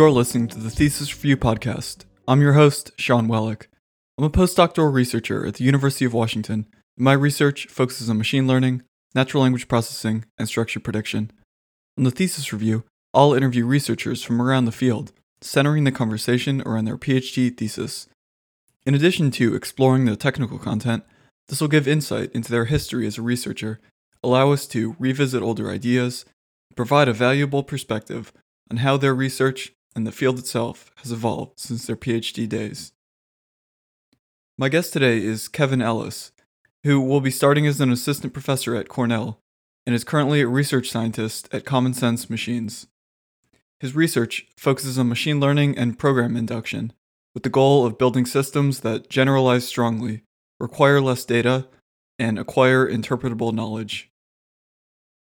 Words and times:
You're 0.00 0.10
listening 0.10 0.48
to 0.48 0.58
the 0.58 0.70
Thesis 0.70 1.14
Review 1.14 1.36
Podcast. 1.36 2.06
I'm 2.26 2.40
your 2.40 2.54
host, 2.54 2.90
Sean 2.96 3.28
Welleck. 3.28 3.66
I'm 4.16 4.24
a 4.24 4.30
postdoctoral 4.30 4.94
researcher 4.94 5.44
at 5.44 5.56
the 5.56 5.64
University 5.64 6.06
of 6.06 6.14
Washington. 6.14 6.64
My 6.96 7.12
research 7.12 7.66
focuses 7.66 8.08
on 8.08 8.16
machine 8.16 8.46
learning, 8.46 8.82
natural 9.14 9.42
language 9.42 9.68
processing, 9.68 10.24
and 10.38 10.48
structure 10.48 10.80
prediction. 10.80 11.30
On 11.98 12.04
the 12.04 12.10
Thesis 12.10 12.50
Review, 12.50 12.84
I'll 13.12 13.34
interview 13.34 13.66
researchers 13.66 14.22
from 14.22 14.40
around 14.40 14.64
the 14.64 14.72
field, 14.72 15.12
centering 15.42 15.84
the 15.84 15.92
conversation 15.92 16.62
around 16.62 16.86
their 16.86 16.96
PhD 16.96 17.54
thesis. 17.54 18.08
In 18.86 18.94
addition 18.94 19.30
to 19.32 19.54
exploring 19.54 20.06
the 20.06 20.16
technical 20.16 20.58
content, 20.58 21.04
this 21.48 21.60
will 21.60 21.68
give 21.68 21.86
insight 21.86 22.32
into 22.32 22.50
their 22.50 22.64
history 22.64 23.06
as 23.06 23.18
a 23.18 23.22
researcher, 23.22 23.80
allow 24.24 24.50
us 24.50 24.66
to 24.68 24.96
revisit 24.98 25.42
older 25.42 25.70
ideas, 25.70 26.24
and 26.70 26.76
provide 26.76 27.08
a 27.08 27.12
valuable 27.12 27.62
perspective 27.62 28.32
on 28.70 28.78
how 28.78 28.96
their 28.96 29.14
research 29.14 29.74
and 29.94 30.06
the 30.06 30.12
field 30.12 30.38
itself 30.38 30.90
has 30.96 31.12
evolved 31.12 31.58
since 31.58 31.86
their 31.86 31.96
PhD 31.96 32.48
days. 32.48 32.92
My 34.58 34.68
guest 34.68 34.92
today 34.92 35.18
is 35.18 35.48
Kevin 35.48 35.82
Ellis, 35.82 36.32
who 36.84 37.00
will 37.00 37.20
be 37.20 37.30
starting 37.30 37.66
as 37.66 37.80
an 37.80 37.90
assistant 37.90 38.32
professor 38.32 38.74
at 38.76 38.88
Cornell 38.88 39.40
and 39.86 39.94
is 39.94 40.04
currently 40.04 40.40
a 40.40 40.46
research 40.46 40.90
scientist 40.90 41.48
at 41.52 41.64
Common 41.64 41.94
Sense 41.94 42.28
Machines. 42.28 42.86
His 43.80 43.94
research 43.94 44.46
focuses 44.56 44.98
on 44.98 45.08
machine 45.08 45.40
learning 45.40 45.78
and 45.78 45.98
program 45.98 46.36
induction, 46.36 46.92
with 47.34 47.42
the 47.42 47.48
goal 47.48 47.86
of 47.86 47.98
building 47.98 48.26
systems 48.26 48.80
that 48.80 49.08
generalize 49.08 49.66
strongly, 49.66 50.22
require 50.58 51.00
less 51.00 51.24
data, 51.24 51.66
and 52.18 52.38
acquire 52.38 52.86
interpretable 52.86 53.54
knowledge. 53.54 54.10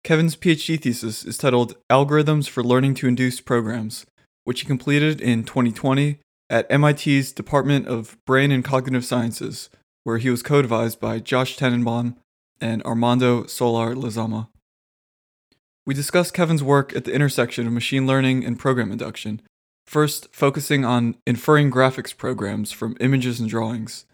Kevin's 0.04 0.36
PhD 0.36 0.80
thesis 0.80 1.24
is 1.24 1.36
titled 1.36 1.76
Algorithms 1.90 2.48
for 2.48 2.62
Learning 2.62 2.94
to 2.94 3.08
Induce 3.08 3.40
Programs, 3.40 4.06
which 4.44 4.60
he 4.60 4.66
completed 4.66 5.20
in 5.20 5.44
2020 5.44 6.18
at 6.48 6.70
MIT's 6.70 7.32
Department 7.32 7.86
of 7.88 8.16
Brain 8.26 8.52
and 8.52 8.64
Cognitive 8.64 9.04
Sciences, 9.04 9.70
where 10.04 10.18
he 10.18 10.30
was 10.30 10.42
co 10.42 10.58
advised 10.58 11.00
by 11.00 11.18
Josh 11.18 11.56
Tenenbaum 11.56 12.16
and 12.60 12.82
Armando 12.82 13.46
Solar 13.46 13.94
Lezama. 13.94 14.48
We 15.86 15.94
discuss 15.94 16.30
Kevin's 16.30 16.62
work 16.62 16.94
at 16.96 17.04
the 17.04 17.12
intersection 17.12 17.66
of 17.66 17.72
machine 17.72 18.06
learning 18.06 18.44
and 18.44 18.58
program 18.58 18.90
induction, 18.90 19.42
first 19.86 20.34
focusing 20.34 20.84
on 20.84 21.16
inferring 21.26 21.70
graphics 21.70 22.16
programs 22.16 22.72
from 22.72 22.96
images 23.00 23.40
and 23.40 23.50
drawings. 23.50 24.06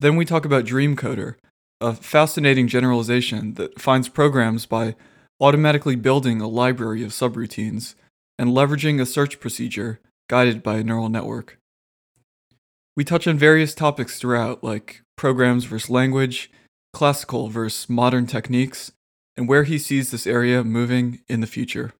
Then 0.00 0.16
we 0.16 0.24
talk 0.24 0.44
about 0.44 0.64
Dreamcoder, 0.64 1.34
a 1.80 1.94
fascinating 1.94 2.66
generalization 2.66 3.54
that 3.54 3.80
finds 3.80 4.08
programs 4.08 4.66
by 4.66 4.96
automatically 5.40 5.94
building 5.94 6.40
a 6.40 6.48
library 6.48 7.04
of 7.04 7.10
subroutines 7.10 7.94
and 8.38 8.50
leveraging 8.50 9.00
a 9.00 9.06
search 9.06 9.40
procedure 9.40 10.00
guided 10.28 10.62
by 10.62 10.76
a 10.76 10.84
neural 10.84 11.08
network. 11.08 11.58
We 12.96 13.04
touch 13.04 13.26
on 13.26 13.38
various 13.38 13.74
topics 13.74 14.18
throughout, 14.18 14.62
like 14.62 15.02
programs 15.16 15.64
versus 15.64 15.90
language, 15.90 16.50
classical 16.92 17.48
versus 17.48 17.88
modern 17.88 18.26
techniques, 18.26 18.92
and 19.36 19.48
where 19.48 19.64
he 19.64 19.78
sees 19.78 20.10
this 20.10 20.26
area 20.26 20.64
moving 20.64 21.20
in 21.28 21.40
the 21.40 21.46
future. 21.46 21.92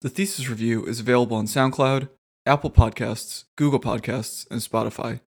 The 0.00 0.08
thesis 0.08 0.48
review 0.48 0.84
is 0.84 0.98
available 0.98 1.36
on 1.36 1.46
SoundCloud, 1.46 2.08
Apple 2.44 2.70
Podcasts, 2.70 3.44
Google 3.56 3.78
Podcasts, 3.78 4.50
and 4.50 4.60
Spotify. 4.60 5.20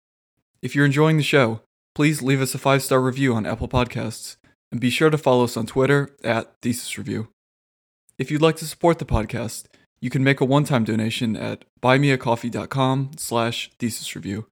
If 0.61 0.75
you're 0.75 0.87
enjoying 0.87 1.17
the 1.17 1.23
show, 1.23 1.61
please 1.95 2.23
leave 2.23 2.41
us 2.41 2.55
a 2.55 2.59
five 2.59 2.83
star 2.83 3.01
review 3.01 3.35
on 3.35 3.47
Apple 3.47 3.69
Podcasts, 3.69 4.37
and 4.73 4.81
be 4.81 4.91
sure 4.91 5.11
to 5.11 5.19
follow 5.19 5.45
us 5.45 5.57
on 5.57 5.67
Twitter 5.67 6.11
at 6.25 6.61
Thesis 6.61 6.99
Review. 6.99 7.29
If 8.19 8.31
you'd 8.31 8.43
like 8.43 8.57
to 8.57 8.67
support 8.67 8.99
the 8.99 9.05
podcast, 9.05 9.65
you 10.01 10.09
can 10.09 10.23
make 10.23 10.41
a 10.41 10.45
one-time 10.45 10.85
donation 10.85 11.37
at 11.37 11.65
buymeacoffee.com 11.83 13.13
slash 13.17 13.71
thesis 13.79 14.15
review 14.15 14.47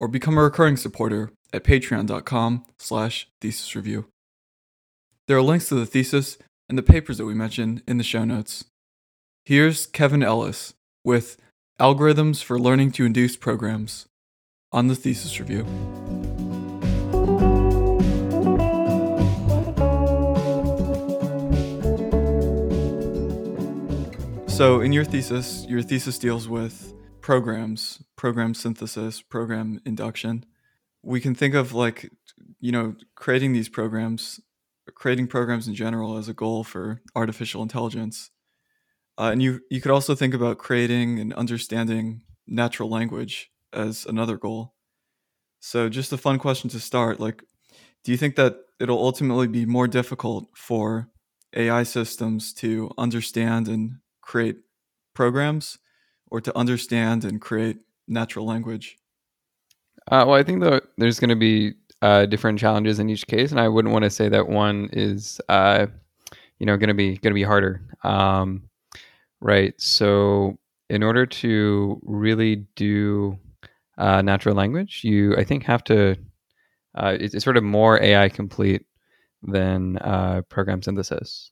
or 0.00 0.08
become 0.08 0.38
a 0.38 0.42
recurring 0.42 0.76
supporter 0.76 1.30
at 1.52 1.64
patreon.com 1.64 2.64
slash 2.78 3.28
thesis 3.40 3.76
review. 3.76 4.06
There 5.28 5.36
are 5.36 5.42
links 5.42 5.68
to 5.68 5.74
the 5.74 5.86
thesis 5.86 6.38
and 6.68 6.78
the 6.78 6.82
papers 6.82 7.18
that 7.18 7.26
we 7.26 7.34
mentioned 7.34 7.82
in 7.86 7.98
the 7.98 8.04
show 8.04 8.24
notes. 8.24 8.64
Here's 9.44 9.86
Kevin 9.86 10.22
Ellis 10.22 10.72
with 11.04 11.36
Algorithms 11.78 12.42
for 12.42 12.58
Learning 12.58 12.90
to 12.92 13.04
Induce 13.04 13.36
Programs 13.36 14.06
on 14.72 14.88
the 14.88 14.94
Thesis 14.94 15.38
Review. 15.38 15.66
So, 24.52 24.82
in 24.82 24.92
your 24.92 25.04
thesis, 25.04 25.64
your 25.66 25.80
thesis 25.80 26.18
deals 26.18 26.46
with 26.46 26.92
programs, 27.22 28.02
program 28.16 28.52
synthesis, 28.52 29.22
program 29.22 29.80
induction. 29.86 30.44
We 31.02 31.22
can 31.22 31.34
think 31.34 31.54
of 31.54 31.72
like, 31.72 32.10
you 32.60 32.70
know, 32.70 32.94
creating 33.14 33.54
these 33.54 33.70
programs, 33.70 34.40
creating 34.94 35.28
programs 35.28 35.68
in 35.68 35.74
general 35.74 36.18
as 36.18 36.28
a 36.28 36.34
goal 36.34 36.64
for 36.64 37.00
artificial 37.16 37.62
intelligence. 37.62 38.30
Uh, 39.18 39.30
and 39.32 39.42
you 39.42 39.60
you 39.70 39.80
could 39.80 39.90
also 39.90 40.14
think 40.14 40.34
about 40.34 40.58
creating 40.58 41.18
and 41.18 41.32
understanding 41.32 42.20
natural 42.46 42.90
language 42.90 43.50
as 43.72 44.04
another 44.04 44.36
goal. 44.36 44.74
So, 45.60 45.88
just 45.88 46.12
a 46.12 46.18
fun 46.18 46.38
question 46.38 46.68
to 46.70 46.78
start: 46.78 47.18
like, 47.18 47.42
do 48.04 48.12
you 48.12 48.18
think 48.18 48.36
that 48.36 48.56
it'll 48.78 49.02
ultimately 49.02 49.48
be 49.48 49.64
more 49.64 49.88
difficult 49.88 50.48
for 50.54 51.08
AI 51.56 51.84
systems 51.84 52.52
to 52.54 52.90
understand 52.98 53.66
and 53.66 54.01
create 54.22 54.56
programs, 55.14 55.78
or 56.30 56.40
to 56.40 56.56
understand 56.56 57.24
and 57.24 57.40
create 57.40 57.78
natural 58.08 58.46
language? 58.46 58.96
Uh, 60.10 60.24
well, 60.26 60.34
I 60.34 60.42
think 60.42 60.62
that 60.62 60.84
there's 60.96 61.20
going 61.20 61.30
to 61.30 61.36
be 61.36 61.74
uh, 62.00 62.26
different 62.26 62.58
challenges 62.58 62.98
in 62.98 63.10
each 63.10 63.26
case, 63.26 63.50
and 63.50 63.60
I 63.60 63.68
wouldn't 63.68 63.92
want 63.92 64.04
to 64.04 64.10
say 64.10 64.30
that 64.30 64.48
one 64.48 64.88
is, 64.92 65.40
uh, 65.48 65.86
you 66.58 66.66
know, 66.66 66.76
going 66.76 66.88
to 66.88 66.94
be 66.94 67.18
going 67.18 67.32
to 67.32 67.34
be 67.34 67.42
harder. 67.42 67.82
Um, 68.02 68.70
Right. 69.42 69.74
So, 69.80 70.56
in 70.88 71.02
order 71.02 71.26
to 71.26 72.00
really 72.04 72.64
do 72.76 73.38
uh, 73.98 74.22
natural 74.22 74.54
language, 74.54 75.00
you 75.02 75.36
I 75.36 75.42
think 75.42 75.64
have 75.64 75.82
to. 75.84 76.16
Uh, 76.94 77.16
it's, 77.18 77.34
it's, 77.34 77.42
sort 77.44 77.56
of 77.56 77.64
more 77.64 78.00
AI 78.00 78.28
complete 78.28 78.86
than 79.42 79.98
uh, 79.98 80.42
program 80.48 80.80
synthesis. 80.82 81.50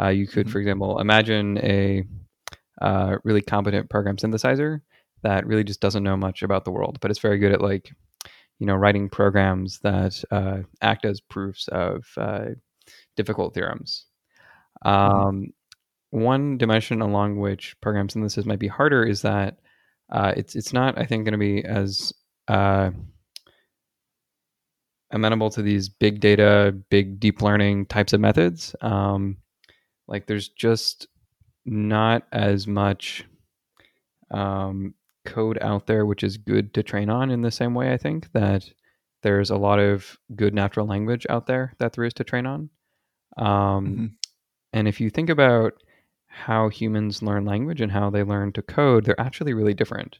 Uh, 0.00 0.08
you 0.08 0.26
could, 0.26 0.46
mm-hmm. 0.46 0.52
for 0.52 0.58
example, 0.58 1.00
imagine 1.00 1.58
a 1.58 2.04
uh, 2.80 3.16
really 3.24 3.42
competent 3.42 3.90
program 3.90 4.16
synthesizer 4.16 4.80
that 5.22 5.46
really 5.46 5.64
just 5.64 5.80
doesn't 5.80 6.04
know 6.04 6.16
much 6.16 6.42
about 6.42 6.64
the 6.64 6.70
world, 6.70 6.98
but 7.00 7.10
it's 7.10 7.20
very 7.20 7.38
good 7.38 7.52
at 7.52 7.60
like, 7.60 7.90
you 8.58 8.66
know, 8.66 8.74
writing 8.74 9.08
programs 9.08 9.80
that 9.80 10.22
uh, 10.30 10.58
act 10.80 11.04
as 11.04 11.20
proofs 11.20 11.68
of 11.68 12.04
difficult 13.16 13.54
theorems. 13.54 14.06
Mm-hmm. 14.84 15.26
Um, 15.26 15.46
one 16.10 16.56
dimension 16.56 17.02
along 17.02 17.38
which 17.38 17.78
program 17.80 18.08
synthesis 18.08 18.46
might 18.46 18.58
be 18.58 18.68
harder 18.68 19.04
is 19.04 19.22
that 19.22 19.58
uh, 20.10 20.32
it's 20.36 20.56
it's 20.56 20.72
not 20.72 20.98
I 20.98 21.04
think 21.04 21.24
going 21.24 21.32
to 21.32 21.38
be 21.38 21.64
as 21.64 22.12
uh, 22.46 22.90
amenable 25.10 25.50
to 25.50 25.62
these 25.62 25.88
big 25.88 26.20
data, 26.20 26.74
big 26.90 27.20
deep 27.20 27.42
learning 27.42 27.86
types 27.86 28.12
of 28.12 28.20
methods. 28.20 28.74
Um, 28.80 29.38
like 30.08 30.26
there's 30.26 30.48
just 30.48 31.06
not 31.64 32.26
as 32.32 32.66
much 32.66 33.24
um, 34.30 34.94
code 35.24 35.58
out 35.60 35.86
there 35.86 36.06
which 36.06 36.24
is 36.24 36.36
good 36.36 36.74
to 36.74 36.82
train 36.82 37.10
on 37.10 37.30
in 37.30 37.42
the 37.42 37.50
same 37.50 37.74
way 37.74 37.92
I 37.92 37.96
think 37.96 38.32
that 38.32 38.68
there's 39.22 39.50
a 39.50 39.56
lot 39.56 39.78
of 39.78 40.18
good 40.34 40.54
natural 40.54 40.86
language 40.86 41.26
out 41.28 41.46
there 41.46 41.74
that 41.78 41.92
there 41.92 42.04
is 42.04 42.14
to 42.14 42.24
train 42.24 42.46
on. 42.46 42.70
Um, 43.36 43.46
mm-hmm. 43.46 44.06
And 44.72 44.88
if 44.88 45.00
you 45.00 45.10
think 45.10 45.30
about 45.30 45.74
how 46.26 46.68
humans 46.68 47.22
learn 47.22 47.44
language 47.44 47.80
and 47.80 47.90
how 47.90 48.10
they 48.10 48.22
learn 48.22 48.52
to 48.52 48.62
code, 48.62 49.04
they're 49.04 49.20
actually 49.20 49.54
really 49.54 49.74
different. 49.74 50.18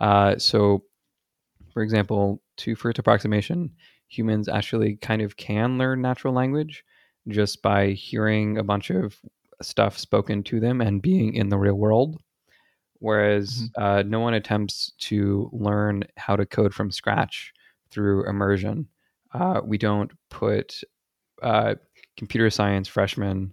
Uh, 0.00 0.36
so, 0.38 0.84
for 1.72 1.82
example, 1.82 2.42
to 2.58 2.74
first 2.74 2.98
approximation, 2.98 3.70
humans 4.08 4.48
actually 4.48 4.96
kind 4.96 5.22
of 5.22 5.36
can 5.36 5.78
learn 5.78 6.02
natural 6.02 6.34
language 6.34 6.84
just 7.28 7.62
by 7.62 7.90
hearing 7.90 8.58
a 8.58 8.64
bunch 8.64 8.90
of 8.90 9.16
stuff 9.62 9.98
spoken 9.98 10.42
to 10.44 10.60
them 10.60 10.80
and 10.80 11.02
being 11.02 11.34
in 11.34 11.48
the 11.48 11.58
real 11.58 11.74
world. 11.74 12.20
Whereas 12.98 13.68
mm-hmm. 13.76 13.82
uh, 13.82 14.02
no 14.02 14.20
one 14.20 14.34
attempts 14.34 14.92
to 15.00 15.50
learn 15.52 16.04
how 16.16 16.36
to 16.36 16.46
code 16.46 16.74
from 16.74 16.90
scratch 16.90 17.52
through 17.90 18.28
immersion. 18.28 18.88
Uh, 19.32 19.60
we 19.64 19.78
don't 19.78 20.12
put 20.30 20.80
uh, 21.42 21.74
computer 22.16 22.50
science 22.50 22.88
freshmen 22.88 23.52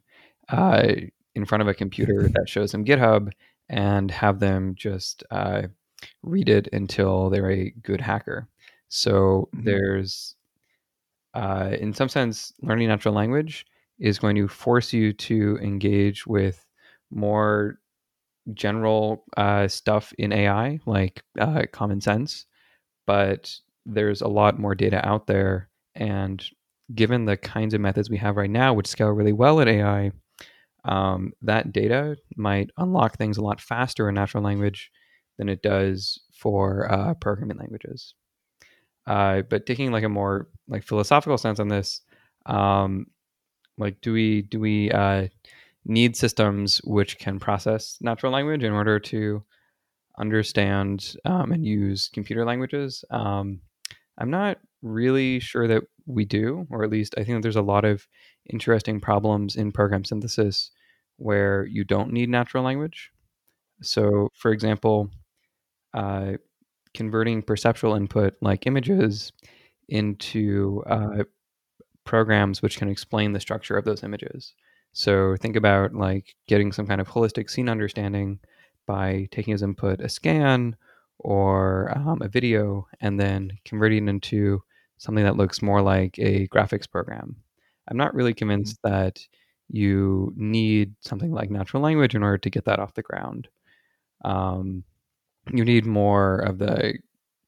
uh, 0.49 0.87
in 1.35 1.45
front 1.45 1.61
of 1.61 1.67
a 1.67 1.73
computer 1.73 2.29
that 2.29 2.47
shows 2.47 2.71
them 2.71 2.85
GitHub 2.85 3.31
and 3.69 4.11
have 4.11 4.39
them 4.39 4.75
just 4.75 5.23
uh, 5.31 5.63
read 6.23 6.49
it 6.49 6.67
until 6.73 7.29
they're 7.29 7.51
a 7.51 7.71
good 7.81 8.01
hacker. 8.01 8.47
So 8.89 9.49
mm-hmm. 9.55 9.65
there's, 9.65 10.35
uh, 11.33 11.75
in 11.79 11.93
some 11.93 12.09
sense, 12.09 12.53
learning 12.61 12.87
natural 12.89 13.13
language 13.13 13.65
is 13.99 14.19
going 14.19 14.35
to 14.35 14.47
force 14.47 14.93
you 14.93 15.13
to 15.13 15.57
engage 15.61 16.25
with 16.25 16.65
more 17.11 17.79
general 18.53 19.23
uh, 19.37 19.67
stuff 19.67 20.13
in 20.17 20.33
AI, 20.33 20.79
like 20.85 21.23
uh, 21.39 21.63
common 21.71 22.01
sense, 22.01 22.45
but 23.05 23.55
there's 23.85 24.21
a 24.21 24.27
lot 24.27 24.59
more 24.59 24.75
data 24.75 25.05
out 25.07 25.27
there. 25.27 25.69
And 25.95 26.43
given 26.95 27.25
the 27.25 27.37
kinds 27.37 27.73
of 27.73 27.81
methods 27.81 28.09
we 28.09 28.17
have 28.17 28.37
right 28.37 28.49
now, 28.49 28.73
which 28.73 28.87
scale 28.87 29.09
really 29.09 29.33
well 29.33 29.61
at 29.61 29.67
AI, 29.67 30.11
um, 30.85 31.31
that 31.41 31.71
data 31.71 32.17
might 32.35 32.71
unlock 32.77 33.17
things 33.17 33.37
a 33.37 33.41
lot 33.41 33.61
faster 33.61 34.09
in 34.09 34.15
natural 34.15 34.43
language 34.43 34.91
than 35.37 35.47
it 35.49 35.61
does 35.61 36.19
for 36.33 36.91
uh, 36.91 37.13
programming 37.15 37.57
languages. 37.57 38.15
Uh, 39.11 39.41
but 39.41 39.65
taking 39.65 39.91
like 39.91 40.05
a 40.05 40.09
more 40.09 40.47
like 40.69 40.83
philosophical 40.83 41.37
sense 41.37 41.59
on 41.59 41.67
this, 41.67 41.99
um, 42.45 43.07
like 43.77 43.99
do 43.99 44.13
we 44.13 44.43
do 44.43 44.57
we 44.57 44.89
uh, 44.91 45.27
need 45.83 46.15
systems 46.15 46.77
which 46.85 47.19
can 47.19 47.37
process 47.37 47.97
natural 47.99 48.31
language 48.31 48.63
in 48.63 48.71
order 48.71 48.99
to 48.99 49.43
understand 50.17 51.17
um, 51.25 51.51
and 51.51 51.65
use 51.65 52.09
computer 52.13 52.45
languages? 52.45 53.03
Um, 53.11 53.59
I'm 54.17 54.31
not 54.31 54.59
really 54.81 55.41
sure 55.41 55.67
that 55.67 55.83
we 56.05 56.23
do, 56.23 56.65
or 56.69 56.85
at 56.85 56.89
least 56.89 57.13
I 57.17 57.25
think 57.25 57.35
that 57.35 57.41
there's 57.41 57.57
a 57.57 57.61
lot 57.61 57.83
of 57.83 58.07
interesting 58.49 59.01
problems 59.01 59.57
in 59.57 59.73
program 59.73 60.05
synthesis 60.05 60.71
where 61.17 61.65
you 61.65 61.83
don't 61.83 62.13
need 62.13 62.29
natural 62.29 62.63
language. 62.63 63.11
So, 63.81 64.29
for 64.35 64.53
example, 64.53 65.09
uh, 65.93 66.33
converting 66.93 67.41
perceptual 67.41 67.95
input 67.95 68.35
like 68.41 68.67
images 68.67 69.31
into 69.89 70.83
uh, 70.87 71.23
programs 72.05 72.61
which 72.61 72.77
can 72.77 72.89
explain 72.89 73.31
the 73.31 73.39
structure 73.39 73.77
of 73.77 73.85
those 73.85 74.03
images. 74.03 74.53
So 74.93 75.35
think 75.37 75.55
about 75.55 75.93
like 75.93 76.35
getting 76.47 76.71
some 76.71 76.87
kind 76.87 76.99
of 76.99 77.07
holistic 77.07 77.49
scene 77.49 77.69
understanding 77.69 78.39
by 78.85 79.27
taking 79.31 79.53
as 79.53 79.61
input 79.61 80.01
a 80.01 80.09
scan 80.09 80.75
or 81.19 81.91
um, 81.95 82.21
a 82.21 82.27
video 82.27 82.87
and 82.99 83.19
then 83.19 83.51
converting 83.63 84.07
it 84.07 84.09
into 84.09 84.61
something 84.97 85.23
that 85.23 85.37
looks 85.37 85.61
more 85.61 85.81
like 85.81 86.17
a 86.19 86.47
graphics 86.49 86.89
program. 86.89 87.35
I'm 87.87 87.97
not 87.97 88.13
really 88.13 88.33
convinced 88.33 88.81
mm-hmm. 88.81 88.93
that 88.93 89.19
you 89.69 90.33
need 90.35 90.93
something 90.99 91.31
like 91.31 91.49
natural 91.49 91.81
language 91.81 92.15
in 92.15 92.23
order 92.23 92.37
to 92.39 92.49
get 92.49 92.65
that 92.65 92.79
off 92.79 92.93
the 92.93 93.01
ground. 93.01 93.47
Um, 94.25 94.83
you 95.49 95.65
need 95.65 95.85
more 95.85 96.39
of 96.39 96.59
the 96.59 96.99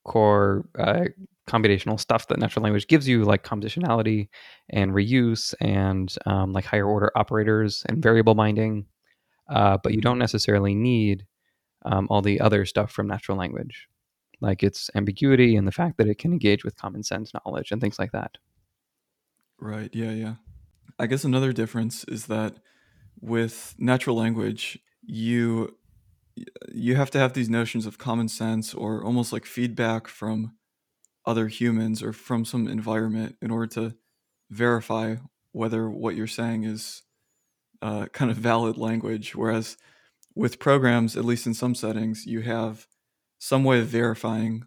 core 0.04 0.68
uh, 0.78 1.06
computational 1.48 2.00
stuff 2.00 2.28
that 2.28 2.40
natural 2.40 2.64
language 2.64 2.88
gives 2.88 3.08
you, 3.08 3.24
like 3.24 3.44
compositionality 3.44 4.30
and 4.70 4.92
reuse 4.92 5.54
and 5.60 6.16
um, 6.26 6.54
like 6.54 6.66
higher 6.66 6.88
order 6.88 7.12
operators 7.16 7.84
and 7.88 8.02
variable 8.02 8.36
binding. 8.36 8.86
Uh, 9.50 9.78
but 9.84 9.94
you 9.94 10.02
don't 10.02 10.20
necessarily 10.20 10.74
need 10.74 11.26
um, 11.86 12.08
all 12.10 12.22
the 12.22 12.40
other 12.40 12.66
stuff 12.66 12.92
from 12.92 13.08
natural 13.08 13.38
language, 13.38 13.88
like 14.40 14.64
its 14.64 14.90
ambiguity 14.96 15.56
and 15.56 15.68
the 15.68 15.72
fact 15.72 15.98
that 15.98 16.08
it 16.08 16.18
can 16.18 16.32
engage 16.32 16.64
with 16.64 16.78
common 16.78 17.04
sense 17.04 17.34
knowledge 17.34 17.72
and 17.72 17.82
things 17.82 18.00
like 18.00 18.12
that. 18.14 18.38
Right. 19.60 19.90
Yeah. 19.94 20.12
Yeah. 20.12 20.36
I 20.98 21.08
guess 21.08 21.24
another 21.24 21.52
difference 21.52 22.04
is 22.06 22.28
that 22.28 22.58
with 23.20 23.76
natural 23.78 24.16
language, 24.16 24.80
you 25.02 25.76
you 26.74 26.96
have 26.96 27.12
to 27.12 27.20
have 27.20 27.34
these 27.34 27.50
notions 27.50 27.86
of 27.86 27.98
common 27.98 28.28
sense 28.28 28.74
or 28.74 29.04
almost 29.04 29.32
like 29.32 29.46
feedback 29.46 30.08
from 30.08 30.54
other 31.26 31.48
humans 31.48 32.02
or 32.04 32.14
from 32.14 32.44
some 32.46 32.68
environment 32.68 33.36
in 33.42 33.52
order 33.52 33.68
to 33.68 33.96
verify 34.50 35.16
whether 35.52 35.90
what 35.90 36.16
you're 36.16 36.28
saying 36.28 36.64
is 36.64 37.04
uh, 37.82 38.08
kind 38.08 38.32
of 38.32 38.38
valid 38.38 38.78
language. 38.78 39.36
Whereas 39.36 39.78
with 40.36 40.60
programs, 40.60 41.16
at 41.16 41.26
least 41.26 41.46
in 41.46 41.54
some 41.54 41.76
settings, 41.76 42.26
you 42.26 42.42
have 42.42 42.88
some 43.38 43.64
way 43.64 43.80
of 43.80 43.88
verifying 43.88 44.66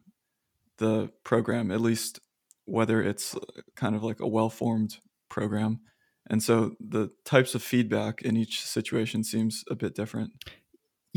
the 0.79 1.11
program, 1.25 1.71
at 1.71 1.81
least 1.81 2.21
whether 2.65 3.03
it's 3.03 3.35
uh, 3.35 3.41
kind 3.75 3.97
of 3.97 4.03
like 4.03 4.21
a 4.21 4.27
well 4.27 4.51
formed 4.51 4.99
program. 5.29 5.81
And 6.29 6.43
so 6.43 6.77
the 6.81 7.11
types 7.25 7.55
of 7.55 7.63
feedback 7.63 8.23
in 8.23 8.37
each 8.37 8.63
situation 8.63 9.25
seems 9.25 9.65
a 9.71 9.75
bit 9.75 9.95
different. 9.95 10.33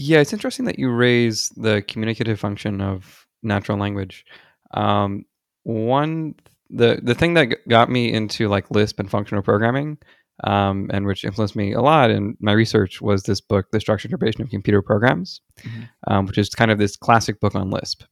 Yeah, 0.01 0.19
it's 0.19 0.31
interesting 0.31 0.63
that 0.65 0.79
you 0.79 0.91
raise 0.91 1.49
the 1.57 1.81
communicative 1.81 2.39
function 2.39 2.79
of 2.79 3.27
natural 3.43 3.77
language. 3.77 4.23
Um, 4.71 5.25
one, 5.63 6.35
the 6.69 7.01
the 7.03 7.13
thing 7.13 7.33
that 7.33 7.49
got 7.67 7.89
me 7.89 8.13
into 8.13 8.47
like 8.47 8.71
Lisp 8.71 8.97
and 9.01 9.11
functional 9.11 9.43
programming, 9.43 9.97
um, 10.45 10.89
and 10.93 11.05
which 11.05 11.25
influenced 11.25 11.57
me 11.57 11.73
a 11.73 11.81
lot 11.81 12.11
in 12.11 12.37
my 12.39 12.53
research 12.53 13.01
was 13.01 13.23
this 13.23 13.41
book, 13.41 13.65
The 13.73 13.81
Structured 13.81 14.09
Interpretation 14.09 14.41
of 14.41 14.49
Computer 14.49 14.81
Programs, 14.81 15.41
mm-hmm. 15.59 15.83
um, 16.07 16.25
which 16.27 16.37
is 16.37 16.49
kind 16.49 16.71
of 16.71 16.77
this 16.77 16.95
classic 16.95 17.41
book 17.41 17.53
on 17.53 17.69
Lisp. 17.69 18.03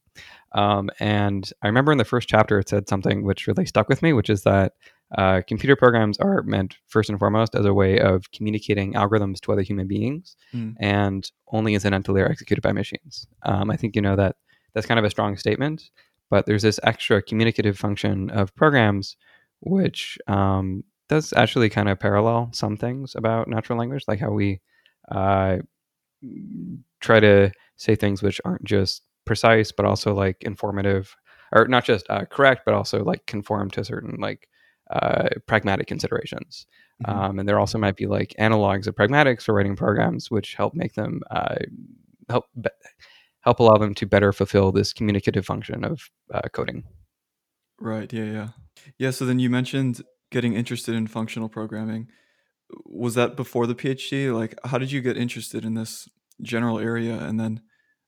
Um, 0.52 0.90
and 1.00 1.50
I 1.62 1.68
remember 1.68 1.90
in 1.90 1.98
the 1.98 2.04
first 2.04 2.28
chapter 2.28 2.58
it 2.58 2.68
said 2.68 2.86
something 2.86 3.24
which 3.24 3.46
really 3.46 3.64
stuck 3.64 3.88
with 3.88 4.02
me, 4.02 4.12
which 4.12 4.28
is 4.28 4.42
that 4.42 4.74
uh, 5.16 5.40
computer 5.46 5.74
programs 5.74 6.18
are 6.18 6.42
meant 6.42 6.76
first 6.86 7.08
and 7.08 7.18
foremost 7.18 7.54
as 7.54 7.64
a 7.64 7.72
way 7.72 7.98
of 7.98 8.30
communicating 8.30 8.92
algorithms 8.92 9.40
to 9.40 9.52
other 9.52 9.62
human 9.62 9.86
beings, 9.86 10.36
mm. 10.54 10.74
and 10.80 11.30
only 11.52 11.74
incidentally 11.74 12.20
are 12.20 12.30
executed 12.30 12.60
by 12.60 12.72
machines. 12.72 13.26
Um, 13.44 13.70
I 13.70 13.76
think 13.76 13.96
you 13.96 14.02
know 14.02 14.16
that 14.16 14.36
that's 14.74 14.86
kind 14.86 14.98
of 14.98 15.04
a 15.04 15.10
strong 15.10 15.36
statement, 15.36 15.90
but 16.28 16.44
there's 16.46 16.62
this 16.62 16.78
extra 16.82 17.22
communicative 17.22 17.78
function 17.78 18.30
of 18.30 18.54
programs 18.54 19.16
which 19.60 20.18
um, 20.28 20.84
does 21.08 21.32
actually 21.32 21.68
kind 21.68 21.88
of 21.88 21.98
parallel 21.98 22.50
some 22.52 22.76
things 22.76 23.14
about 23.16 23.48
natural 23.48 23.78
language, 23.78 24.04
like 24.06 24.20
how 24.20 24.30
we 24.30 24.60
uh, 25.10 25.56
try 27.00 27.18
to 27.20 27.50
say 27.76 27.94
things 27.94 28.22
which 28.22 28.40
aren't 28.44 28.64
just 28.64 29.02
precise 29.24 29.72
but 29.72 29.84
also 29.84 30.14
like 30.14 30.42
informative 30.42 31.14
or 31.52 31.66
not 31.68 31.84
just 31.84 32.06
uh, 32.08 32.24
correct 32.24 32.62
but 32.64 32.74
also 32.74 33.04
like 33.04 33.24
conform 33.26 33.70
to 33.70 33.84
certain 33.84 34.16
like 34.18 34.48
uh, 34.90 35.28
pragmatic 35.46 35.86
considerations. 35.86 36.66
Mm-hmm. 37.04 37.18
Um, 37.18 37.38
and 37.38 37.48
there 37.48 37.58
also 37.58 37.78
might 37.78 37.96
be 37.96 38.06
like 38.06 38.34
analogs 38.38 38.86
of 38.86 38.94
pragmatics 38.94 39.42
for 39.42 39.54
writing 39.54 39.76
programs, 39.76 40.30
which 40.30 40.54
help 40.54 40.74
make 40.74 40.94
them 40.94 41.20
uh, 41.30 41.56
help 42.28 42.46
be- 42.60 42.70
help 43.40 43.60
allow 43.60 43.76
them 43.76 43.94
to 43.94 44.06
better 44.06 44.32
fulfill 44.32 44.72
this 44.72 44.92
communicative 44.92 45.46
function 45.46 45.84
of 45.84 46.10
uh, 46.32 46.48
coding. 46.52 46.84
Right. 47.80 48.12
Yeah. 48.12 48.24
Yeah. 48.24 48.48
Yeah. 48.98 49.10
So 49.10 49.24
then 49.24 49.38
you 49.38 49.50
mentioned 49.50 50.02
getting 50.30 50.54
interested 50.54 50.94
in 50.94 51.06
functional 51.06 51.48
programming. 51.48 52.08
Was 52.84 53.14
that 53.14 53.36
before 53.36 53.66
the 53.66 53.74
PhD? 53.74 54.34
Like, 54.34 54.58
how 54.64 54.78
did 54.78 54.92
you 54.92 55.00
get 55.00 55.16
interested 55.16 55.64
in 55.64 55.74
this 55.74 56.08
general 56.42 56.78
area 56.78 57.18
and 57.18 57.40
then 57.40 57.62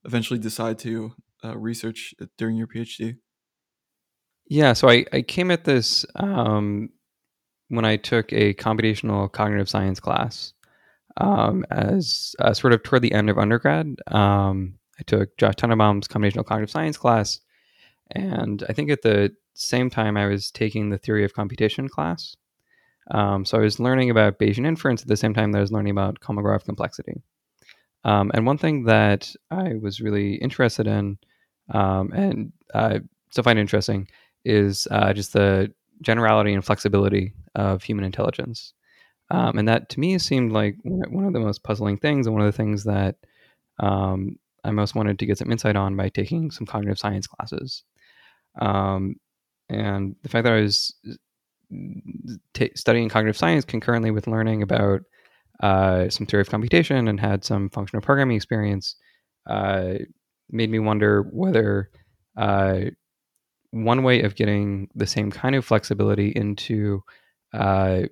eventually 0.05 0.39
decide 0.39 0.79
to 0.81 1.13
uh, 1.45 1.57
research 1.57 2.15
during 2.37 2.57
your 2.57 2.67
PhD? 2.67 3.17
Yeah, 4.51 4.73
so 4.73 4.89
I, 4.89 5.05
I 5.13 5.23
came 5.23 5.53
at 5.53 5.63
this 5.63 6.05
um, 6.17 6.91
when 7.69 7.85
I 7.85 7.97
took 7.97 8.33
a 8.33 8.53
computational 8.55 9.31
cognitive 9.31 9.69
science 9.69 10.01
class 10.01 10.55
um, 11.19 11.65
as 11.71 12.35
uh, 12.41 12.53
sort 12.53 12.73
of 12.73 12.83
toward 12.83 13.03
the 13.03 13.13
end 13.13 13.31
of 13.31 13.39
undergrad. 13.39 13.95
Um, 14.09 14.75
I 14.99 15.05
took 15.07 15.37
Josh 15.39 15.55
Tenenbaum's 15.55 16.09
computational 16.09 16.45
cognitive 16.45 16.69
science 16.69 16.97
class, 16.97 17.39
and 18.11 18.65
I 18.69 18.73
think 18.73 18.91
at 18.91 19.03
the 19.03 19.33
same 19.55 19.89
time 19.89 20.17
I 20.17 20.27
was 20.27 20.51
taking 20.51 20.91
the 20.91 20.99
theory 20.99 21.25
of 21.25 21.33
computation 21.33 21.89
class. 21.89 22.37
Um, 23.13 23.45
so 23.45 23.57
I 23.57 23.61
was 23.61 23.79
learning 23.79 24.11
about 24.11 24.41
Bayesian 24.41 24.67
inference 24.67 25.03
at 25.03 25.09
the 25.09 25.17
same 25.17 25.33
time 25.33 25.53
that 25.53 25.59
I 25.59 25.63
was 25.63 25.73
learning 25.73 25.93
about 25.93 26.19
Kolmogorov 26.19 26.65
complexity. 26.65 27.23
Um, 28.03 28.33
and 28.35 28.47
one 28.47 28.59
thing 28.59 28.83
that 28.87 29.33
I 29.53 29.75
was 29.81 30.01
really 30.01 30.35
interested 30.35 30.89
in 30.89 31.19
um, 31.73 32.11
and 32.13 32.53
uh, 32.75 32.99
still 33.31 33.45
find 33.45 33.61
interesting 33.61 34.09
is 34.45 34.89
uh, 34.91 35.13
just 35.13 35.33
the 35.33 35.73
generality 36.03 36.55
and 36.55 36.65
flexibility 36.65 37.35
of 37.55 37.83
human 37.83 38.05
intelligence. 38.05 38.73
Um, 39.31 39.59
and 39.59 39.69
that 39.69 39.89
to 39.91 40.01
me 40.01 40.19
seemed 40.19 40.53
like 40.53 40.77
one 40.83 41.25
of 41.25 41.33
the 41.33 41.41
most 41.41 41.63
puzzling 41.63 41.99
things 41.99 42.27
and 42.27 42.35
one 42.35 42.45
of 42.45 42.53
the 42.53 42.57
things 42.57 42.85
that 42.85 43.17
um, 43.79 44.37
I 44.65 44.71
most 44.71 44.95
wanted 44.95 45.19
to 45.19 45.27
get 45.27 45.39
some 45.39 45.53
insight 45.53 45.77
on 45.77 45.97
by 45.97 46.09
taking 46.09 46.51
some 46.51 46.67
cognitive 46.67 46.99
science 46.99 47.27
classes. 47.27 47.85
Um, 48.61 49.17
and 49.69 50.17
the 50.23 50.29
fact 50.29 50.45
that 50.45 50.53
I 50.53 50.61
was 50.61 50.95
t- 52.55 52.73
studying 52.75 53.09
cognitive 53.09 53.37
science 53.37 53.65
concurrently 53.65 54.11
with 54.11 54.27
learning 54.27 54.63
about 54.63 55.03
uh, 55.63 56.09
some 56.09 56.27
theory 56.27 56.41
of 56.41 56.51
computation 56.51 57.07
and 57.09 57.21
had 57.21 57.45
some 57.45 57.71
functional 57.71 58.03
programming 58.03 58.37
experience 58.37 58.97
uh, 59.49 59.95
made 60.51 60.71
me 60.71 60.79
wonder 60.79 61.23
whether 61.23 61.91
uh, 62.37 62.81
one 63.71 64.03
way 64.03 64.23
of 64.23 64.35
getting 64.35 64.89
the 64.95 65.07
same 65.07 65.31
kind 65.31 65.55
of 65.55 65.65
flexibility 65.65 66.31
into 66.31 67.03
uh, 67.53 68.03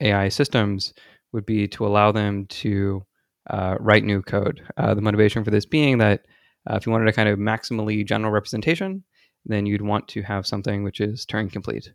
AI 0.00 0.28
systems 0.28 0.94
would 1.32 1.46
be 1.46 1.66
to 1.68 1.86
allow 1.86 2.12
them 2.12 2.46
to 2.46 3.04
uh, 3.50 3.76
write 3.80 4.04
new 4.04 4.22
code. 4.22 4.62
Uh, 4.76 4.94
the 4.94 5.00
motivation 5.00 5.44
for 5.44 5.50
this 5.50 5.66
being 5.66 5.98
that 5.98 6.26
uh, 6.70 6.76
if 6.76 6.86
you 6.86 6.92
wanted 6.92 7.08
a 7.08 7.12
kind 7.12 7.28
of 7.28 7.38
maximally 7.38 8.06
general 8.06 8.32
representation, 8.32 9.04
then 9.46 9.66
you'd 9.66 9.82
want 9.82 10.06
to 10.08 10.22
have 10.22 10.46
something 10.46 10.82
which 10.82 11.00
is 11.00 11.24
Turing 11.24 11.50
complete. 11.50 11.92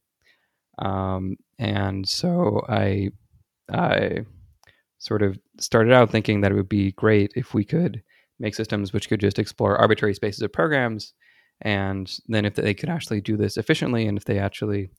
Um, 0.79 1.35
and 1.59 2.07
so 2.07 2.65
I, 2.67 3.09
I 3.71 4.25
sort 4.97 5.21
of 5.21 5.37
started 5.59 5.93
out 5.93 6.09
thinking 6.09 6.41
that 6.41 6.51
it 6.51 6.55
would 6.55 6.69
be 6.69 6.93
great 6.93 7.31
if 7.35 7.53
we 7.53 7.63
could 7.63 8.01
make 8.39 8.55
systems 8.55 8.91
which 8.91 9.09
could 9.09 9.19
just 9.19 9.37
explore 9.37 9.77
arbitrary 9.77 10.15
spaces 10.15 10.41
of 10.41 10.51
programs. 10.51 11.13
And 11.63 12.11
then 12.27 12.45
if 12.45 12.55
they 12.55 12.73
could 12.73 12.89
actually 12.89 13.21
do 13.21 13.37
this 13.37 13.57
efficiently 13.57 14.05
and 14.05 14.17
if 14.17 14.25
they 14.25 14.37
actually 14.37 14.89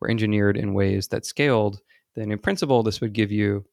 were 0.00 0.10
engineered 0.10 0.56
in 0.56 0.72
ways 0.72 1.08
that 1.08 1.26
scaled, 1.26 1.80
then 2.14 2.30
in 2.30 2.38
principle, 2.38 2.82
this 2.82 3.00
would 3.00 3.12
give 3.12 3.30
you 3.30 3.64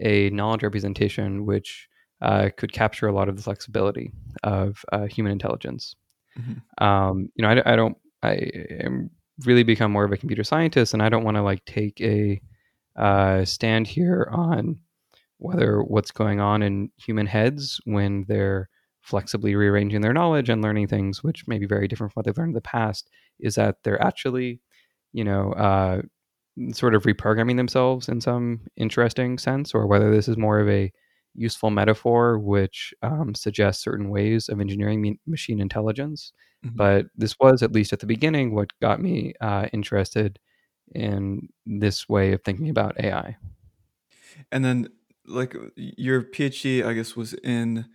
a 0.00 0.30
knowledge 0.30 0.62
representation 0.62 1.46
which 1.46 1.88
uh, 2.20 2.50
could 2.56 2.72
capture 2.72 3.06
a 3.06 3.12
lot 3.12 3.28
of 3.28 3.36
the 3.36 3.42
flexibility 3.42 4.12
of 4.42 4.84
uh, 4.92 5.06
human 5.06 5.32
intelligence. 5.32 5.94
Mm-hmm. 6.38 6.84
Um, 6.84 7.28
you 7.34 7.42
know, 7.42 7.48
I, 7.50 7.72
I, 7.72 7.76
don't, 7.76 7.96
I 8.22 8.32
am 8.80 9.10
really 9.44 9.62
become 9.62 9.92
more 9.92 10.04
of 10.04 10.12
a 10.12 10.16
computer 10.16 10.44
scientist, 10.44 10.94
and 10.94 11.02
I 11.02 11.08
don't 11.08 11.24
want 11.24 11.36
to 11.36 11.42
like 11.42 11.64
take 11.64 12.00
a 12.00 12.40
uh, 12.96 13.44
stand 13.44 13.86
here 13.86 14.28
on 14.32 14.78
whether 15.38 15.82
what's 15.82 16.10
going 16.12 16.40
on 16.40 16.62
in 16.62 16.90
human 16.96 17.26
heads 17.26 17.80
when 17.84 18.24
they're 18.28 18.68
flexibly 19.02 19.54
rearranging 19.54 20.00
their 20.00 20.12
knowledge 20.12 20.48
and 20.48 20.62
learning 20.62 20.86
things 20.86 21.22
which 21.22 21.46
may 21.46 21.58
be 21.58 21.66
very 21.66 21.88
different 21.88 22.12
from 22.12 22.20
what 22.20 22.26
they've 22.26 22.38
learned 22.38 22.50
in 22.50 22.54
the 22.54 22.60
past 22.60 23.10
is 23.40 23.56
that 23.56 23.76
they're 23.82 24.02
actually 24.02 24.60
you 25.12 25.24
know 25.24 25.52
uh, 25.52 26.00
sort 26.72 26.94
of 26.94 27.04
reprogramming 27.04 27.56
themselves 27.56 28.08
in 28.08 28.20
some 28.20 28.60
interesting 28.76 29.38
sense 29.38 29.74
or 29.74 29.86
whether 29.86 30.10
this 30.10 30.28
is 30.28 30.36
more 30.36 30.60
of 30.60 30.68
a 30.68 30.92
useful 31.34 31.70
metaphor 31.70 32.38
which 32.38 32.92
um, 33.02 33.34
suggests 33.34 33.82
certain 33.82 34.10
ways 34.10 34.48
of 34.48 34.60
engineering 34.60 35.18
machine 35.26 35.60
intelligence. 35.60 36.32
Mm-hmm. 36.64 36.76
But 36.76 37.06
this 37.16 37.36
was, 37.40 37.62
at 37.62 37.72
least 37.72 37.92
at 37.92 38.00
the 38.00 38.06
beginning, 38.06 38.54
what 38.54 38.78
got 38.80 39.00
me 39.00 39.34
uh, 39.40 39.66
interested 39.72 40.38
in 40.94 41.48
this 41.64 42.08
way 42.08 42.32
of 42.32 42.42
thinking 42.42 42.68
about 42.68 43.00
AI. 43.02 43.36
And 44.50 44.64
then, 44.64 44.88
like, 45.26 45.56
your 45.76 46.22
PhD, 46.22 46.84
I 46.84 46.92
guess, 46.92 47.16
was 47.16 47.34
in 47.34 47.86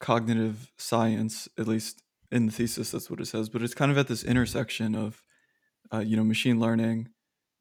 cognitive 0.00 0.72
science, 0.76 1.48
at 1.58 1.68
least 1.68 2.02
in 2.30 2.46
the 2.46 2.52
thesis, 2.52 2.90
that's 2.90 3.10
what 3.10 3.20
it 3.20 3.26
says. 3.26 3.48
But 3.48 3.62
it's 3.62 3.74
kind 3.74 3.90
of 3.90 3.98
at 3.98 4.08
this 4.08 4.24
intersection 4.24 4.94
of, 4.94 5.22
uh, 5.92 6.00
you 6.00 6.16
know, 6.16 6.24
machine 6.24 6.58
learning, 6.58 7.08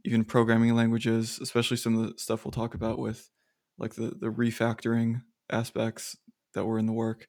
even 0.04 0.24
programming 0.24 0.75
languages, 0.75 1.39
especially 1.42 1.77
some 1.77 1.98
of 1.98 2.08
the 2.08 2.20
stuff 2.20 2.46
we'll 2.46 2.51
talk 2.51 2.74
about 2.74 3.00
with 3.00 3.30
like 3.77 3.96
the 3.96 4.15
the 4.20 4.32
refactoring 4.32 5.22
aspects 5.51 6.18
that 6.54 6.65
were 6.65 6.80
in 6.80 6.86
the 6.86 6.94
work, 6.94 7.27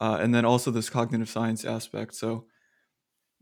uh, 0.00 0.18
and 0.20 0.34
then 0.34 0.44
also 0.44 0.70
this 0.70 0.90
cognitive 0.90 1.28
science 1.28 1.64
aspect. 1.64 2.14
So, 2.14 2.46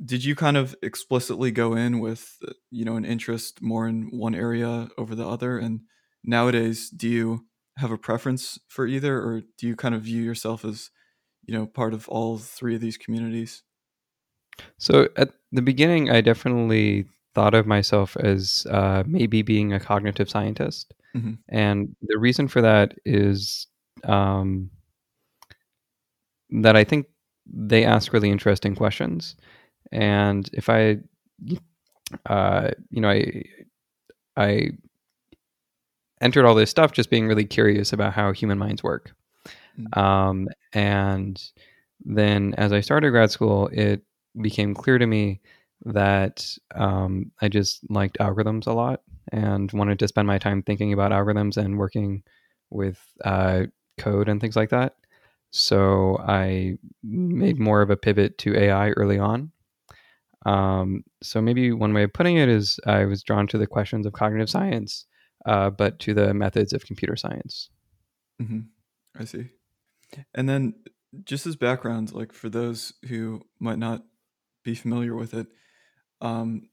did 0.05 0.25
you 0.25 0.35
kind 0.35 0.57
of 0.57 0.75
explicitly 0.83 1.51
go 1.51 1.75
in 1.75 2.01
with 2.01 2.37
uh, 2.47 2.53
you 2.71 2.85
know 2.85 2.97
an 2.97 3.05
interest 3.05 3.63
more 3.63 3.87
in 3.89 4.09
one 4.11 4.35
area 4.35 4.89
over 4.99 5.15
the 5.15 5.27
other? 5.27 5.59
And 5.59 5.83
nowadays, 6.25 6.91
do 6.91 7.09
you 7.09 7.47
have 7.79 7.91
a 7.91 7.99
preference 7.99 8.59
for 8.69 8.87
either, 8.87 9.19
or 9.19 9.43
do 9.59 9.67
you 9.67 9.77
kind 9.77 9.95
of 9.95 10.03
view 10.03 10.23
yourself 10.23 10.65
as 10.65 10.91
you 11.45 11.55
know 11.55 11.67
part 11.67 11.95
of 11.95 12.09
all 12.09 12.39
three 12.39 12.75
of 12.75 12.81
these 12.81 12.97
communities? 12.97 13.63
So 14.79 15.09
at 15.17 15.31
the 15.51 15.63
beginning, 15.63 16.11
I 16.11 16.21
definitely 16.21 17.07
thought 17.35 17.55
of 17.55 17.67
myself 17.67 18.17
as 18.19 18.67
uh, 18.71 19.03
maybe 19.07 19.43
being 19.43 19.73
a 19.73 19.81
cognitive 19.81 20.29
scientist. 20.29 20.93
Mm-hmm. 21.17 21.33
And 21.49 21.97
the 22.03 22.19
reason 22.19 22.49
for 22.49 22.61
that 22.61 22.95
is 23.05 23.67
um, 24.05 24.71
that 26.51 26.77
I 26.77 26.85
think 26.85 27.07
they 27.47 27.85
ask 27.85 28.13
really 28.13 28.31
interesting 28.31 28.75
questions. 28.75 29.37
And 29.91 30.49
if 30.53 30.69
I, 30.69 30.99
uh, 32.27 32.71
you 32.91 33.01
know, 33.01 33.11
I, 33.11 33.43
I 34.37 34.71
entered 36.23 36.47
all 36.47 36.55
this 36.55 36.71
stuff 36.71 36.93
just 36.93 37.11
being 37.11 37.27
really 37.27 37.45
curious 37.45 37.93
about 37.93 38.13
how 38.15 38.33
human 38.33 38.59
minds 38.59 38.83
work. 38.83 39.13
Mm-hmm. 39.79 39.99
Um, 39.99 40.49
and 40.73 41.43
then 42.05 42.55
as 42.57 42.73
I 42.73 42.81
started 42.81 43.11
grad 43.11 43.31
school, 43.31 43.69
it 43.69 44.03
became 44.41 44.75
clear 44.75 44.99
to 44.99 45.07
me 45.07 45.41
that 45.85 46.47
um, 46.75 47.33
I 47.41 47.49
just 47.49 47.81
liked 47.91 48.19
algorithms 48.19 48.67
a 48.67 48.73
lot 48.73 49.03
and 49.33 49.71
wanted 49.73 49.99
to 49.99 50.09
spend 50.09 50.27
my 50.29 50.39
time 50.39 50.63
thinking 50.63 50.93
about 50.93 51.13
algorithms 51.13 51.57
and 51.57 51.79
working 51.79 52.23
with 52.71 52.99
uh, 53.25 53.65
code 53.99 54.29
and 54.29 54.41
things 54.41 54.57
like 54.57 54.71
that. 54.71 54.97
So 55.51 56.19
I 56.27 56.79
made 57.03 57.59
more 57.59 57.83
of 57.83 57.91
a 57.91 57.97
pivot 57.97 58.39
to 58.39 58.57
AI 58.57 58.91
early 58.91 59.19
on. 59.19 59.53
Um, 60.47 61.05
so 61.23 61.41
maybe 61.41 61.73
one 61.73 61.93
way 61.93 62.05
of 62.05 62.13
putting 62.13 62.37
it 62.37 62.49
is 62.49 62.81
I 62.87 63.05
was 63.05 63.23
drawn 63.23 63.47
to 63.49 63.59
the 63.59 63.67
questions 63.67 64.07
of 64.07 64.13
cognitive 64.13 64.51
science, 64.51 65.07
uh, 65.47 65.71
but 65.71 65.99
to 66.01 66.15
the 66.15 66.33
methods 66.35 66.73
of 66.73 66.87
computer 66.87 67.17
science. 67.17 67.71
Mm-hmm. 68.41 68.61
I 69.21 69.25
see. 69.25 69.51
And 70.35 70.49
then, 70.49 70.75
just 71.25 71.47
as 71.47 71.57
background, 71.57 72.13
like 72.13 72.33
for 72.33 72.49
those 72.49 72.95
who 73.09 73.43
might 73.59 73.79
not 73.79 74.03
be 74.65 74.75
familiar 74.75 75.15
with 75.15 75.35
it, 75.35 75.47
um, 76.21 76.69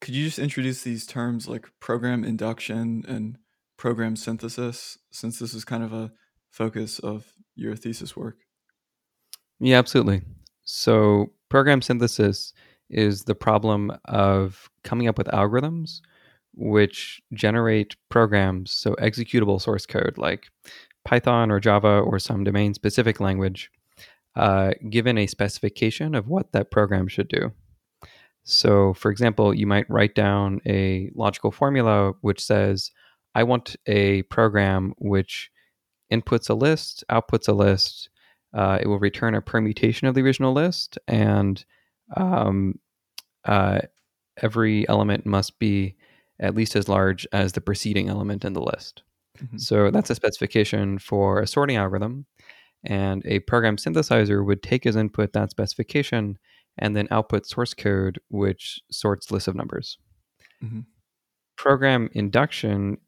could 0.00 0.14
you 0.14 0.24
just 0.26 0.38
introduce 0.38 0.82
these 0.82 1.06
terms 1.06 1.48
like 1.48 1.66
program 1.80 2.24
induction 2.24 3.04
and 3.08 3.38
program 3.76 4.16
synthesis, 4.16 4.98
since 5.10 5.38
this 5.38 5.54
is 5.54 5.64
kind 5.64 5.82
of 5.82 5.92
a 5.92 6.12
focus 6.50 6.98
of 6.98 7.32
your 7.56 7.74
thesis 7.74 8.16
work? 8.16 8.38
Yeah, 9.60 9.78
absolutely. 9.78 10.22
So, 10.62 11.32
program 11.48 11.82
synthesis 11.82 12.52
is 12.90 13.24
the 13.24 13.34
problem 13.34 13.92
of 14.04 14.68
coming 14.82 15.08
up 15.08 15.18
with 15.18 15.26
algorithms 15.28 16.00
which 16.56 17.20
generate 17.32 17.96
programs, 18.08 18.70
so 18.70 18.94
executable 18.94 19.60
source 19.60 19.86
code 19.86 20.16
like 20.16 20.48
Python 21.04 21.50
or 21.50 21.60
Java 21.60 22.00
or 22.00 22.18
some 22.18 22.44
domain 22.44 22.74
specific 22.74 23.20
language, 23.20 23.70
uh, 24.36 24.72
given 24.90 25.18
a 25.18 25.26
specification 25.26 26.14
of 26.14 26.28
what 26.28 26.52
that 26.52 26.70
program 26.70 27.08
should 27.08 27.28
do. 27.28 27.52
So, 28.44 28.92
for 28.94 29.10
example, 29.10 29.54
you 29.54 29.66
might 29.66 29.88
write 29.88 30.14
down 30.14 30.60
a 30.66 31.10
logical 31.14 31.50
formula 31.50 32.12
which 32.20 32.44
says, 32.44 32.90
I 33.34 33.42
want 33.42 33.76
a 33.86 34.22
program 34.22 34.94
which 34.98 35.50
inputs 36.12 36.50
a 36.50 36.54
list, 36.54 37.04
outputs 37.10 37.48
a 37.48 37.52
list. 37.52 38.10
Uh, 38.52 38.78
it 38.80 38.86
will 38.86 38.98
return 38.98 39.34
a 39.34 39.40
permutation 39.40 40.06
of 40.06 40.14
the 40.14 40.22
original 40.22 40.52
list, 40.52 40.98
and 41.08 41.64
um, 42.16 42.78
uh, 43.44 43.80
every 44.40 44.88
element 44.88 45.26
must 45.26 45.58
be 45.58 45.96
at 46.44 46.54
least 46.54 46.76
as 46.76 46.88
large 46.88 47.26
as 47.32 47.52
the 47.52 47.60
preceding 47.60 48.08
element 48.08 48.44
in 48.44 48.52
the 48.52 48.60
list. 48.60 49.02
Mm-hmm. 49.42 49.56
So 49.56 49.90
that's 49.90 50.10
a 50.10 50.14
specification 50.14 50.98
for 50.98 51.40
a 51.40 51.46
sorting 51.46 51.76
algorithm. 51.76 52.26
And 52.84 53.22
a 53.24 53.38
program 53.40 53.76
synthesizer 53.76 54.44
would 54.44 54.62
take 54.62 54.84
as 54.84 54.94
input 54.94 55.32
that 55.32 55.50
specification 55.50 56.38
and 56.76 56.94
then 56.94 57.08
output 57.10 57.46
source 57.46 57.72
code, 57.72 58.20
which 58.28 58.78
sorts 58.90 59.30
lists 59.30 59.48
of 59.48 59.54
numbers. 59.54 59.96
Mm-hmm. 60.62 60.80
Program 61.56 62.10
induction, 62.12 62.98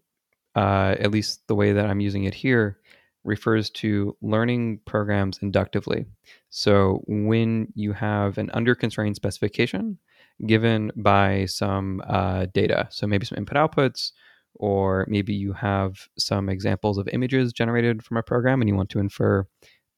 uh, 0.55 0.95
at 0.99 1.11
least 1.11 1.47
the 1.47 1.55
way 1.55 1.73
that 1.75 1.91
I'm 1.91 2.01
using 2.01 2.25
it 2.25 2.33
here, 2.33 2.79
refers 3.23 3.69
to 3.71 4.17
learning 4.23 4.81
programs 4.87 5.39
inductively. 5.43 6.07
So 6.49 7.03
when 7.07 7.69
you 7.75 7.93
have 7.93 8.39
an 8.39 8.51
under 8.55 8.75
constrained 8.75 9.17
specification 9.17 9.99
given 10.45 10.93
by 10.97 11.47
some 11.47 12.03
uh, 12.07 12.47
data, 12.53 12.89
so 12.91 13.07
maybe 13.07 13.25
some 13.25 13.39
input 13.39 13.57
outputs, 13.57 14.13
or 14.55 15.07
maybe 15.09 15.35
you 15.35 15.53
have 15.53 16.09
some 16.19 16.49
examples 16.49 16.99
of 16.99 17.09
images 17.09 17.53
generated 17.53 18.03
from 18.03 18.17
a 18.17 18.23
program 18.23 18.61
and 18.61 18.69
you 18.69 18.75
want 18.75 18.91
to 18.91 18.99
infer 18.99 19.47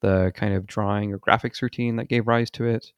the 0.00 0.32
kind 0.34 0.54
of 0.54 0.66
drawing 0.66 1.12
or 1.12 1.18
graphics 1.18 1.62
routine 1.62 1.96
that 1.96 2.08
gave 2.08 2.28
rise 2.28 2.50
to 2.50 2.64
it. 2.64 2.92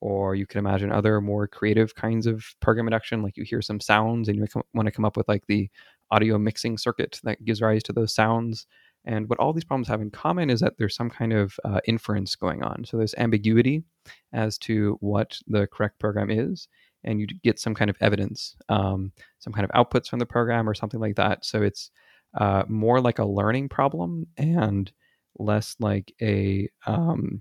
Or 0.00 0.34
you 0.34 0.46
can 0.46 0.58
imagine 0.58 0.92
other 0.92 1.20
more 1.20 1.46
creative 1.46 1.94
kinds 1.94 2.26
of 2.26 2.44
program 2.60 2.86
induction 2.86 3.22
like 3.22 3.36
you 3.36 3.44
hear 3.44 3.62
some 3.62 3.80
sounds 3.80 4.28
and 4.28 4.36
you 4.36 4.46
want 4.74 4.86
to 4.86 4.92
come 4.92 5.06
up 5.06 5.16
with 5.16 5.26
like 5.26 5.46
the 5.46 5.70
audio 6.10 6.38
mixing 6.38 6.76
circuit 6.76 7.18
that 7.24 7.44
gives 7.44 7.62
rise 7.62 7.82
to 7.84 7.92
those 7.92 8.14
sounds. 8.14 8.66
And 9.06 9.28
what 9.28 9.38
all 9.38 9.52
these 9.52 9.64
problems 9.64 9.88
have 9.88 10.02
in 10.02 10.10
common 10.10 10.50
is 10.50 10.60
that 10.60 10.76
there's 10.76 10.94
some 10.94 11.08
kind 11.08 11.32
of 11.32 11.58
uh, 11.64 11.80
inference 11.86 12.34
going 12.36 12.62
on. 12.62 12.84
So 12.84 12.96
there's 12.96 13.14
ambiguity 13.16 13.84
as 14.32 14.58
to 14.58 14.98
what 15.00 15.38
the 15.46 15.66
correct 15.68 15.98
program 15.98 16.30
is 16.30 16.68
and 17.06 17.20
you 17.20 17.26
get 17.42 17.58
some 17.58 17.74
kind 17.74 17.90
of 17.90 17.96
evidence 18.00 18.56
um, 18.68 19.12
some 19.38 19.52
kind 19.52 19.64
of 19.64 19.70
outputs 19.70 20.08
from 20.08 20.18
the 20.18 20.26
program 20.26 20.68
or 20.68 20.74
something 20.74 21.00
like 21.00 21.16
that 21.16 21.44
so 21.44 21.62
it's 21.62 21.90
uh, 22.38 22.64
more 22.68 23.00
like 23.00 23.18
a 23.18 23.24
learning 23.24 23.68
problem 23.68 24.26
and 24.36 24.92
less 25.38 25.76
like 25.80 26.12
a 26.20 26.68
um, 26.86 27.40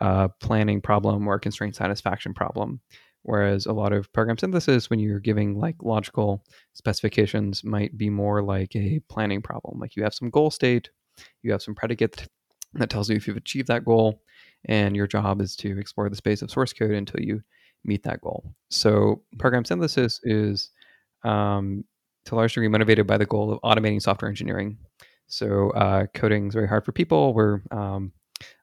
uh, 0.00 0.28
planning 0.40 0.80
problem 0.80 1.26
or 1.26 1.38
constraint 1.38 1.76
satisfaction 1.76 2.34
problem. 2.34 2.80
Whereas 3.22 3.66
a 3.66 3.72
lot 3.72 3.92
of 3.92 4.10
program 4.12 4.38
synthesis, 4.38 4.88
when 4.88 5.00
you're 5.00 5.20
giving 5.20 5.58
like 5.58 5.76
logical 5.82 6.44
specifications, 6.74 7.64
might 7.64 7.96
be 7.98 8.08
more 8.08 8.42
like 8.42 8.74
a 8.76 9.00
planning 9.08 9.42
problem. 9.42 9.78
Like 9.80 9.96
you 9.96 10.04
have 10.04 10.14
some 10.14 10.30
goal 10.30 10.50
state, 10.50 10.90
you 11.42 11.52
have 11.52 11.62
some 11.62 11.74
predicate 11.74 12.26
that 12.74 12.90
tells 12.90 13.10
you 13.10 13.16
if 13.16 13.26
you've 13.26 13.36
achieved 13.36 13.68
that 13.68 13.84
goal, 13.84 14.22
and 14.66 14.94
your 14.94 15.06
job 15.06 15.40
is 15.40 15.56
to 15.56 15.78
explore 15.78 16.08
the 16.08 16.16
space 16.16 16.42
of 16.42 16.50
source 16.50 16.72
code 16.72 16.92
until 16.92 17.20
you 17.20 17.42
meet 17.84 18.02
that 18.04 18.20
goal. 18.20 18.52
So 18.70 19.22
program 19.38 19.64
synthesis 19.64 20.20
is 20.24 20.70
um, 21.24 21.84
to 22.26 22.34
a 22.34 22.36
large 22.36 22.54
degree 22.54 22.68
motivated 22.68 23.06
by 23.06 23.18
the 23.18 23.26
goal 23.26 23.52
of 23.52 23.60
automating 23.62 24.02
software 24.02 24.28
engineering. 24.28 24.78
So 25.26 25.70
uh, 25.70 26.06
coding 26.14 26.48
is 26.48 26.54
very 26.54 26.68
hard 26.68 26.84
for 26.84 26.92
people. 26.92 27.34
We're 27.34 27.60
um, 27.70 28.12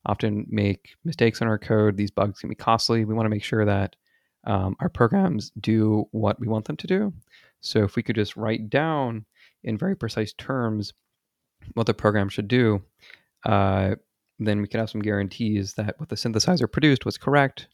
often 0.06 0.46
make 0.50 0.96
mistakes 1.04 1.42
in 1.42 1.48
our 1.48 1.58
code. 1.58 1.98
These 1.98 2.12
bugs 2.12 2.40
can 2.40 2.50
be 2.50 2.56
costly. 2.56 3.06
We 3.06 3.14
want 3.14 3.26
to 3.26 3.30
make 3.30 3.44
sure 3.44 3.66
that 3.66 3.96
um, 4.46 4.76
our 4.80 4.90
programs 4.90 5.52
do 5.60 6.08
what 6.12 6.40
we 6.40 6.48
want 6.48 6.66
them 6.66 6.78
to 6.78 6.88
do. 6.88 7.14
So 7.62 7.84
if 7.84 7.96
we 7.96 8.04
could 8.04 8.16
just 8.16 8.38
write 8.38 8.70
down 8.70 9.26
in 9.64 9.78
very 9.78 9.96
precise 9.96 10.34
terms 10.34 10.94
what 11.74 11.88
the 11.88 11.94
program 11.94 12.30
should 12.30 12.48
do, 12.48 12.82
uh, 13.46 13.96
then 14.40 14.62
we 14.62 14.68
could 14.68 14.80
have 14.80 14.90
some 14.90 15.02
guarantees 15.02 15.74
that 15.74 16.00
what 16.00 16.10
the 16.10 16.16
synthesizer 16.16 16.72
produced 16.72 17.06
was 17.06 17.18
correct. 17.18 17.68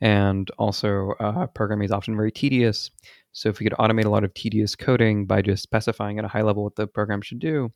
And 0.00 0.50
also, 0.58 1.12
uh, 1.20 1.46
programming 1.48 1.84
is 1.84 1.92
often 1.92 2.16
very 2.16 2.32
tedious. 2.32 2.90
So 3.32 3.48
if 3.48 3.58
we 3.58 3.64
could 3.64 3.78
automate 3.78 4.06
a 4.06 4.10
lot 4.10 4.24
of 4.24 4.34
tedious 4.34 4.74
coding 4.74 5.26
by 5.26 5.42
just 5.42 5.62
specifying 5.62 6.18
at 6.18 6.24
a 6.24 6.28
high 6.28 6.42
level 6.42 6.64
what 6.64 6.76
the 6.76 6.86
program 6.86 7.20
should 7.20 7.38
do, 7.38 7.70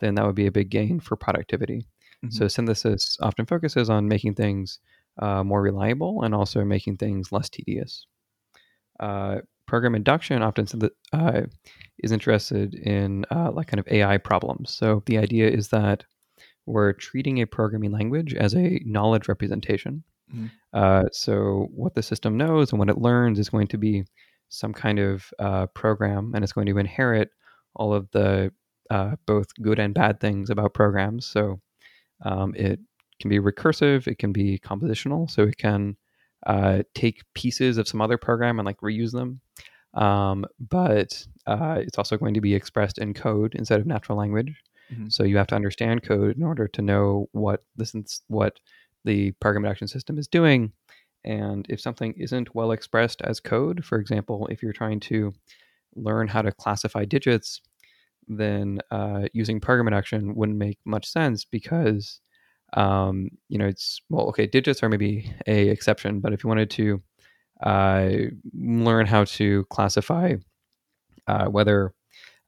then 0.00 0.14
that 0.14 0.26
would 0.26 0.34
be 0.34 0.46
a 0.46 0.52
big 0.52 0.70
gain 0.70 1.00
for 1.00 1.16
productivity. 1.16 1.86
Mm-hmm. 2.24 2.30
So 2.30 2.48
synthesis 2.48 3.18
often 3.20 3.46
focuses 3.46 3.90
on 3.90 4.08
making 4.08 4.34
things 4.34 4.78
uh, 5.20 5.44
more 5.44 5.62
reliable 5.62 6.22
and 6.22 6.34
also 6.34 6.64
making 6.64 6.96
things 6.96 7.32
less 7.32 7.48
tedious. 7.48 8.06
Uh, 9.00 9.38
program 9.66 9.94
induction 9.94 10.42
often 10.42 10.66
uh, 11.12 11.42
is 11.98 12.12
interested 12.12 12.74
in 12.74 13.24
uh, 13.30 13.50
like 13.52 13.66
kind 13.66 13.80
of 13.80 13.88
AI 13.88 14.18
problems. 14.18 14.72
So 14.72 15.02
the 15.06 15.18
idea 15.18 15.48
is 15.48 15.68
that 15.68 16.04
we're 16.66 16.92
treating 16.92 17.40
a 17.40 17.46
programming 17.46 17.92
language 17.92 18.34
as 18.34 18.54
a 18.54 18.80
knowledge 18.84 19.28
representation. 19.28 20.02
Mm-hmm. 20.32 20.46
Uh, 20.74 21.04
so 21.12 21.68
what 21.72 21.94
the 21.94 22.02
system 22.02 22.36
knows 22.36 22.72
and 22.72 22.78
what 22.80 22.90
it 22.90 22.98
learns 22.98 23.38
is 23.38 23.48
going 23.48 23.68
to 23.68 23.78
be 23.78 24.04
some 24.48 24.72
kind 24.72 24.98
of 24.98 25.30
uh, 25.38 25.66
program, 25.68 26.32
and 26.34 26.42
it's 26.42 26.52
going 26.52 26.66
to 26.66 26.78
inherit 26.78 27.30
all 27.76 27.94
of 27.94 28.10
the 28.10 28.52
uh, 28.90 29.16
both 29.26 29.46
good 29.62 29.78
and 29.78 29.94
bad 29.94 30.20
things 30.20 30.50
about 30.50 30.74
programs. 30.74 31.26
So 31.26 31.60
um, 32.24 32.54
it 32.56 32.80
can 33.20 33.30
be 33.30 33.38
recursive, 33.38 34.06
it 34.06 34.18
can 34.18 34.32
be 34.32 34.58
compositional, 34.58 35.30
so 35.30 35.42
it 35.42 35.56
can 35.56 35.96
uh, 36.46 36.82
take 36.94 37.22
pieces 37.34 37.78
of 37.78 37.88
some 37.88 38.00
other 38.00 38.18
program 38.18 38.58
and 38.58 38.66
like 38.66 38.80
reuse 38.80 39.12
them. 39.12 39.40
Um, 39.94 40.44
but 40.58 41.24
uh, 41.46 41.76
it's 41.78 41.98
also 41.98 42.16
going 42.16 42.34
to 42.34 42.40
be 42.40 42.54
expressed 42.54 42.98
in 42.98 43.14
code 43.14 43.54
instead 43.54 43.80
of 43.80 43.86
natural 43.86 44.18
language. 44.18 44.52
Mm-hmm. 44.92 45.08
So 45.08 45.22
you 45.22 45.36
have 45.36 45.46
to 45.48 45.54
understand 45.54 46.02
code 46.02 46.36
in 46.36 46.42
order 46.42 46.68
to 46.68 46.82
know 46.82 47.28
what 47.32 47.64
this 47.76 47.94
is. 47.94 48.22
what 48.26 48.58
the 49.04 49.32
program 49.32 49.64
induction 49.64 49.88
system 49.88 50.18
is 50.18 50.28
doing. 50.28 50.72
And 51.24 51.66
if 51.68 51.80
something 51.80 52.14
isn't 52.16 52.54
well 52.54 52.72
expressed 52.72 53.22
as 53.22 53.40
code, 53.40 53.84
for 53.84 53.98
example, 53.98 54.46
if 54.50 54.62
you're 54.62 54.72
trying 54.72 55.00
to 55.00 55.32
learn 55.96 56.28
how 56.28 56.42
to 56.42 56.52
classify 56.52 57.04
digits, 57.04 57.60
then 58.28 58.80
uh, 58.90 59.22
using 59.32 59.60
program 59.60 59.88
induction 59.88 60.34
wouldn't 60.34 60.58
make 60.58 60.78
much 60.84 61.06
sense 61.06 61.44
because 61.44 62.20
um, 62.74 63.28
you 63.48 63.58
know 63.58 63.66
it's 63.66 64.00
well 64.08 64.26
okay 64.28 64.46
digits 64.46 64.82
are 64.82 64.88
maybe 64.88 65.32
a 65.46 65.68
exception 65.68 66.20
but 66.20 66.32
if 66.32 66.42
you 66.42 66.48
wanted 66.48 66.70
to 66.70 67.02
uh, 67.62 68.10
learn 68.52 69.06
how 69.06 69.24
to 69.24 69.64
classify 69.70 70.34
uh, 71.26 71.46
whether 71.46 71.92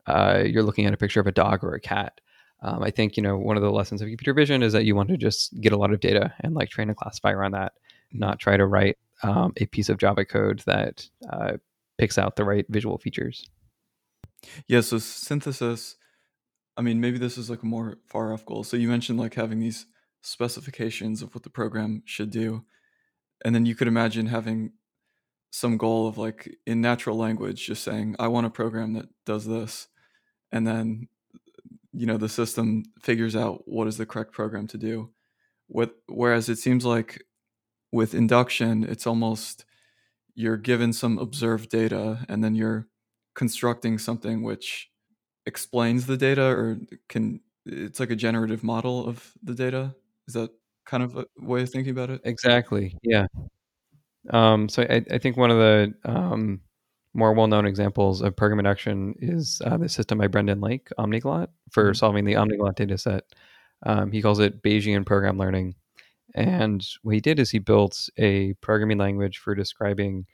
uh, 0.06 0.42
you're 0.44 0.62
looking 0.62 0.86
at 0.86 0.94
a 0.94 0.96
picture 0.96 1.20
of 1.20 1.26
a 1.26 1.32
dog 1.32 1.62
or 1.62 1.74
a 1.74 1.80
cat 1.80 2.20
um, 2.62 2.82
i 2.82 2.90
think 2.90 3.16
you 3.16 3.22
know 3.22 3.36
one 3.36 3.56
of 3.56 3.62
the 3.62 3.70
lessons 3.70 4.00
of 4.00 4.08
computer 4.08 4.34
vision 4.34 4.62
is 4.62 4.72
that 4.72 4.84
you 4.84 4.94
want 4.94 5.08
to 5.08 5.16
just 5.16 5.58
get 5.60 5.72
a 5.72 5.76
lot 5.76 5.92
of 5.92 6.00
data 6.00 6.32
and 6.40 6.54
like 6.54 6.68
train 6.68 6.90
a 6.90 6.94
classifier 6.94 7.42
on 7.42 7.52
that 7.52 7.72
mm-hmm. 7.74 8.20
not 8.20 8.38
try 8.38 8.56
to 8.56 8.66
write 8.66 8.98
um, 9.22 9.52
a 9.56 9.66
piece 9.66 9.88
of 9.88 9.98
java 9.98 10.24
code 10.24 10.62
that 10.66 11.08
uh, 11.30 11.52
picks 11.98 12.18
out 12.18 12.36
the 12.36 12.44
right 12.44 12.66
visual 12.68 12.98
features 12.98 13.48
yeah, 14.68 14.80
so 14.80 14.98
synthesis, 14.98 15.96
I 16.76 16.82
mean, 16.82 17.00
maybe 17.00 17.18
this 17.18 17.38
is 17.38 17.50
like 17.50 17.62
a 17.62 17.66
more 17.66 17.98
far 18.06 18.32
off 18.32 18.44
goal. 18.44 18.64
So 18.64 18.76
you 18.76 18.88
mentioned 18.88 19.18
like 19.18 19.34
having 19.34 19.60
these 19.60 19.86
specifications 20.22 21.22
of 21.22 21.34
what 21.34 21.44
the 21.44 21.50
program 21.50 22.02
should 22.04 22.30
do. 22.30 22.64
And 23.44 23.54
then 23.54 23.66
you 23.66 23.74
could 23.74 23.88
imagine 23.88 24.26
having 24.26 24.72
some 25.50 25.76
goal 25.76 26.06
of 26.06 26.18
like 26.18 26.56
in 26.66 26.80
natural 26.80 27.16
language, 27.16 27.66
just 27.66 27.84
saying, 27.84 28.16
I 28.18 28.28
want 28.28 28.46
a 28.46 28.50
program 28.50 28.94
that 28.94 29.08
does 29.24 29.46
this. 29.46 29.88
And 30.52 30.66
then, 30.66 31.08
you 31.96 32.06
know, 32.06 32.16
the 32.16 32.28
system 32.28 32.84
figures 33.00 33.34
out 33.34 33.62
what 33.66 33.86
is 33.86 33.96
the 33.96 34.06
correct 34.06 34.32
program 34.32 34.66
to 34.68 34.78
do. 34.78 35.10
What, 35.68 35.96
whereas 36.08 36.48
it 36.48 36.58
seems 36.58 36.84
like 36.84 37.22
with 37.90 38.14
induction, 38.14 38.84
it's 38.84 39.06
almost 39.06 39.64
you're 40.34 40.58
given 40.58 40.92
some 40.92 41.18
observed 41.18 41.70
data 41.70 42.24
and 42.28 42.44
then 42.44 42.54
you're 42.54 42.86
constructing 43.34 43.98
something 43.98 44.42
which 44.42 44.90
explains 45.46 46.06
the 46.06 46.16
data 46.16 46.44
or 46.44 46.78
can 47.08 47.40
it's 47.64 47.98
like 47.98 48.10
a 48.10 48.16
generative 48.16 48.62
model 48.62 49.08
of 49.08 49.32
the 49.42 49.54
data. 49.54 49.94
Is 50.28 50.34
that 50.34 50.50
kind 50.84 51.02
of 51.02 51.16
a 51.16 51.26
way 51.40 51.62
of 51.62 51.70
thinking 51.70 51.90
about 51.90 52.10
it? 52.10 52.20
Exactly 52.24 52.96
yeah. 53.02 53.26
Um, 54.30 54.68
so 54.68 54.82
I, 54.82 55.04
I, 55.10 55.18
think 55.18 55.36
one 55.36 55.52
of 55.52 55.58
the 55.58 55.94
um, 56.04 56.60
more 57.16 57.32
well-known 57.32 57.66
examples 57.66 58.20
of 58.20 58.36
program 58.36 58.58
induction 58.58 59.14
is 59.18 59.60
uh, 59.64 59.76
the 59.76 59.88
system 59.88 60.18
by 60.18 60.26
brendan 60.26 60.60
lake 60.60 60.88
omniglot 60.98 61.48
for 61.70 61.84
mm-hmm. 61.84 61.94
solving 61.94 62.24
the 62.24 62.34
omniglot 62.34 62.74
data 62.76 62.98
set 62.98 63.24
um, 63.84 64.12
he 64.12 64.22
calls 64.22 64.38
it 64.38 64.62
bayesian 64.62 65.04
program 65.04 65.38
learning 65.38 65.74
and 66.34 66.86
what 67.02 67.14
he 67.14 67.20
did 67.20 67.38
is 67.38 67.50
he 67.50 67.58
built 67.58 68.10
a 68.18 68.52
programming 68.54 68.98
language 68.98 69.38
for 69.38 69.54
describing 69.54 70.26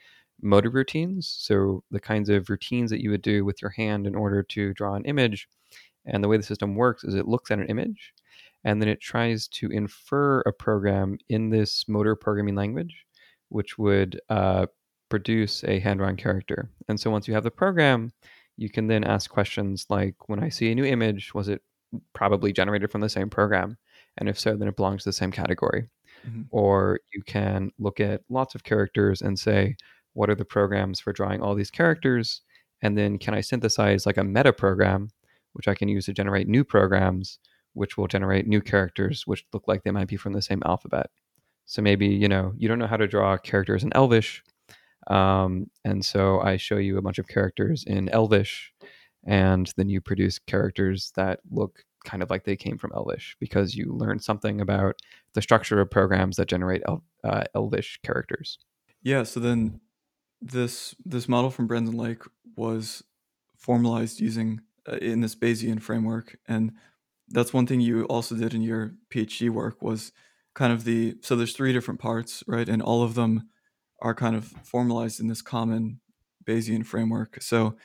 motor 0.43 0.69
routines. 0.69 1.33
So 1.39 1.85
the 1.91 2.01
kinds 2.01 2.29
of 2.29 2.51
routines 2.51 2.91
that 2.91 3.01
you 3.01 3.11
would 3.11 3.23
do 3.23 3.45
with 3.45 3.63
your 3.63 3.71
hand 3.71 4.07
in 4.07 4.15
order 4.15 4.43
to 4.43 4.75
draw 4.75 4.95
an 4.95 5.05
image. 5.05 5.49
And 6.05 6.23
the 6.23 6.29
way 6.29 6.37
the 6.37 6.43
system 6.43 6.75
works 6.75 7.05
is 7.05 7.15
it 7.15 7.29
looks 7.29 7.53
at 7.53 7.61
an 7.61 7.69
image 7.69 8.13
and 8.65 8.83
then 8.83 8.89
it 8.89 9.01
tries 9.01 9.47
to 9.49 9.71
infer 9.71 10.41
a 10.41 10.53
program 10.53 11.19
in 11.29 11.51
this 11.51 11.89
motor 11.89 12.17
programming 12.17 12.57
language, 12.57 13.07
which 13.49 13.79
would 13.79 14.21
uh, 14.29 14.67
produce 15.13 15.63
a 15.65 15.79
hand 15.79 15.99
drawn 15.99 16.17
character. 16.17 16.71
And 16.89 16.99
so 16.99 17.11
once 17.11 17.29
you 17.29 17.35
have 17.35 17.45
the 17.45 17.51
program, 17.51 18.13
you 18.57 18.71
can 18.71 18.87
then 18.87 19.05
ask 19.05 19.31
questions 19.31 19.87
like 19.91 20.15
when 20.29 20.43
I 20.43 20.49
see 20.49 20.73
a 20.73 20.75
new 20.75 20.85
image, 20.85 21.35
was 21.35 21.49
it 21.49 21.61
probably 22.15 22.53
generated 22.53 22.91
from 22.91 23.03
the 23.03 23.09
same 23.09 23.29
program? 23.29 23.77
And 24.17 24.29
if 24.29 24.41
so, 24.41 24.57
then 24.57 24.69
it 24.69 24.77
belongs 24.77 25.03
to 25.03 25.11
the 25.11 25.13
same 25.13 25.31
category. 25.31 25.89
Mm-hmm. 26.27 26.43
Or 26.51 27.01
you 27.13 27.23
can 27.23 27.71
look 27.79 28.01
at 28.01 28.23
lots 28.31 28.55
of 28.55 28.65
characters 28.65 29.21
and 29.21 29.39
say, 29.39 29.77
what 30.15 30.31
are 30.31 30.35
the 30.35 30.45
programs 30.45 31.01
for 31.01 31.13
drawing 31.13 31.43
all 31.43 31.55
these 31.55 31.71
characters 31.71 32.43
and 32.83 32.97
then 32.97 33.19
can 33.19 33.35
i 33.35 33.41
synthesize 33.41 34.07
like 34.07 34.17
a 34.17 34.25
meta 34.25 34.53
program 34.53 35.09
which 35.53 35.69
i 35.69 35.75
can 35.75 35.89
use 35.89 36.07
to 36.07 36.13
generate 36.13 36.49
new 36.49 36.65
programs 36.65 37.39
which 37.75 37.97
will 37.97 38.07
generate 38.07 38.47
new 38.47 38.61
characters 38.61 39.27
which 39.27 39.45
look 39.53 39.67
like 39.67 39.83
they 39.83 39.91
might 39.91 40.09
be 40.09 40.17
from 40.17 40.33
the 40.33 40.43
same 40.43 40.63
alphabet 40.67 41.11
so 41.65 41.81
maybe 41.81 42.07
you 42.07 42.29
know 42.29 42.53
you 42.57 42.69
don't 42.69 42.79
know 42.79 42.87
how 42.87 42.97
to 42.97 43.09
draw 43.09 43.37
characters 43.37 43.83
in 43.83 43.93
elvish 43.95 44.43
um, 45.09 45.67
and 45.85 46.05
so 46.05 46.41
i 46.41 46.57
show 46.57 46.77
you 46.77 46.99
a 46.99 47.03
bunch 47.03 47.19
of 47.19 47.29
characters 47.29 47.85
in 47.87 48.09
elvish 48.11 48.73
and 49.25 49.73
then 49.77 49.89
you 49.89 50.01
produce 50.01 50.39
characters 50.39 51.13
that 51.17 51.41
look 51.51 51.85
kind 52.05 52.23
of 52.23 52.31
like 52.31 52.45
they 52.45 52.57
came 52.57 52.79
from 52.79 52.93
elvish 52.95 53.37
because 53.39 53.77
you 53.77 53.93
learn 53.93 54.19
something 54.19 54.61
about 54.61 54.97
the 55.35 55.43
structure 55.43 55.81
of 55.81 55.91
programs 55.91 56.37
that 56.37 56.49
generate 56.49 56.83
El- 56.89 57.05
uh, 57.23 57.45
elvish 57.55 58.01
characters. 58.03 58.59
Yeah 59.03 59.23
so 59.23 59.39
then 59.39 59.81
this 60.43 60.95
this 61.05 61.29
model 61.29 61.51
from 61.51 61.69
Brendan 61.69 61.97
Lake 61.97 62.23
was 62.57 63.05
formalized 63.57 64.21
using 64.21 64.61
uh, 64.91 64.97
in 64.97 65.21
this 65.21 65.37
Bayesian 65.37 65.81
framework, 65.81 66.37
and 66.47 66.73
that's 67.29 67.53
one 67.53 67.67
thing 67.67 67.81
you 67.81 68.05
also 68.05 68.35
did 68.35 68.53
in 68.53 68.63
your 68.63 68.95
PhD 69.15 69.49
work 69.49 69.81
was 69.81 70.13
kind 70.55 70.73
of 70.73 70.85
the 70.85 71.17
so 71.23 71.37
there's 71.37 71.55
three 71.55 71.73
different 71.73 72.01
parts, 72.01 72.43
right, 72.47 72.69
and 72.69 72.83
all 72.83 73.03
of 73.03 73.15
them 73.15 73.49
are 74.03 74.15
kind 74.15 74.37
of 74.37 74.53
formalized 74.65 75.21
in 75.21 75.29
this 75.29 75.41
common 75.41 76.01
Bayesian 76.45 76.85
framework. 76.85 77.41
So, 77.41 77.77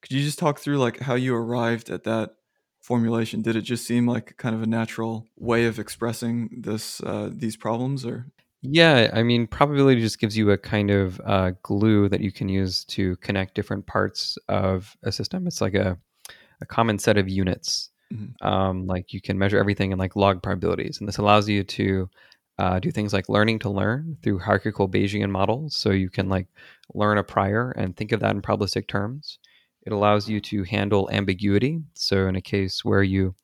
could 0.00 0.12
you 0.12 0.22
just 0.22 0.38
talk 0.38 0.58
through 0.58 0.78
like 0.78 1.00
how 1.00 1.14
you 1.14 1.34
arrived 1.34 1.90
at 1.90 2.04
that 2.04 2.36
formulation? 2.80 3.42
Did 3.42 3.56
it 3.56 3.62
just 3.62 3.86
seem 3.86 4.06
like 4.06 4.36
kind 4.36 4.54
of 4.54 4.62
a 4.62 4.66
natural 4.66 5.26
way 5.36 5.66
of 5.66 5.78
expressing 5.78 6.62
this 6.62 7.02
uh, 7.02 7.30
these 7.32 7.56
problems, 7.56 8.06
or 8.06 8.26
yeah, 8.66 9.10
I 9.12 9.22
mean, 9.22 9.46
probability 9.46 10.00
just 10.00 10.18
gives 10.18 10.38
you 10.38 10.50
a 10.50 10.56
kind 10.56 10.90
of 10.90 11.20
uh, 11.26 11.52
glue 11.62 12.08
that 12.08 12.22
you 12.22 12.32
can 12.32 12.48
use 12.48 12.84
to 12.86 13.16
connect 13.16 13.54
different 13.54 13.86
parts 13.86 14.38
of 14.48 14.96
a 15.02 15.12
system. 15.12 15.46
It's 15.46 15.60
like 15.60 15.74
a, 15.74 15.98
a 16.62 16.66
common 16.66 16.98
set 16.98 17.18
of 17.18 17.28
units. 17.28 17.90
Mm-hmm. 18.10 18.46
Um, 18.46 18.86
like 18.86 19.12
you 19.12 19.20
can 19.20 19.38
measure 19.38 19.58
everything 19.58 19.92
in 19.92 19.98
like 19.98 20.16
log 20.16 20.42
probabilities, 20.42 20.98
and 20.98 21.06
this 21.06 21.18
allows 21.18 21.46
you 21.46 21.62
to 21.62 22.08
uh, 22.58 22.78
do 22.78 22.90
things 22.90 23.12
like 23.12 23.28
learning 23.28 23.58
to 23.60 23.70
learn 23.70 24.16
through 24.22 24.38
hierarchical 24.38 24.88
Bayesian 24.88 25.30
models. 25.30 25.76
So 25.76 25.90
you 25.90 26.10
can 26.10 26.28
like 26.28 26.46
learn 26.94 27.18
a 27.18 27.24
prior 27.24 27.72
and 27.72 27.96
think 27.96 28.12
of 28.12 28.20
that 28.20 28.34
in 28.34 28.42
probabilistic 28.42 28.86
terms. 28.86 29.38
It 29.82 29.92
allows 29.92 30.28
you 30.28 30.40
to 30.40 30.62
handle 30.64 31.10
ambiguity. 31.12 31.80
So 31.94 32.26
in 32.26 32.36
a 32.36 32.40
case 32.40 32.84
where 32.84 33.02
you 33.02 33.34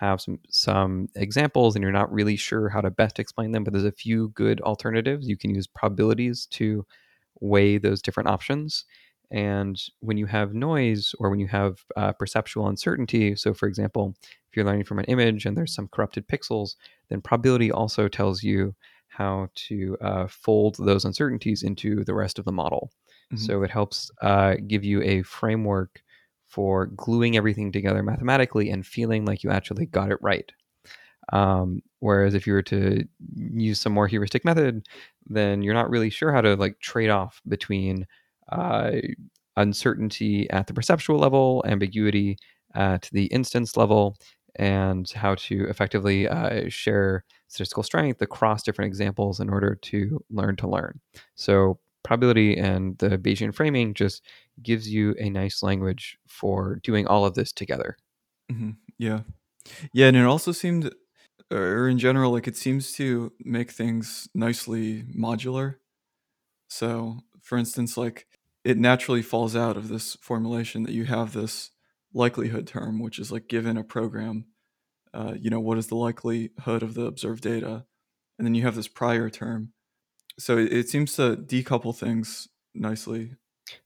have 0.00 0.20
some 0.20 0.38
some 0.48 1.08
examples 1.14 1.76
and 1.76 1.82
you're 1.82 1.92
not 1.92 2.10
really 2.10 2.36
sure 2.36 2.70
how 2.70 2.80
to 2.80 2.90
best 2.90 3.18
explain 3.18 3.52
them 3.52 3.62
but 3.62 3.72
there's 3.74 3.84
a 3.84 3.92
few 3.92 4.28
good 4.30 4.58
alternatives 4.62 5.28
you 5.28 5.36
can 5.36 5.54
use 5.54 5.66
probabilities 5.66 6.46
to 6.46 6.86
weigh 7.40 7.76
those 7.76 8.00
different 8.00 8.28
options 8.28 8.86
And 9.30 9.80
when 10.00 10.16
you 10.16 10.26
have 10.26 10.54
noise 10.54 11.14
or 11.18 11.30
when 11.30 11.38
you 11.38 11.46
have 11.48 11.84
uh, 11.96 12.12
perceptual 12.12 12.68
uncertainty, 12.68 13.36
so 13.36 13.54
for 13.54 13.68
example, 13.68 14.16
if 14.22 14.56
you're 14.56 14.64
learning 14.64 14.84
from 14.84 14.98
an 14.98 15.04
image 15.04 15.46
and 15.46 15.56
there's 15.56 15.74
some 15.74 15.88
corrupted 15.88 16.26
pixels, 16.26 16.74
then 17.08 17.20
probability 17.20 17.70
also 17.70 18.08
tells 18.08 18.42
you 18.42 18.74
how 19.08 19.48
to 19.54 19.96
uh, 20.00 20.26
fold 20.26 20.76
those 20.78 21.04
uncertainties 21.04 21.62
into 21.62 22.04
the 22.04 22.14
rest 22.14 22.38
of 22.38 22.44
the 22.44 22.52
model. 22.52 22.90
Mm-hmm. 23.32 23.44
So 23.44 23.62
it 23.62 23.70
helps 23.70 24.10
uh, 24.22 24.56
give 24.66 24.84
you 24.84 25.02
a 25.02 25.22
framework 25.22 26.02
for 26.48 26.86
gluing 26.86 27.36
everything 27.36 27.70
together 27.70 28.02
mathematically 28.02 28.70
and 28.70 28.84
feeling 28.84 29.24
like 29.24 29.44
you 29.44 29.50
actually 29.50 29.86
got 29.86 30.10
it 30.10 30.18
right. 30.20 30.50
Um, 31.32 31.82
whereas 32.00 32.34
if 32.34 32.46
you 32.46 32.54
were 32.54 32.62
to 32.62 33.04
use 33.34 33.80
some 33.80 33.92
more 33.92 34.08
heuristic 34.08 34.44
method, 34.44 34.84
then 35.26 35.62
you're 35.62 35.74
not 35.74 35.90
really 35.90 36.10
sure 36.10 36.32
how 36.32 36.40
to 36.40 36.56
like 36.56 36.80
trade 36.80 37.10
off 37.10 37.40
between 37.46 38.06
uh, 38.50 38.92
uncertainty 39.56 40.48
at 40.50 40.66
the 40.66 40.74
perceptual 40.74 41.18
level, 41.18 41.64
ambiguity 41.66 42.36
at 42.74 43.08
the 43.12 43.26
instance 43.26 43.76
level, 43.76 44.16
and 44.56 45.10
how 45.10 45.34
to 45.36 45.68
effectively 45.68 46.28
uh, 46.28 46.68
share 46.68 47.24
statistical 47.48 47.82
strength 47.82 48.22
across 48.22 48.62
different 48.62 48.88
examples 48.88 49.40
in 49.40 49.48
order 49.48 49.74
to 49.74 50.22
learn 50.30 50.56
to 50.56 50.68
learn. 50.68 51.00
So 51.34 51.78
probability 52.02 52.56
and 52.56 52.96
the 52.98 53.18
Bayesian 53.18 53.54
framing 53.54 53.94
just 53.94 54.24
gives 54.62 54.88
you 54.88 55.14
a 55.18 55.30
nice 55.30 55.62
language 55.62 56.18
for 56.26 56.80
doing 56.82 57.06
all 57.06 57.24
of 57.24 57.34
this 57.34 57.52
together. 57.52 57.96
Mm-hmm. 58.50 58.70
Yeah. 58.98 59.20
Yeah. 59.92 60.06
And 60.06 60.16
it 60.16 60.24
also 60.24 60.52
seemed, 60.52 60.92
or 61.50 61.88
in 61.88 61.98
general, 61.98 62.32
like 62.32 62.48
it 62.48 62.56
seems 62.56 62.92
to 62.92 63.32
make 63.40 63.70
things 63.70 64.28
nicely 64.34 65.02
modular. 65.16 65.76
So, 66.68 67.18
for 67.42 67.58
instance, 67.58 67.96
like 67.96 68.26
it 68.64 68.78
naturally 68.78 69.22
falls 69.22 69.56
out 69.56 69.76
of 69.76 69.88
this 69.88 70.16
formulation 70.20 70.82
that 70.84 70.92
you 70.92 71.04
have 71.04 71.32
this 71.32 71.70
likelihood 72.12 72.66
term, 72.66 73.00
which 73.00 73.18
is 73.18 73.32
like 73.32 73.48
given 73.48 73.76
a 73.76 73.84
program, 73.84 74.46
uh, 75.14 75.34
you 75.38 75.50
know, 75.50 75.60
what 75.60 75.78
is 75.78 75.86
the 75.86 75.96
likelihood 75.96 76.82
of 76.82 76.94
the 76.94 77.06
observed 77.06 77.42
data? 77.42 77.84
And 78.38 78.46
then 78.46 78.54
you 78.54 78.62
have 78.62 78.74
this 78.74 78.88
prior 78.88 79.28
term, 79.28 79.72
so 80.38 80.56
it, 80.56 80.72
it 80.72 80.88
seems 80.88 81.14
to 81.16 81.36
decouple 81.36 81.94
things 81.94 82.48
nicely. 82.74 83.32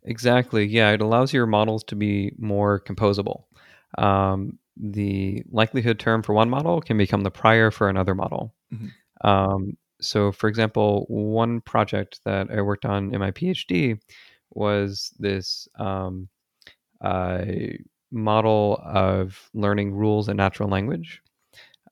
Exactly. 0.05 0.65
Yeah, 0.65 0.91
it 0.91 1.01
allows 1.01 1.33
your 1.33 1.47
models 1.47 1.85
to 1.85 1.97
be 1.97 2.33
more 2.39 2.81
composable. 2.81 3.45
Um, 3.99 4.59
the 4.77 5.43
likelihood 5.51 5.99
term 5.99 6.23
for 6.23 6.33
one 6.33 6.51
model 6.51 6.81
can 6.81 6.97
become 6.97 7.23
the 7.23 7.31
prior 7.31 7.71
for 7.71 7.89
another 7.89 8.15
model. 8.15 8.55
Mm-hmm. 8.73 9.29
Um, 9.29 9.77
so, 10.01 10.33
for 10.33 10.49
example, 10.49 11.07
one 11.09 11.61
project 11.61 12.21
that 12.25 12.51
I 12.51 12.61
worked 12.61 12.85
on 12.85 13.15
in 13.15 13.21
my 13.21 13.31
PhD 13.31 13.99
was 14.55 15.13
this 15.19 15.69
um, 15.79 16.29
uh, 17.01 17.45
model 18.11 18.81
of 18.85 19.51
learning 19.55 19.93
rules 19.93 20.29
in 20.29 20.37
natural 20.37 20.69
language. 20.69 21.21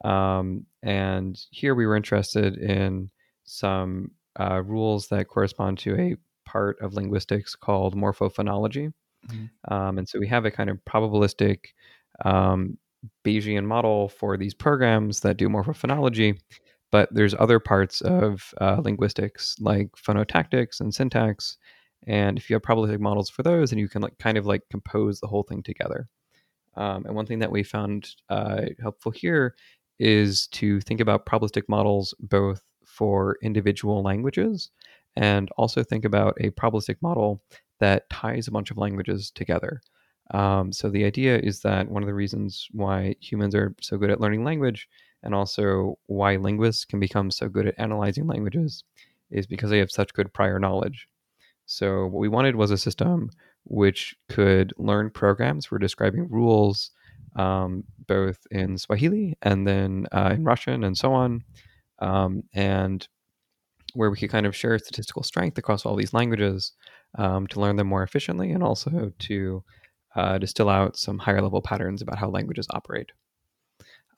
Um, 0.04 0.66
and 0.82 1.40
here 1.50 1.74
we 1.74 1.86
were 1.86 1.96
interested 1.96 2.56
in 2.56 3.10
some 3.44 4.10
uh, 4.38 4.62
rules 4.64 5.08
that 5.08 5.28
correspond 5.28 5.78
to 5.78 5.96
a 5.96 6.16
part 6.44 6.80
of 6.80 6.94
linguistics 6.94 7.54
called 7.54 7.94
morphophonology. 7.94 8.92
Mm-hmm. 9.28 9.72
Um, 9.72 9.98
and 9.98 10.08
so 10.08 10.18
we 10.18 10.28
have 10.28 10.44
a 10.44 10.50
kind 10.50 10.70
of 10.70 10.78
probabilistic 10.84 11.66
um, 12.24 12.78
Bayesian 13.24 13.64
model 13.64 14.08
for 14.08 14.36
these 14.36 14.54
programs 14.54 15.20
that 15.20 15.36
do 15.36 15.48
morphophonology. 15.48 16.38
But 16.90 17.08
there's 17.12 17.34
other 17.34 17.58
parts 17.58 18.00
of 18.02 18.52
uh, 18.60 18.80
linguistics 18.84 19.56
like 19.60 19.90
phonotactics 19.96 20.80
and 20.80 20.94
syntax. 20.94 21.56
And 22.06 22.38
if 22.38 22.50
you 22.50 22.54
have 22.54 22.62
probabilistic 22.62 23.00
models 23.00 23.30
for 23.30 23.42
those, 23.42 23.70
then 23.70 23.78
you 23.78 23.88
can 23.88 24.02
like 24.02 24.18
kind 24.18 24.36
of 24.36 24.46
like 24.46 24.62
compose 24.70 25.20
the 25.20 25.26
whole 25.26 25.42
thing 25.44 25.62
together. 25.62 26.08
Um, 26.76 27.04
and 27.06 27.14
one 27.14 27.26
thing 27.26 27.38
that 27.40 27.52
we 27.52 27.62
found 27.62 28.08
uh, 28.28 28.62
helpful 28.80 29.12
here 29.12 29.54
is 29.98 30.46
to 30.48 30.80
think 30.80 31.00
about 31.00 31.26
probabilistic 31.26 31.64
models 31.68 32.14
both 32.20 32.62
for 32.84 33.36
individual 33.42 34.02
languages 34.02 34.70
and 35.16 35.50
also 35.56 35.82
think 35.82 36.04
about 36.04 36.36
a 36.40 36.50
probabilistic 36.50 36.96
model 37.02 37.42
that 37.78 38.08
ties 38.10 38.48
a 38.48 38.50
bunch 38.50 38.70
of 38.70 38.78
languages 38.78 39.30
together. 39.30 39.80
Um, 40.30 40.72
so 40.72 40.88
the 40.88 41.04
idea 41.04 41.38
is 41.38 41.60
that 41.60 41.88
one 41.88 42.02
of 42.02 42.06
the 42.06 42.14
reasons 42.14 42.68
why 42.72 43.16
humans 43.20 43.54
are 43.54 43.74
so 43.80 43.98
good 43.98 44.10
at 44.10 44.20
learning 44.20 44.44
language 44.44 44.88
and 45.22 45.34
also 45.34 45.98
why 46.06 46.36
linguists 46.36 46.84
can 46.84 47.00
become 47.00 47.30
so 47.30 47.48
good 47.48 47.66
at 47.66 47.78
analyzing 47.78 48.26
languages 48.26 48.84
is 49.30 49.46
because 49.46 49.70
they 49.70 49.78
have 49.78 49.90
such 49.90 50.14
good 50.14 50.32
prior 50.32 50.58
knowledge. 50.58 51.06
So 51.72 52.04
what 52.04 52.20
we 52.20 52.28
wanted 52.28 52.56
was 52.56 52.70
a 52.70 52.76
system 52.76 53.30
which 53.64 54.14
could 54.28 54.74
learn 54.76 55.08
programs 55.08 55.66
for 55.66 55.78
describing 55.78 56.28
rules 56.28 56.90
um, 57.36 57.84
both 58.06 58.38
in 58.50 58.76
Swahili 58.76 59.38
and 59.40 59.66
then 59.66 60.06
uh, 60.12 60.32
in 60.34 60.44
Russian 60.44 60.84
and 60.84 60.98
so 60.98 61.14
on 61.14 61.42
um, 62.00 62.42
and 62.52 63.08
where 63.94 64.10
we 64.10 64.18
could 64.18 64.30
kind 64.30 64.44
of 64.44 64.54
share 64.54 64.78
statistical 64.78 65.22
strength 65.22 65.56
across 65.56 65.86
all 65.86 65.96
these 65.96 66.12
languages 66.12 66.72
um, 67.16 67.46
to 67.46 67.58
learn 67.60 67.76
them 67.76 67.86
more 67.86 68.02
efficiently 68.02 68.50
and 68.50 68.62
also 68.62 69.10
to 69.18 69.64
uh, 70.14 70.36
distill 70.36 70.68
out 70.68 70.98
some 70.98 71.18
higher 71.18 71.40
level 71.40 71.62
patterns 71.62 72.02
about 72.02 72.18
how 72.18 72.28
languages 72.28 72.66
operate. 72.70 73.12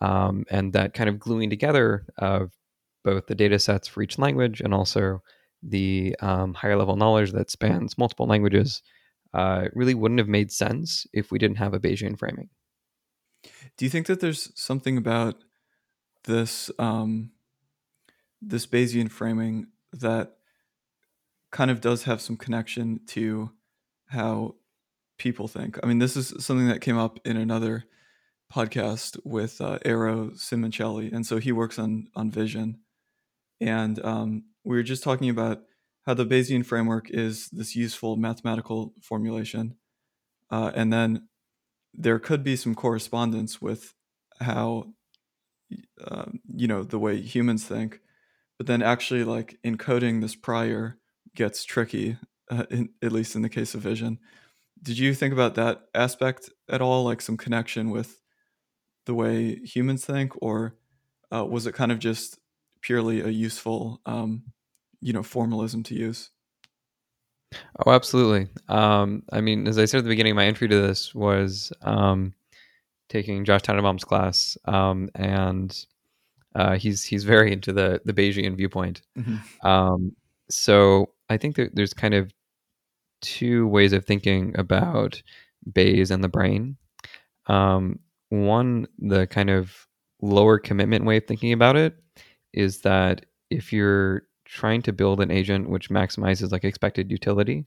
Um, 0.01 0.45
and 0.51 0.73
that 0.73 0.93
kind 0.93 1.09
of 1.09 1.21
gluing 1.21 1.51
together 1.51 2.05
of 2.19 2.51
both 3.05 3.27
the 3.27 3.35
data 3.37 3.61
sets 3.61 3.87
for 3.87 4.03
each 4.03 4.19
language 4.19 4.61
and 4.61 4.75
also 4.75 5.23
the 5.67 6.17
um, 6.21 6.55
higher 6.55 6.77
level 6.77 6.97
knowledge 6.97 7.33
that 7.33 7.51
spans 7.51 7.99
multiple 7.99 8.27
languages 8.27 8.83
uh, 9.33 9.67
really 9.73 9.95
wouldn't 9.95 10.21
have 10.21 10.29
made 10.29 10.53
sense 10.53 11.07
if 11.13 11.31
we 11.31 11.39
didn't 11.39 11.57
have 11.57 11.75
a 11.75 11.81
Bayesian 11.81 12.19
framing. 12.19 12.49
Do 13.77 13.85
you 13.85 13.91
think 13.91 14.07
that 14.07 14.21
there's 14.21 14.53
something 14.55 14.97
about 14.97 15.43
this 16.25 16.71
um, 16.79 17.31
this 18.41 18.67
Bayesian 18.67 19.11
framing 19.11 19.69
that 19.93 20.37
kind 21.51 21.71
of 21.71 21.81
does 21.81 22.05
have 22.05 22.21
some 22.21 22.37
connection 22.37 23.01
to 23.07 23.51
how 24.09 24.55
people 25.19 25.49
think. 25.49 25.79
I 25.83 25.87
mean, 25.87 25.99
this 25.99 26.17
is 26.17 26.35
something 26.45 26.69
that 26.69 26.81
came 26.81 26.99
up 26.99 27.19
in 27.25 27.37
another 27.37 27.85
podcast 28.53 29.19
with 29.25 29.61
uh, 29.61 29.79
Eero 29.85 30.33
Simoncelli, 30.33 31.13
and 31.13 31.27
so 31.27 31.39
he 31.39 31.53
works 31.53 31.79
on 31.79 32.09
on 32.15 32.31
vision. 32.31 32.81
And 33.65 34.05
um, 34.05 34.45
we 34.63 34.77
were 34.77 34.83
just 34.83 35.03
talking 35.03 35.31
about 35.31 35.63
how 36.07 36.15
the 36.15 36.27
Bayesian 36.27 36.67
framework 36.67 37.09
is 37.11 37.49
this 37.49 37.75
useful 37.75 38.17
mathematical 38.17 38.93
formulation, 39.01 39.77
uh, 40.51 40.71
and 40.75 40.93
then 40.93 41.29
there 41.95 42.19
could 42.19 42.45
be 42.45 42.57
some 42.57 42.75
correspondence 42.75 43.63
with 43.63 43.95
how 44.41 44.93
uh, 46.05 46.27
you 46.55 46.69
know 46.69 46.83
the 46.83 46.99
way 46.99 47.21
humans 47.21 47.65
think 47.65 48.01
but 48.59 48.67
then 48.67 48.83
actually 48.83 49.25
like 49.25 49.59
encoding 49.65 50.21
this 50.21 50.35
prior 50.35 50.99
gets 51.35 51.65
tricky 51.65 52.17
uh, 52.51 52.65
in, 52.71 52.91
at 53.03 53.13
least 53.13 53.35
in 53.35 53.43
the 53.43 53.49
case 53.49 53.75
of 53.75 53.81
vision. 53.81 54.19
Did 54.83 54.99
you 54.99 55.15
think 55.15 55.33
about 55.33 55.55
that 55.55 55.83
aspect 55.95 56.51
at 56.69 56.83
all 56.83 57.05
like 57.05 57.21
some 57.21 57.37
connection 57.37 57.91
with 57.91 58.21
the 59.07 59.15
way 59.15 59.57
humans 59.57 60.05
think 60.05 60.33
or 60.41 60.77
uh, 61.35 61.45
was 61.45 61.67
it 61.67 61.75
kind 61.75 61.91
of 61.91 61.99
just 61.99 62.39
purely 62.85 63.21
a 63.21 63.29
useful 63.29 64.01
um, 64.07 64.43
you 65.01 65.13
know 65.13 65.23
formalism 65.23 65.83
to 65.83 65.95
use 65.95 66.31
oh 67.87 67.93
absolutely 67.93 68.49
um, 68.69 69.23
i 69.33 69.41
mean 69.41 69.67
as 69.67 69.79
i 69.79 69.85
said 69.85 69.99
at 69.99 70.05
the 70.05 70.11
beginning 70.11 70.35
my 70.35 70.45
entry 70.45 70.69
to 70.69 70.81
this 70.81 71.15
was 71.15 71.73
um, 71.83 72.35
taking 73.09 73.45
josh 73.45 73.63
Tenenbaum's 73.63 74.05
class 74.05 74.57
um, 74.67 75.09
and 75.15 75.87
uh, 76.55 76.77
he's 76.77 77.03
he's 77.03 77.25
very 77.25 77.53
into 77.53 77.73
the 77.73 78.01
the 78.05 78.13
Bayesian 78.13 78.57
viewpoint. 78.57 79.03
Mm-hmm. 79.19 79.67
Um, 79.67 80.15
so 80.49 81.11
I 81.29 81.37
think 81.37 81.57
that 81.57 81.75
there's 81.75 81.95
kind 81.95 82.15
of 82.15 82.33
two 83.21 83.67
ways 83.67 83.93
of 83.93 84.05
thinking 84.05 84.55
about 84.59 85.23
Bayes 85.73 86.11
and 86.11 86.23
the 86.23 86.29
brain. 86.29 86.77
Um, 87.47 87.99
one, 88.29 88.87
the 88.99 89.27
kind 89.27 89.51
of 89.51 89.87
lower 90.21 90.59
commitment 90.59 91.05
way 91.05 91.17
of 91.19 91.27
thinking 91.27 91.53
about 91.53 91.77
it 91.77 91.97
is 92.55 92.81
that 92.81 93.27
if 93.51 93.73
you're 93.73 94.23
trying 94.45 94.83
to 94.83 94.93
build 94.93 95.21
an 95.21 95.31
agent 95.31 95.69
which 95.69 95.91
maximizes 95.91 96.53
like 96.53 96.65
expected 96.65 97.11
utility, 97.11 97.67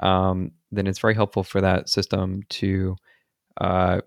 um, 0.00 0.50
then 0.72 0.86
it's 0.86 0.98
very 0.98 1.14
helpful 1.14 1.42
for 1.42 1.60
that 1.60 1.88
system 1.88 2.42
to 2.48 2.96
uh, 3.60 4.00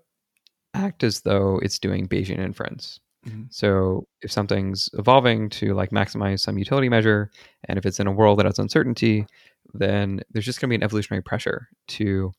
act 0.74 1.02
as 1.02 1.20
though 1.22 1.58
it's 1.62 1.78
doing 1.78 2.06
Bayesian 2.06 2.38
inference. 2.38 3.00
Mm-hmm. 3.26 3.44
So 3.50 4.06
if 4.22 4.32
something's 4.32 4.88
evolving 4.94 5.50
to 5.50 5.74
like 5.74 5.90
maximize 5.90 6.40
some 6.40 6.58
utility 6.58 6.88
measure, 6.88 7.30
and 7.64 7.78
if 7.78 7.84
it's 7.84 8.00
in 8.00 8.06
a 8.06 8.12
world 8.12 8.38
that 8.38 8.46
has 8.46 8.58
uncertainty, 8.58 9.26
then 9.74 10.22
there's 10.30 10.46
just 10.46 10.60
going 10.60 10.68
to 10.68 10.72
be 10.72 10.76
an 10.76 10.82
evolutionary 10.82 11.22
pressure 11.22 11.68
to 11.88 12.32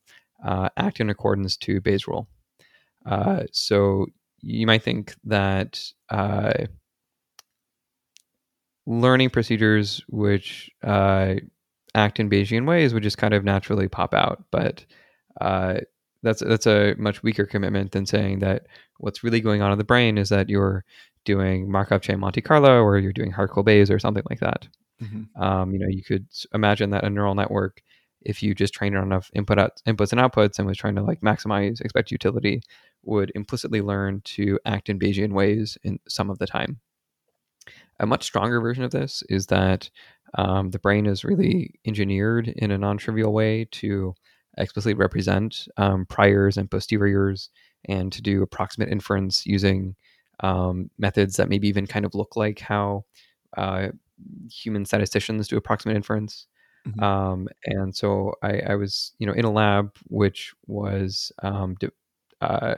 uh, 0.43 0.69
act 0.77 0.99
in 0.99 1.09
accordance 1.09 1.55
to 1.57 1.81
Bayes' 1.81 2.07
rule. 2.07 2.27
Uh, 3.05 3.43
so 3.51 4.07
you 4.41 4.65
might 4.65 4.83
think 4.83 5.13
that 5.23 5.79
uh, 6.09 6.53
learning 8.85 9.29
procedures 9.29 10.01
which 10.07 10.71
uh, 10.83 11.35
act 11.93 12.19
in 12.19 12.29
Bayesian 12.29 12.67
ways 12.67 12.93
would 12.93 13.03
just 13.03 13.17
kind 13.17 13.33
of 13.33 13.43
naturally 13.43 13.87
pop 13.87 14.13
out. 14.13 14.43
But 14.51 14.85
uh, 15.39 15.81
that's 16.23 16.41
that's 16.41 16.67
a 16.67 16.95
much 16.97 17.23
weaker 17.23 17.45
commitment 17.45 17.91
than 17.91 18.05
saying 18.05 18.39
that 18.39 18.67
what's 18.97 19.23
really 19.23 19.41
going 19.41 19.61
on 19.61 19.71
in 19.71 19.77
the 19.77 19.83
brain 19.83 20.17
is 20.17 20.29
that 20.29 20.49
you're 20.49 20.83
doing 21.25 21.71
Markov 21.71 22.01
chain 22.01 22.19
Monte 22.19 22.41
Carlo 22.41 22.81
or 22.81 22.97
you're 22.97 23.13
doing 23.13 23.31
Hartwell 23.31 23.63
Bayes 23.63 23.91
or 23.91 23.99
something 23.99 24.23
like 24.29 24.39
that. 24.39 24.67
Mm-hmm. 25.01 25.41
Um, 25.41 25.71
you 25.71 25.79
know, 25.79 25.87
you 25.87 26.03
could 26.03 26.27
imagine 26.53 26.91
that 26.91 27.03
a 27.03 27.09
neural 27.09 27.35
network, 27.35 27.81
if 28.21 28.43
you 28.43 28.53
just 28.53 28.73
train 28.73 28.93
it 28.93 28.97
on 28.97 29.03
enough 29.03 29.29
input 29.33 29.57
out, 29.57 29.81
inputs 29.87 30.11
and 30.11 30.21
outputs 30.21 30.57
and 30.57 30.67
was 30.67 30.77
trying 30.77 30.95
to 30.95 31.03
like 31.03 31.21
maximize 31.21 31.81
expected 31.81 32.11
utility, 32.11 32.61
would 33.03 33.31
implicitly 33.35 33.81
learn 33.81 34.21
to 34.23 34.59
act 34.65 34.89
in 34.89 34.99
Bayesian 34.99 35.33
ways 35.33 35.77
in 35.83 35.99
some 36.07 36.29
of 36.29 36.37
the 36.39 36.47
time. 36.47 36.79
A 38.01 38.05
much 38.05 38.23
stronger 38.23 38.59
version 38.59 38.83
of 38.83 38.91
this 38.91 39.23
is 39.29 39.45
that 39.47 39.89
um, 40.37 40.71
the 40.71 40.79
brain 40.79 41.05
is 41.05 41.23
really 41.23 41.75
engineered 41.85 42.47
in 42.49 42.71
a 42.71 42.77
non-trivial 42.77 43.31
way 43.31 43.65
to 43.71 44.13
explicitly 44.57 44.93
represent 44.93 45.67
um, 45.77 46.05
priors 46.07 46.57
and 46.57 46.69
posteriors 46.69 47.49
and 47.85 48.11
to 48.11 48.21
do 48.21 48.41
approximate 48.41 48.89
inference 48.89 49.45
using 49.45 49.95
um, 50.41 50.89
methods 50.97 51.37
that 51.37 51.47
maybe 51.47 51.67
even 51.67 51.87
kind 51.87 52.05
of 52.05 52.15
look 52.15 52.35
like 52.35 52.59
how 52.59 53.05
uh, 53.55 53.89
human 54.51 54.85
statisticians 54.85 55.47
do 55.47 55.57
approximate 55.57 55.95
inference. 55.95 56.47
Mm-hmm. 56.87 57.03
Um, 57.03 57.47
and 57.65 57.95
so 57.95 58.33
I, 58.41 58.61
I, 58.69 58.75
was, 58.75 59.13
you 59.19 59.27
know, 59.27 59.33
in 59.33 59.45
a 59.45 59.51
lab 59.51 59.91
which 60.07 60.53
was, 60.65 61.31
um, 61.43 61.75
de- 61.75 61.91
uh, 62.41 62.75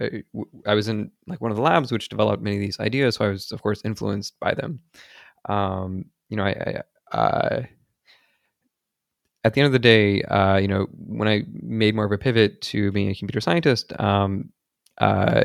I 0.65 0.73
was 0.73 0.87
in 0.87 1.11
like 1.27 1.41
one 1.41 1.51
of 1.51 1.57
the 1.57 1.63
labs 1.63 1.91
which 1.91 2.09
developed 2.09 2.43
many 2.43 2.57
of 2.57 2.61
these 2.61 2.79
ideas. 2.79 3.15
So 3.15 3.25
I 3.25 3.29
was, 3.29 3.51
of 3.51 3.61
course, 3.61 3.81
influenced 3.85 4.39
by 4.39 4.53
them. 4.53 4.79
Um, 5.47 6.05
you 6.29 6.37
know, 6.37 6.43
I, 6.43 6.81
I 7.11 7.17
uh, 7.17 7.63
at 9.43 9.53
the 9.53 9.61
end 9.61 9.67
of 9.67 9.73
the 9.73 9.79
day, 9.79 10.21
uh, 10.23 10.57
you 10.57 10.67
know, 10.67 10.87
when 10.91 11.27
I 11.27 11.43
made 11.51 11.95
more 11.95 12.05
of 12.05 12.11
a 12.11 12.17
pivot 12.17 12.61
to 12.61 12.91
being 12.91 13.09
a 13.09 13.15
computer 13.15 13.41
scientist, 13.41 13.97
um, 13.99 14.49
uh, 14.99 15.43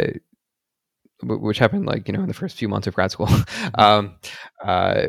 which 1.23 1.59
happened 1.59 1.87
like 1.87 2.07
you 2.07 2.15
know 2.15 2.21
in 2.21 2.29
the 2.29 2.35
first 2.35 2.57
few 2.57 2.69
months 2.69 2.87
of 2.87 2.95
grad 2.95 3.11
school, 3.11 3.27
mm-hmm. 3.27 3.81
um, 3.81 4.17
uh, 4.65 5.09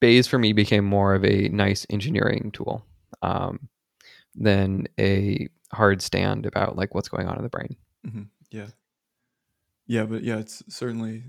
Bayes 0.00 0.26
for 0.26 0.38
me 0.38 0.52
became 0.52 0.84
more 0.84 1.14
of 1.14 1.24
a 1.24 1.48
nice 1.48 1.86
engineering 1.90 2.50
tool 2.52 2.86
um, 3.22 3.68
than 4.34 4.86
a 4.98 5.48
hard 5.72 6.02
stand 6.02 6.46
about 6.46 6.76
like 6.76 6.94
what's 6.94 7.08
going 7.08 7.28
on 7.28 7.36
in 7.36 7.42
the 7.42 7.48
brain. 7.48 7.76
Mm-hmm. 8.06 8.22
Yeah, 8.50 8.66
yeah, 9.86 10.04
but 10.04 10.22
yeah, 10.22 10.38
it's 10.38 10.62
certainly 10.68 11.24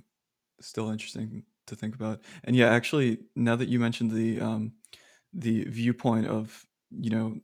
still 0.60 0.90
interesting 0.90 1.44
to 1.68 1.76
think 1.76 1.96
about. 1.96 2.22
And 2.44 2.56
yeah, 2.56 2.70
actually, 2.70 3.20
now 3.36 3.56
that 3.56 3.70
you 3.70 3.80
mentioned 3.80 4.12
the 4.12 4.40
um, 4.40 4.74
the 5.34 5.64
viewpoint 5.66 6.28
of 6.28 6.66
you 6.92 7.10
know 7.10 7.40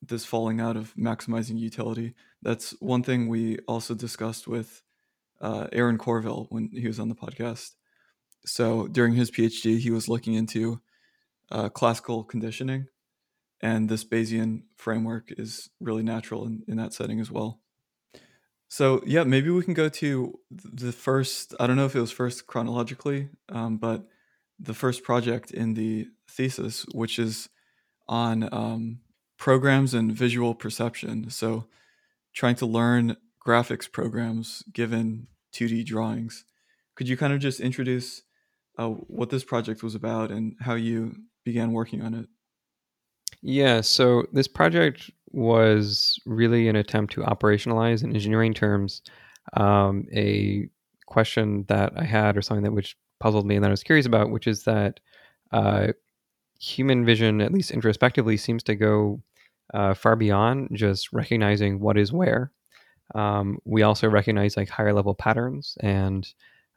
this 0.00 0.24
falling 0.24 0.60
out 0.60 0.76
of 0.76 0.94
maximizing 0.96 1.58
utility, 1.58 2.14
that's 2.42 2.72
one 2.80 3.02
thing 3.02 3.28
we 3.28 3.58
also 3.68 3.94
discussed 3.94 4.48
with 4.48 4.82
uh, 5.40 5.68
Aaron 5.72 5.98
Courville 5.98 6.46
when 6.50 6.70
he 6.72 6.86
was 6.86 6.98
on 6.98 7.08
the 7.08 7.14
podcast. 7.14 7.72
So 8.44 8.88
during 8.88 9.14
his 9.14 9.30
PhD, 9.30 9.78
he 9.78 9.90
was 9.90 10.08
looking 10.08 10.34
into 10.34 10.80
uh, 11.50 11.68
classical 11.68 12.24
conditioning, 12.24 12.88
and 13.62 13.88
this 13.88 14.04
Bayesian 14.04 14.62
framework 14.76 15.32
is 15.38 15.70
really 15.80 16.02
natural 16.02 16.46
in, 16.46 16.62
in 16.66 16.76
that 16.76 16.92
setting 16.92 17.20
as 17.20 17.30
well. 17.30 17.60
So 18.68 19.02
yeah, 19.06 19.24
maybe 19.24 19.50
we 19.50 19.62
can 19.62 19.74
go 19.74 19.88
to 19.88 20.38
the 20.50 20.92
first. 20.92 21.54
I 21.60 21.66
don't 21.66 21.76
know 21.76 21.86
if 21.86 21.94
it 21.94 22.00
was 22.00 22.10
first 22.10 22.46
chronologically, 22.46 23.28
um, 23.50 23.76
but 23.76 24.06
the 24.58 24.74
first 24.74 25.02
project 25.02 25.50
in 25.50 25.74
the 25.74 26.08
thesis, 26.28 26.86
which 26.92 27.18
is 27.18 27.48
on 28.08 28.48
um, 28.52 29.00
programs 29.38 29.92
and 29.94 30.12
visual 30.12 30.54
perception. 30.54 31.28
So 31.30 31.66
trying 32.32 32.54
to 32.56 32.66
learn 32.66 33.16
graphics 33.44 33.90
programs 33.90 34.62
given 34.72 35.26
2D 35.52 35.84
drawings. 35.84 36.44
Could 36.94 37.08
you 37.08 37.16
kind 37.16 37.32
of 37.32 37.40
just 37.40 37.60
introduce 37.60 38.22
uh, 38.78 38.88
what 38.88 39.30
this 39.30 39.44
project 39.44 39.82
was 39.82 39.94
about 39.94 40.30
and 40.30 40.56
how 40.60 40.74
you 40.74 41.16
began 41.44 41.72
working 41.72 42.02
on 42.02 42.14
it? 42.14 42.28
Yeah, 43.42 43.80
so 43.80 44.24
this 44.32 44.48
project 44.48 45.10
was 45.32 46.18
really 46.26 46.68
an 46.68 46.76
attempt 46.76 47.12
to 47.14 47.22
operationalize 47.22 48.04
in 48.04 48.14
engineering 48.14 48.54
terms 48.54 49.02
um, 49.54 50.06
a 50.12 50.68
question 51.06 51.64
that 51.68 51.92
I 51.96 52.04
had 52.04 52.36
or 52.36 52.42
something 52.42 52.64
that 52.64 52.72
which 52.72 52.96
puzzled 53.18 53.46
me 53.46 53.56
and 53.56 53.64
that 53.64 53.68
I 53.68 53.72
was 53.72 53.82
curious 53.82 54.06
about, 54.06 54.30
which 54.30 54.46
is 54.46 54.64
that 54.64 55.00
uh, 55.52 55.88
human 56.60 57.04
vision, 57.04 57.40
at 57.40 57.52
least 57.52 57.70
introspectively, 57.72 58.36
seems 58.36 58.62
to 58.64 58.76
go 58.76 59.20
uh, 59.74 59.94
far 59.94 60.16
beyond 60.16 60.68
just 60.72 61.12
recognizing 61.12 61.80
what 61.80 61.98
is 61.98 62.12
where. 62.12 62.52
Um, 63.14 63.58
we 63.64 63.82
also 63.82 64.08
recognize 64.08 64.56
like 64.56 64.68
higher 64.68 64.92
level 64.92 65.14
patterns 65.14 65.76
and 65.80 66.26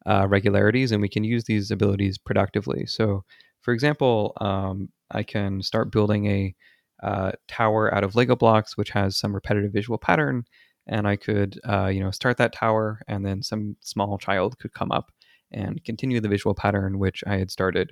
uh, 0.06 0.28
regularities, 0.28 0.91
and 0.91 1.01
we 1.01 1.10
can 1.10 1.23
use 1.23 1.43
these 1.43 1.71
abilities 1.71 2.17
productively. 2.17 2.86
So, 2.86 3.23
for 3.62 3.73
example, 3.73 4.34
um, 4.41 4.89
I 5.11 5.23
can 5.23 5.61
start 5.61 5.91
building 5.91 6.25
a 6.27 6.55
uh, 7.03 7.31
tower 7.47 7.93
out 7.93 8.03
of 8.03 8.15
Lego 8.15 8.35
blocks, 8.35 8.77
which 8.77 8.89
has 8.91 9.17
some 9.17 9.33
repetitive 9.33 9.71
visual 9.71 9.97
pattern, 9.97 10.45
and 10.87 11.07
I 11.07 11.15
could, 11.15 11.59
uh, 11.67 11.87
you 11.87 11.99
know, 11.99 12.11
start 12.11 12.37
that 12.37 12.53
tower, 12.53 13.01
and 13.07 13.25
then 13.25 13.43
some 13.43 13.75
small 13.81 14.17
child 14.17 14.57
could 14.59 14.73
come 14.73 14.91
up 14.91 15.11
and 15.51 15.83
continue 15.83 16.19
the 16.19 16.29
visual 16.29 16.55
pattern 16.55 16.99
which 16.99 17.23
I 17.27 17.37
had 17.37 17.51
started. 17.51 17.91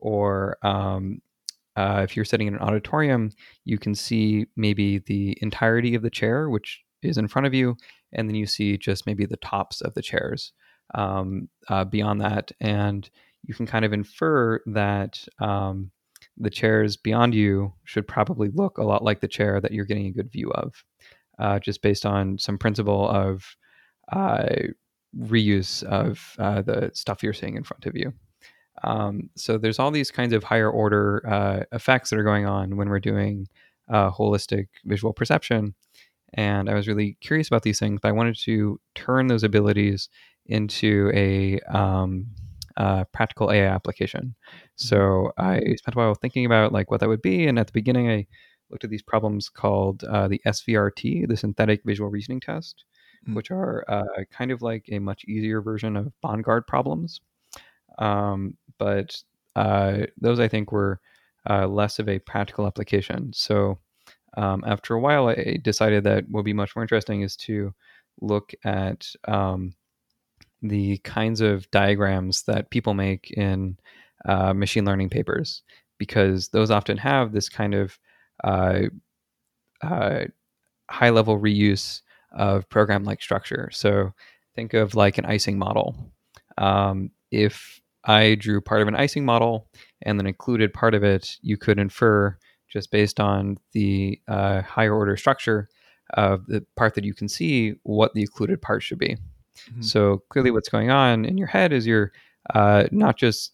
Or 0.00 0.58
um, 0.62 1.20
uh, 1.76 2.00
if 2.04 2.16
you're 2.16 2.24
sitting 2.24 2.48
in 2.48 2.54
an 2.54 2.60
auditorium, 2.60 3.30
you 3.64 3.78
can 3.78 3.94
see 3.94 4.46
maybe 4.56 4.98
the 4.98 5.38
entirety 5.40 5.94
of 5.94 6.02
the 6.02 6.10
chair, 6.10 6.50
which 6.50 6.80
is 7.02 7.18
in 7.18 7.28
front 7.28 7.46
of 7.46 7.54
you, 7.54 7.76
and 8.12 8.28
then 8.28 8.34
you 8.34 8.46
see 8.46 8.76
just 8.76 9.06
maybe 9.06 9.24
the 9.24 9.36
tops 9.38 9.80
of 9.80 9.94
the 9.94 10.02
chairs 10.02 10.52
um, 10.94 11.48
uh, 11.68 11.84
beyond 11.84 12.20
that, 12.20 12.52
and 12.60 13.08
you 13.44 13.54
can 13.54 13.66
kind 13.66 13.84
of 13.84 13.92
infer 13.92 14.60
that 14.66 15.24
um, 15.40 15.90
the 16.36 16.50
chairs 16.50 16.96
beyond 16.96 17.34
you 17.34 17.72
should 17.84 18.06
probably 18.06 18.48
look 18.54 18.78
a 18.78 18.84
lot 18.84 19.04
like 19.04 19.20
the 19.20 19.28
chair 19.28 19.60
that 19.60 19.72
you're 19.72 19.84
getting 19.84 20.06
a 20.06 20.12
good 20.12 20.30
view 20.30 20.50
of, 20.52 20.84
uh, 21.38 21.58
just 21.58 21.82
based 21.82 22.06
on 22.06 22.38
some 22.38 22.58
principle 22.58 23.08
of 23.08 23.56
uh, 24.12 24.46
reuse 25.18 25.82
of 25.84 26.34
uh, 26.38 26.62
the 26.62 26.90
stuff 26.94 27.22
you're 27.22 27.32
seeing 27.32 27.56
in 27.56 27.64
front 27.64 27.86
of 27.86 27.96
you. 27.96 28.12
Um, 28.84 29.30
so 29.36 29.58
there's 29.58 29.78
all 29.78 29.90
these 29.90 30.10
kinds 30.10 30.32
of 30.32 30.42
higher 30.42 30.70
order 30.70 31.22
uh, 31.28 31.64
effects 31.72 32.10
that 32.10 32.18
are 32.18 32.24
going 32.24 32.46
on 32.46 32.76
when 32.76 32.88
we're 32.88 33.00
doing 33.00 33.46
uh, 33.90 34.10
holistic 34.10 34.68
visual 34.84 35.12
perception. 35.12 35.74
And 36.34 36.70
I 36.70 36.74
was 36.74 36.88
really 36.88 37.18
curious 37.20 37.48
about 37.48 37.62
these 37.62 37.78
things, 37.78 38.00
but 38.00 38.08
I 38.08 38.12
wanted 38.12 38.36
to 38.44 38.80
turn 38.94 39.26
those 39.26 39.44
abilities 39.44 40.08
into 40.46 41.10
a 41.14 41.60
um, 41.70 42.26
uh, 42.76 43.04
practical 43.12 43.50
AI 43.50 43.66
application. 43.66 44.34
So 44.76 45.32
mm-hmm. 45.38 45.42
I 45.42 45.74
spent 45.76 45.94
a 45.94 45.98
while 45.98 46.14
thinking 46.14 46.46
about 46.46 46.72
like 46.72 46.90
what 46.90 47.00
that 47.00 47.08
would 47.08 47.22
be, 47.22 47.46
and 47.46 47.58
at 47.58 47.66
the 47.66 47.72
beginning 47.72 48.10
I 48.10 48.26
looked 48.70 48.84
at 48.84 48.90
these 48.90 49.02
problems 49.02 49.48
called 49.48 50.04
uh, 50.04 50.28
the 50.28 50.40
SVRT, 50.46 51.28
the 51.28 51.36
Synthetic 51.36 51.82
Visual 51.84 52.10
Reasoning 52.10 52.40
Test, 52.40 52.84
mm. 53.28 53.34
which 53.34 53.50
are 53.50 53.84
uh, 53.88 54.24
kind 54.30 54.50
of 54.50 54.62
like 54.62 54.86
a 54.90 54.98
much 54.98 55.24
easier 55.24 55.60
version 55.60 55.96
of 55.96 56.12
Bongard 56.24 56.66
problems. 56.66 57.20
Um, 57.98 58.56
but 58.78 59.22
uh, 59.54 60.06
those 60.20 60.40
I 60.40 60.48
think 60.48 60.72
were 60.72 61.00
uh, 61.48 61.66
less 61.66 61.98
of 61.98 62.08
a 62.08 62.18
practical 62.20 62.66
application. 62.66 63.32
So 63.34 63.78
um, 64.36 64.64
after 64.66 64.94
a 64.94 65.00
while, 65.00 65.28
I 65.28 65.58
decided 65.62 66.04
that 66.04 66.24
what 66.28 66.40
would 66.40 66.44
be 66.44 66.52
much 66.52 66.74
more 66.74 66.82
interesting 66.82 67.22
is 67.22 67.36
to 67.36 67.74
look 68.20 68.52
at 68.64 69.06
um, 69.28 69.74
the 70.62 70.98
kinds 70.98 71.40
of 71.40 71.70
diagrams 71.70 72.44
that 72.44 72.70
people 72.70 72.94
make 72.94 73.30
in 73.32 73.76
uh, 74.24 74.54
machine 74.54 74.84
learning 74.84 75.10
papers, 75.10 75.62
because 75.98 76.48
those 76.48 76.70
often 76.70 76.96
have 76.96 77.32
this 77.32 77.48
kind 77.48 77.74
of 77.74 77.98
uh, 78.44 78.82
uh, 79.82 80.24
high 80.88 81.10
level 81.10 81.38
reuse 81.38 82.02
of 82.32 82.68
program 82.68 83.04
like 83.04 83.20
structure. 83.20 83.68
So 83.72 84.12
think 84.54 84.74
of 84.74 84.94
like 84.94 85.18
an 85.18 85.26
Ising 85.26 85.58
model. 85.58 85.96
Um, 86.58 87.10
if 87.30 87.80
I 88.04 88.36
drew 88.36 88.60
part 88.60 88.82
of 88.82 88.88
an 88.88 88.96
Ising 88.96 89.24
model 89.24 89.68
and 90.02 90.18
then 90.18 90.26
included 90.26 90.72
part 90.72 90.94
of 90.94 91.02
it, 91.02 91.36
you 91.40 91.56
could 91.56 91.78
infer 91.78 92.36
just 92.68 92.90
based 92.90 93.20
on 93.20 93.58
the 93.72 94.20
uh, 94.28 94.62
higher 94.62 94.94
order 94.94 95.16
structure 95.16 95.68
of 96.14 96.46
the 96.46 96.64
part 96.76 96.94
that 96.94 97.04
you 97.04 97.14
can 97.14 97.28
see 97.28 97.74
what 97.82 98.12
the 98.14 98.22
included 98.22 98.60
part 98.60 98.82
should 98.82 98.98
be. 98.98 99.16
Mm-hmm. 99.70 99.82
So 99.82 100.22
clearly, 100.28 100.50
what's 100.50 100.68
going 100.68 100.90
on 100.90 101.24
in 101.24 101.38
your 101.38 101.46
head 101.46 101.72
is 101.72 101.86
you're 101.86 102.12
uh, 102.54 102.84
not 102.90 103.16
just 103.16 103.52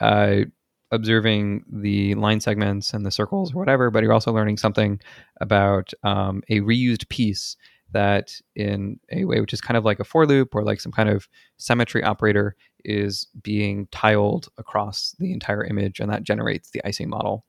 uh, 0.00 0.42
observing 0.90 1.64
the 1.70 2.14
line 2.14 2.40
segments 2.40 2.92
and 2.92 3.04
the 3.04 3.10
circles 3.10 3.54
or 3.54 3.58
whatever, 3.58 3.90
but 3.90 4.02
you're 4.02 4.12
also 4.12 4.32
learning 4.32 4.56
something 4.56 5.00
about 5.40 5.92
um, 6.02 6.42
a 6.48 6.60
reused 6.60 7.08
piece 7.08 7.56
that, 7.92 8.32
in 8.54 8.98
a 9.10 9.24
way 9.24 9.40
which 9.40 9.52
is 9.52 9.60
kind 9.60 9.76
of 9.76 9.84
like 9.84 10.00
a 10.00 10.04
for 10.04 10.26
loop 10.26 10.54
or 10.54 10.62
like 10.62 10.80
some 10.80 10.92
kind 10.92 11.08
of 11.08 11.28
symmetry 11.56 12.02
operator, 12.02 12.56
is 12.84 13.26
being 13.42 13.88
tiled 13.90 14.48
across 14.58 15.14
the 15.18 15.32
entire 15.32 15.64
image, 15.64 16.00
and 16.00 16.10
that 16.10 16.22
generates 16.22 16.70
the 16.70 16.80
Ising 16.86 17.10
model. 17.10 17.44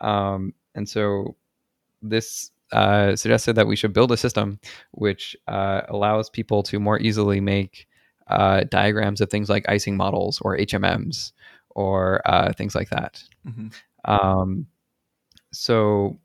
Um, 0.00 0.54
and 0.74 0.88
so 0.88 1.36
this 2.02 2.50
uh, 2.72 3.16
suggested 3.16 3.54
that 3.54 3.66
we 3.66 3.76
should 3.76 3.92
build 3.92 4.12
a 4.12 4.16
system 4.16 4.60
which 4.92 5.36
uh, 5.48 5.82
allows 5.88 6.30
people 6.30 6.62
to 6.64 6.78
more 6.80 6.98
easily 6.98 7.40
make 7.40 7.86
uh, 8.28 8.64
diagrams 8.64 9.20
of 9.20 9.30
things 9.30 9.48
like 9.48 9.68
Ising 9.68 9.96
models 9.96 10.40
or 10.40 10.56
HMMs 10.56 11.32
or 11.70 12.22
uh, 12.24 12.52
things 12.52 12.74
like 12.74 12.90
that. 12.90 13.22
hmm 13.44 13.68
Um, 14.04 14.66
so 15.52 16.18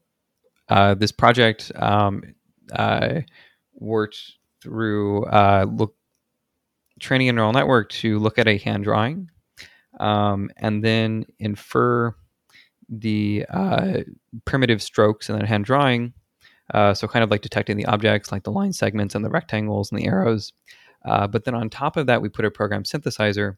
uh, 0.69 0.93
this 0.95 1.11
project 1.11 1.71
um, 1.75 2.23
uh, 2.71 3.21
worked 3.73 4.33
through 4.61 5.25
uh, 5.25 5.65
look 5.69 5.95
training 6.99 7.29
a 7.29 7.33
neural 7.33 7.53
network 7.53 7.89
to 7.89 8.19
look 8.19 8.39
at 8.39 8.47
a 8.47 8.57
hand 8.57 8.83
drawing 8.83 9.29
um, 9.99 10.49
and 10.57 10.83
then 10.83 11.25
infer 11.39 12.15
the 12.89 13.45
uh, 13.49 13.99
primitive 14.45 14.81
strokes 14.81 15.29
in 15.29 15.37
that 15.37 15.47
hand 15.47 15.65
drawing. 15.65 16.13
Uh, 16.73 16.93
so 16.93 17.07
kind 17.07 17.23
of 17.23 17.29
like 17.31 17.41
detecting 17.41 17.77
the 17.77 17.85
objects 17.85 18.31
like 18.31 18.43
the 18.43 18.51
line 18.51 18.73
segments 18.73 19.15
and 19.15 19.23
the 19.23 19.29
rectangles 19.29 19.91
and 19.91 19.99
the 19.99 20.07
arrows. 20.07 20.51
Uh, 21.05 21.27
but 21.27 21.43
then 21.43 21.53
on 21.53 21.69
top 21.69 21.97
of 21.97 22.07
that, 22.07 22.21
we 22.21 22.29
put 22.29 22.45
a 22.45 22.51
program 22.51 22.83
synthesizer, 22.83 23.57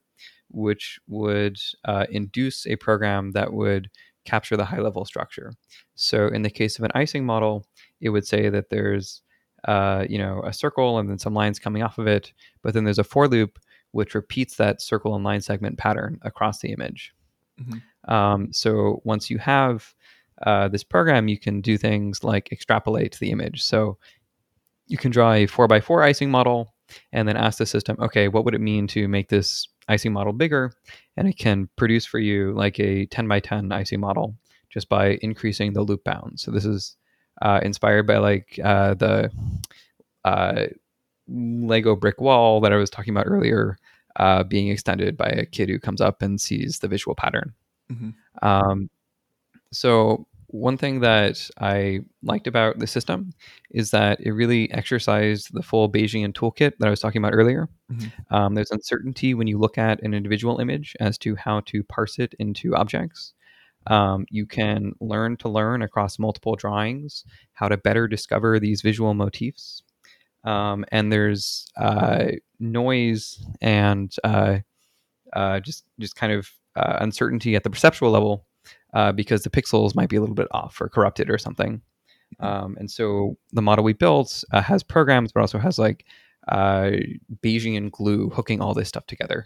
which 0.50 1.00
would 1.08 1.58
uh, 1.86 2.06
induce 2.10 2.68
a 2.68 2.76
program 2.76 3.32
that 3.32 3.54
would 3.54 3.90
capture 4.26 4.58
the 4.58 4.66
high 4.66 4.82
level 4.82 5.06
structure. 5.06 5.54
So 5.96 6.28
in 6.28 6.42
the 6.42 6.50
case 6.50 6.78
of 6.78 6.84
an 6.84 6.92
Ising 6.94 7.26
model, 7.26 7.66
it 8.02 8.10
would 8.10 8.28
say 8.28 8.50
that 8.50 8.70
there's 8.70 9.22
uh, 9.68 10.06
you 10.08 10.18
know 10.18 10.44
a 10.46 10.54
circle 10.54 11.00
and 11.00 11.10
then 11.10 11.18
some 11.18 11.34
lines 11.34 11.60
coming 11.60 11.82
off 11.82 11.98
of 11.98 12.08
it, 12.08 12.34
but 12.62 12.74
then 12.74 12.84
there's 12.84 13.00
a 13.00 13.04
for 13.04 13.28
loop 13.28 13.58
which 13.92 14.14
repeats 14.14 14.58
that 14.58 14.82
circle 14.82 15.16
and 15.16 15.24
line 15.24 15.42
segment 15.42 15.78
pattern 15.78 16.20
across 16.22 16.60
the 16.60 16.72
image. 16.72 17.14
Mhm. 17.60 18.12
Um, 18.12 18.54
so 18.54 19.02
once 19.06 19.30
you 19.30 19.38
have 19.40 19.94
uh, 20.44 20.68
this 20.68 20.84
program, 20.84 21.28
you 21.28 21.38
can 21.38 21.62
do 21.62 21.78
things 21.78 22.24
like 22.24 22.52
extrapolate 22.52 23.18
the 23.20 23.32
image. 23.32 23.64
So 23.64 23.98
you 24.88 24.98
can 24.98 25.12
draw 25.12 25.34
a 25.34 25.46
four 25.46 25.68
by 25.68 25.82
four 25.82 26.04
Ising 26.04 26.32
model 26.32 26.74
and 27.12 27.28
then 27.28 27.38
ask 27.38 27.58
the 27.58 27.66
system, 27.66 27.98
okay, 28.00 28.28
what 28.28 28.46
would 28.46 28.56
it 28.56 28.62
mean 28.62 28.88
to 28.88 29.08
make 29.08 29.30
this 29.30 29.68
Ising 29.90 30.14
model 30.14 30.34
bigger? 30.34 30.74
And 31.16 31.28
it 31.28 31.38
can 31.38 31.70
produce 31.76 32.06
for 32.06 32.20
you 32.20 32.54
like 32.54 32.80
a 32.80 33.06
10 33.08 33.28
by 33.28 33.40
10 33.40 33.72
Ising 33.72 34.00
model 34.00 34.36
just 34.70 34.90
by 34.90 35.18
increasing 35.22 35.74
the 35.74 35.82
loop 35.82 36.04
bound. 36.04 36.40
So 36.40 36.52
this 36.52 36.66
is 36.66 36.96
uh, 37.42 37.60
inspired 37.64 38.08
by 38.08 38.18
like 38.18 38.60
uh, 38.64 38.94
the 38.94 39.32
uh, 40.24 40.66
Lego 41.28 41.96
brick 41.96 42.20
wall 42.20 42.62
that 42.62 42.74
I 42.74 42.78
was 42.78 42.90
talking 42.90 43.14
about 43.14 43.28
earlier, 43.28 43.78
uh, 44.18 44.44
being 44.44 44.70
extended 44.70 45.18
by 45.18 45.28
a 45.28 45.46
kid 45.46 45.70
who 45.70 45.80
comes 45.80 46.02
up 46.02 46.22
and 46.22 46.40
sees 46.40 46.80
the 46.80 46.88
visual 46.88 47.16
pattern. 47.16 47.54
Mhm. 47.92 48.14
Um, 48.42 48.90
so 49.72 50.28
one 50.48 50.78
thing 50.78 51.02
that 51.02 51.50
I 51.60 52.00
liked 52.24 52.48
about 52.48 52.80
the 52.80 52.88
system 52.88 53.32
is 53.72 53.92
that 53.92 54.20
it 54.22 54.32
really 54.32 54.72
exercised 54.72 55.50
the 55.52 55.62
full 55.62 55.92
Bayesian 55.92 56.34
toolkit 56.34 56.78
that 56.80 56.88
I 56.88 56.90
was 56.90 57.02
talking 57.02 57.22
about 57.22 57.34
earlier. 57.34 57.68
Mhm. 57.92 58.12
Um, 58.32 58.56
there's 58.56 58.72
uncertainty 58.72 59.34
when 59.34 59.48
you 59.48 59.58
look 59.58 59.78
at 59.78 60.02
an 60.04 60.14
individual 60.14 60.60
image 60.60 60.96
as 61.00 61.18
to 61.20 61.36
how 61.36 61.62
to 61.62 61.84
parse 61.84 62.18
it 62.18 62.34
into 62.40 62.76
objects. 62.76 63.34
Um, 63.88 64.26
you 64.30 64.46
can 64.46 64.94
learn 65.00 65.38
to 65.38 65.50
learn 65.50 65.82
across 65.82 66.18
multiple 66.18 66.56
drawings 66.56 67.24
how 67.54 67.68
to 67.68 67.78
better 67.78 68.08
discover 68.08 68.60
these 68.60 68.82
visual 68.82 69.14
motifs. 69.14 69.84
Um, 70.44 70.86
and 70.92 71.12
there's 71.12 71.68
uh, 71.78 72.28
noise 72.60 73.46
and 73.62 74.14
uh, 74.24 74.60
uh, 75.34 75.60
just 75.60 75.84
just 76.00 76.16
kind 76.16 76.32
of 76.32 76.50
uh, 76.76 76.98
uncertainty 77.02 77.56
at 77.56 77.64
the 77.64 77.70
perceptual 77.70 78.12
level 78.12 78.47
uh, 78.98 79.12
because 79.12 79.44
the 79.44 79.50
pixels 79.52 79.96
might 79.96 80.10
be 80.10 80.16
a 80.16 80.20
little 80.20 80.34
bit 80.34 80.48
off 80.50 80.82
or 80.82 80.90
corrupted 80.90 81.30
or 81.30 81.38
something. 81.38 81.82
Um, 82.40 82.76
and 82.80 82.90
so 82.90 83.38
the 83.54 83.62
model 83.62 83.86
we 83.86 83.94
built 83.94 84.44
uh, 84.52 84.62
has 84.64 84.82
programs, 84.82 85.32
but 85.32 85.42
also 85.42 85.60
has 85.60 85.78
like 85.78 86.04
uh, 86.48 86.94
Bayesian 87.44 87.92
glue 87.92 88.32
hooking 88.32 88.60
all 88.60 88.74
this 88.74 88.88
stuff 88.88 89.06
together. 89.06 89.46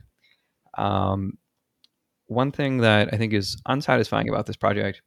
Um, 0.78 1.38
one 2.28 2.54
thing 2.54 2.78
that 2.78 3.10
I 3.14 3.18
think 3.18 3.34
is 3.34 3.62
unsatisfying 3.66 4.30
about 4.30 4.46
this 4.46 4.56
project 4.56 5.02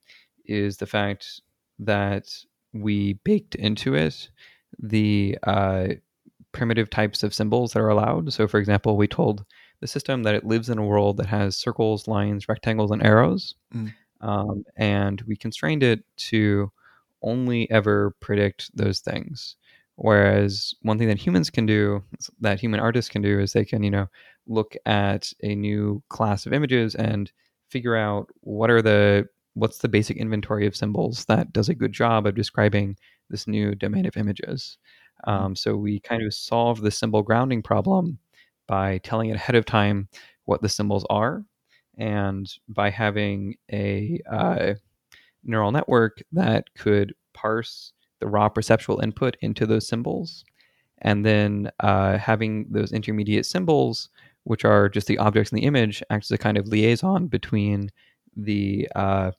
is 0.45 0.77
the 0.77 0.87
fact 0.87 1.41
that 1.79 2.29
we 2.75 3.15
baked 3.25 3.55
into 3.55 3.95
it 3.95 4.29
the 4.79 5.39
uh, 5.45 5.87
primitive 6.53 6.91
types 6.91 7.23
of 7.23 7.33
symbols 7.33 7.73
that 7.73 7.81
are 7.81 7.89
allowed. 7.89 8.31
So, 8.31 8.47
for 8.47 8.61
example, 8.61 8.99
we 8.99 9.09
told 9.09 9.47
the 9.81 9.87
system 9.87 10.23
that 10.25 10.35
it 10.35 10.45
lives 10.45 10.69
in 10.69 10.77
a 10.77 10.85
world 10.85 11.17
that 11.17 11.27
has 11.27 11.57
circles, 11.57 12.07
lines, 12.07 12.47
rectangles, 12.47 12.91
and 12.91 13.03
arrows. 13.03 13.55
Mm. 13.75 13.95
Um, 14.25 14.65
and 14.77 15.21
we 15.23 15.37
constrained 15.37 15.85
it 15.85 16.05
to 16.33 16.73
only 17.23 17.71
ever 17.71 18.15
predict 18.21 18.77
those 18.77 19.01
things. 19.01 19.57
Whereas 19.97 20.75
one 20.83 20.99
thing 20.99 21.09
that 21.09 21.21
humans 21.21 21.51
can 21.51 21.67
do, 21.67 22.03
that 22.41 22.61
human 22.61 22.81
artists 22.81 23.11
can 23.11 23.23
do, 23.23 23.41
is 23.41 23.53
they 23.53 23.65
can, 23.65 23.83
you 23.85 23.91
know, 23.91 24.09
look 24.47 24.77
at 24.87 25.33
a 25.43 25.55
new 25.55 26.03
class 26.09 26.47
of 26.47 26.53
images 26.53 26.95
and 26.97 27.31
figure 27.69 27.97
out 27.97 28.29
what 28.41 28.71
are 28.71 28.83
the 28.83 29.29
what's 29.55 29.79
the 29.79 29.89
basic 29.89 30.17
inventory 30.17 30.67
of 30.67 30.77
symbols 30.77 31.25
that 31.27 31.53
does 31.53 31.69
a 31.69 31.75
good 31.75 31.93
job 31.93 32.27
of 32.27 32.35
describing 32.35 32.97
this 33.31 33.47
new 33.47 33.75
domain 33.75 34.07
of 34.07 34.17
images. 34.17 34.79
Um, 35.25 35.55
so 35.57 35.77
we 35.77 36.01
kind 36.01 36.23
of 36.23 36.35
solve 36.35 36.81
the 36.81 36.91
symbol 36.91 37.23
grounding 37.23 37.63
problem 37.63 38.19
by 38.67 38.99
telling 38.99 39.31
it 39.31 39.37
ahead 39.37 39.57
of 39.57 39.65
time 39.65 40.09
what 40.47 40.63
the 40.63 40.69
symbols 40.69 41.07
are, 41.11 41.45
and 41.99 42.53
by 42.69 42.91
having 42.91 43.57
a 43.73 44.21
uh, 44.31 44.75
neural 45.43 45.73
network 45.73 46.23
that 46.33 46.65
could 46.77 47.15
parse 47.33 47.93
the 48.21 48.27
raw 48.27 48.49
perceptual 48.49 49.01
input 49.03 49.37
into 49.41 49.67
those 49.67 49.87
symbols, 49.87 50.45
and 50.99 51.25
then 51.25 51.71
uh, 51.81 52.17
having 52.19 52.67
those 52.71 52.93
intermediate 52.93 53.47
symbols, 53.47 54.09
which 54.45 54.65
are 54.65 54.89
just 54.89 55.07
the 55.07 55.19
objects 55.19 55.53
in 55.53 55.57
the 55.57 55.65
image, 55.67 56.03
act 56.11 56.25
as 56.25 56.31
a 56.31 56.39
kind 56.39 56.57
of 56.57 56.69
liaison 56.69 57.27
between 57.27 57.91
the 58.37 58.89
uh, 58.95 59.31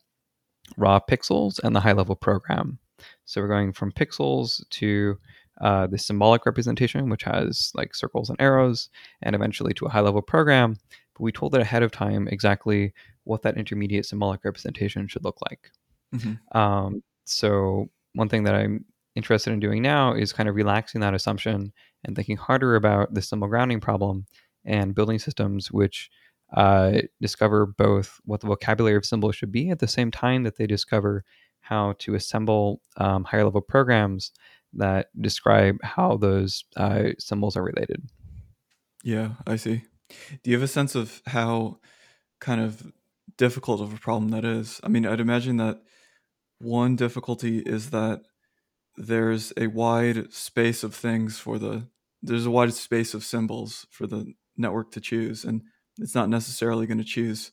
raw 0.77 0.99
pixels 0.99 1.59
and 1.63 1.75
the 1.75 1.79
high 1.79 1.93
level 1.93 2.15
program. 2.15 2.79
So 3.25 3.41
we're 3.41 3.47
going 3.47 3.73
from 3.73 3.91
pixels 3.91 4.67
to 4.71 5.17
uh, 5.61 5.87
the 5.87 5.97
symbolic 5.97 6.45
representation, 6.45 7.09
which 7.09 7.23
has 7.23 7.71
like 7.75 7.95
circles 7.95 8.29
and 8.29 8.39
arrows, 8.41 8.89
and 9.21 9.35
eventually 9.35 9.73
to 9.75 9.85
a 9.85 9.89
high 9.89 10.01
level 10.01 10.21
program. 10.21 10.77
But 11.15 11.23
we 11.23 11.31
told 11.31 11.55
it 11.55 11.61
ahead 11.61 11.83
of 11.83 11.91
time 11.91 12.27
exactly 12.27 12.93
what 13.23 13.41
that 13.41 13.57
intermediate 13.57 14.05
symbolic 14.05 14.43
representation 14.45 15.07
should 15.07 15.23
look 15.23 15.37
like. 15.49 15.71
Mhm. 16.13 16.39
Um, 16.55 17.03
so 17.25 17.89
one 18.13 18.29
thing 18.29 18.43
that 18.43 18.55
I'm 18.55 18.85
interested 19.15 19.51
in 19.51 19.59
doing 19.59 19.81
now 19.81 20.13
is 20.13 20.33
kind 20.33 20.47
of 20.47 20.55
relaxing 20.55 21.01
that 21.01 21.13
assumption 21.13 21.73
and 22.03 22.15
thinking 22.15 22.37
harder 22.37 22.75
about 22.75 23.13
the 23.13 23.21
symbol 23.21 23.47
grounding 23.47 23.79
problem 23.79 24.25
and 24.65 24.93
building 24.93 25.19
systems 25.19 25.71
which 25.71 26.09
uh, 26.53 27.01
discover 27.21 27.65
both 27.65 28.19
what 28.25 28.41
the 28.41 28.47
vocabulary 28.47 28.95
of 28.95 29.05
symbols 29.05 29.35
should 29.35 29.51
be 29.51 29.69
at 29.69 29.79
the 29.79 29.87
same 29.87 30.11
time 30.11 30.43
that 30.43 30.57
they 30.57 30.67
discover 30.67 31.23
how 31.61 31.93
to 31.97 32.13
assemble 32.13 32.81
um, 32.97 33.23
higher 33.23 33.43
level 33.43 33.61
programs 33.61 34.31
that 34.73 35.07
describe 35.19 35.77
how 35.83 36.17
those 36.17 36.65
uh, 36.77 37.09
symbols 37.17 37.57
are 37.57 37.63
related. 37.63 38.03
Yeah, 39.03 39.31
I 39.47 39.55
see. 39.55 39.83
Do 40.43 40.51
you 40.51 40.55
have 40.55 40.63
a 40.63 40.67
sense 40.67 40.95
of 40.95 41.21
how 41.27 41.79
kind 42.39 42.61
of 42.61 42.91
difficult 43.37 43.81
of 43.81 43.93
a 43.93 43.97
problem 43.97 44.29
that 44.29 44.45
is? 44.45 44.79
I 44.83 44.87
mean, 44.87 45.05
I'd 45.05 45.19
imagine 45.19 45.57
that 45.57 45.81
one 46.59 46.95
difficulty 46.95 47.59
is 47.59 47.89
that 47.91 48.21
there's 48.97 49.51
a 49.57 49.67
wide 49.67 50.31
space 50.33 50.83
of 50.83 50.95
things 50.95 51.37
for 51.37 51.59
the 51.59 51.87
there's 52.21 52.45
a 52.45 52.51
wide 52.51 52.73
space 52.73 53.13
of 53.13 53.23
symbols 53.23 53.85
for 53.91 54.07
the 54.07 54.33
network 54.57 54.91
to 54.91 55.01
choose 55.01 55.43
and 55.43 55.61
it's 55.99 56.15
not 56.15 56.29
necessarily 56.29 56.87
going 56.87 56.97
to 56.97 57.03
choose 57.03 57.51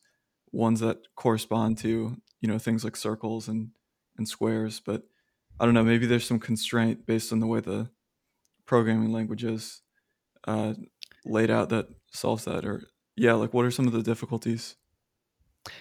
ones 0.51 0.81
that 0.81 0.99
correspond 1.17 1.79
to, 1.79 2.17
you 2.41 2.49
know, 2.49 2.59
things 2.59 2.85
like 2.85 2.97
circles 2.97 3.49
and 3.49 3.71
and 4.19 4.29
squares, 4.29 4.81
but 4.81 5.03
I 5.59 5.65
don't 5.65 5.75
know, 5.75 5.85
maybe 5.85 6.07
there's 6.07 6.27
some 6.27 6.39
constraint 6.39 7.07
based 7.07 7.33
on 7.33 7.41
the 7.41 7.47
way 7.47 7.61
the 7.61 7.91
programming 8.67 9.13
language 9.13 9.43
is 9.45 9.81
uh, 10.47 10.75
laid 11.25 11.51
out 11.51 11.69
that 11.69 11.87
solves 12.13 12.45
that 12.45 12.65
or 12.65 12.83
yeah 13.17 13.35
like 13.35 13.55
what 13.55 13.65
are 13.65 13.71
some 13.71 13.87
of 13.87 13.93
the 13.93 14.03
difficulties 14.03 14.77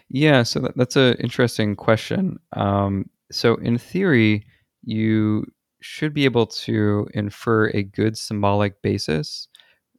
Yeah, 0.09 0.43
so 0.43 0.59
that, 0.59 0.77
that's 0.77 0.95
an 0.95 1.15
interesting 1.15 1.75
question. 1.75 2.37
Um, 2.53 3.09
so, 3.31 3.55
in 3.55 3.77
theory, 3.77 4.45
you 4.83 5.45
should 5.79 6.13
be 6.13 6.25
able 6.25 6.45
to 6.45 7.07
infer 7.13 7.69
a 7.69 7.83
good 7.83 8.17
symbolic 8.17 8.81
basis 8.81 9.47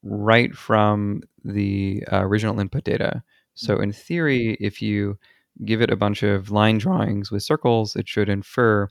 right 0.02 0.54
from 0.54 1.22
the 1.44 2.04
uh, 2.12 2.22
original 2.24 2.60
input 2.60 2.84
data. 2.84 3.22
So, 3.54 3.80
in 3.80 3.92
theory, 3.92 4.56
if 4.60 4.80
you 4.82 5.18
give 5.64 5.82
it 5.82 5.90
a 5.90 5.96
bunch 5.96 6.22
of 6.22 6.50
line 6.50 6.78
drawings 6.78 7.30
with 7.30 7.42
circles, 7.42 7.96
it 7.96 8.08
should 8.08 8.28
infer 8.28 8.88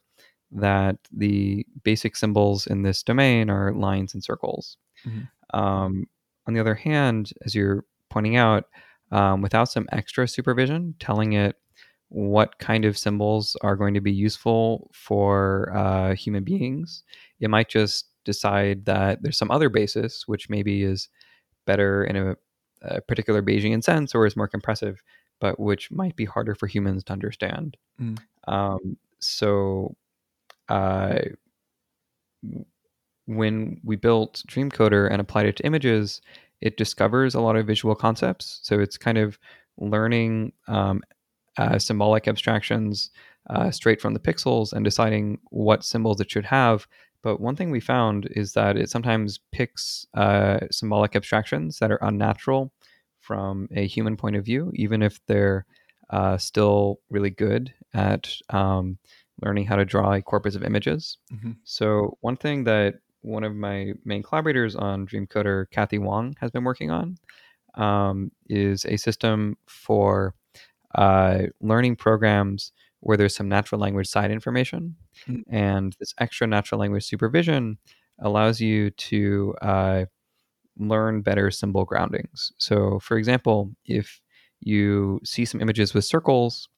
that 0.52 0.98
the 1.12 1.66
basic 1.84 2.16
symbols 2.16 2.68
in 2.68 2.82
this 2.84 3.04
domain 3.04 3.50
are 3.50 3.74
lines 3.74 4.14
and 4.14 4.24
circles. 4.24 4.78
Mhm. 5.06 5.30
Um, 5.54 6.08
on 6.48 6.54
the 6.54 6.60
other 6.60 6.76
hand, 6.76 7.32
as 7.46 7.56
you're 7.56 7.86
pointing 8.10 8.36
out, 8.36 8.66
um, 9.12 9.42
without 9.42 9.66
some 9.66 9.88
extra 9.92 10.28
supervision, 10.28 10.96
telling 11.00 11.34
it 11.34 11.56
what 12.10 12.58
kind 12.60 12.84
of 12.84 12.98
symbols 12.98 13.56
are 13.62 13.76
going 13.76 13.94
to 13.94 14.02
be 14.02 14.12
useful 14.12 14.90
for 14.94 15.72
uh, 15.76 16.14
human 16.14 16.44
beings. 16.44 17.04
It 17.40 17.50
might 17.50 17.70
just 17.70 18.08
decide 18.26 18.86
that 18.86 19.22
there's 19.22 19.38
some 19.38 19.52
other 19.52 19.70
basis, 19.70 20.28
which 20.28 20.50
maybe 20.50 20.84
is 20.84 21.10
better 21.66 22.04
in 22.04 22.16
a, 22.16 22.36
a 22.82 23.02
particular 23.02 23.42
Bayesian 23.42 23.84
sense 23.84 24.14
or 24.14 24.26
is 24.26 24.36
more 24.36 24.48
compressive, 24.48 25.02
but 25.40 25.60
which 25.60 25.90
might 25.90 26.16
be 26.16 26.26
harder 26.26 26.54
for 26.54 26.68
humans 26.68 27.04
to 27.06 27.14
understand. 27.14 27.78
Mm. 28.00 28.20
Um, 28.48 28.98
so, 29.20 29.96
uh, 30.68 31.20
when 33.36 33.80
we 33.84 33.96
built 33.96 34.44
Dreamcoder 34.48 35.12
and 35.12 35.22
applied 35.22 35.46
it 35.46 35.58
to 35.58 35.66
images, 35.66 36.22
it 36.62 36.78
discovers 36.78 37.36
a 37.36 37.42
lot 37.42 37.56
of 37.56 37.68
visual 37.68 37.96
concepts. 37.96 38.60
So 38.64 38.80
it's 38.80 38.98
kind 38.98 39.18
of 39.18 39.40
learning 39.78 40.54
um, 40.68 41.02
uh, 41.58 41.80
symbolic 41.80 42.28
abstractions 42.28 43.10
uh, 43.50 43.72
straight 43.72 44.02
from 44.02 44.14
the 44.14 44.20
pixels 44.20 44.74
and 44.74 44.86
deciding 44.86 45.40
what 45.50 45.84
symbols 45.84 46.22
it 46.22 46.30
should 46.30 46.46
have. 46.46 46.88
But 47.24 47.40
one 47.40 47.56
thing 47.56 47.72
we 47.72 47.80
found 47.80 48.28
is 48.32 48.54
that 48.54 48.78
it 48.78 48.90
sometimes 48.90 49.40
picks 49.52 50.06
uh, 50.14 50.60
symbolic 50.72 51.16
abstractions 51.16 51.80
that 51.80 51.92
are 51.92 52.00
unnatural 52.02 52.72
from 53.20 53.68
a 53.76 53.86
human 53.86 54.18
point 54.18 54.36
of 54.36 54.46
view, 54.46 54.72
even 54.76 55.02
if 55.02 55.20
they're 55.28 55.66
uh, 56.10 56.38
still 56.38 57.00
really 57.10 57.30
good 57.30 57.74
at 57.94 58.30
um, 58.50 58.98
learning 59.42 59.66
how 59.66 59.76
to 59.76 59.86
draw 59.86 60.14
a 60.14 60.22
corpus 60.22 60.56
of 60.56 60.64
images. 60.64 61.18
Mm-hmm. 61.34 61.52
So, 61.64 62.18
one 62.22 62.38
thing 62.38 62.64
that 62.66 62.96
one 63.22 63.44
of 63.44 63.56
my 63.56 63.94
main 64.04 64.24
collaborators 64.24 64.76
on 64.76 65.06
Dreamcoder, 65.06 65.70
Kathy 65.72 65.98
Wong, 65.98 66.36
has 66.40 66.52
been 66.52 66.64
working 66.64 66.92
on 66.92 67.18
um, 67.76 68.32
is 68.50 68.86
a 68.86 68.98
system 68.98 69.58
for 69.68 70.34
uh, 70.96 71.44
learning 71.62 71.96
programs 71.96 72.72
where 73.00 73.18
there's 73.18 73.36
some 73.36 73.50
natural 73.50 73.82
language 73.82 74.08
side 74.08 74.32
information. 74.32 74.96
Mm. 75.28 75.44
And 75.50 75.96
this 76.00 76.14
extra 76.20 76.48
natural 76.48 76.80
language 76.80 77.06
supervision 77.06 77.78
allows 78.20 78.60
you 78.60 78.92
to 78.92 79.56
uh, 79.62 80.06
learn 80.78 81.22
better 81.22 81.50
symbol 81.52 81.86
groundings. 81.86 82.52
So, 82.58 83.00
for 83.00 83.18
example, 83.18 83.72
if 83.86 84.22
you 84.60 85.20
see 85.24 85.46
some 85.46 85.62
images 85.62 85.94
with 85.94 86.06
circles 86.06 86.70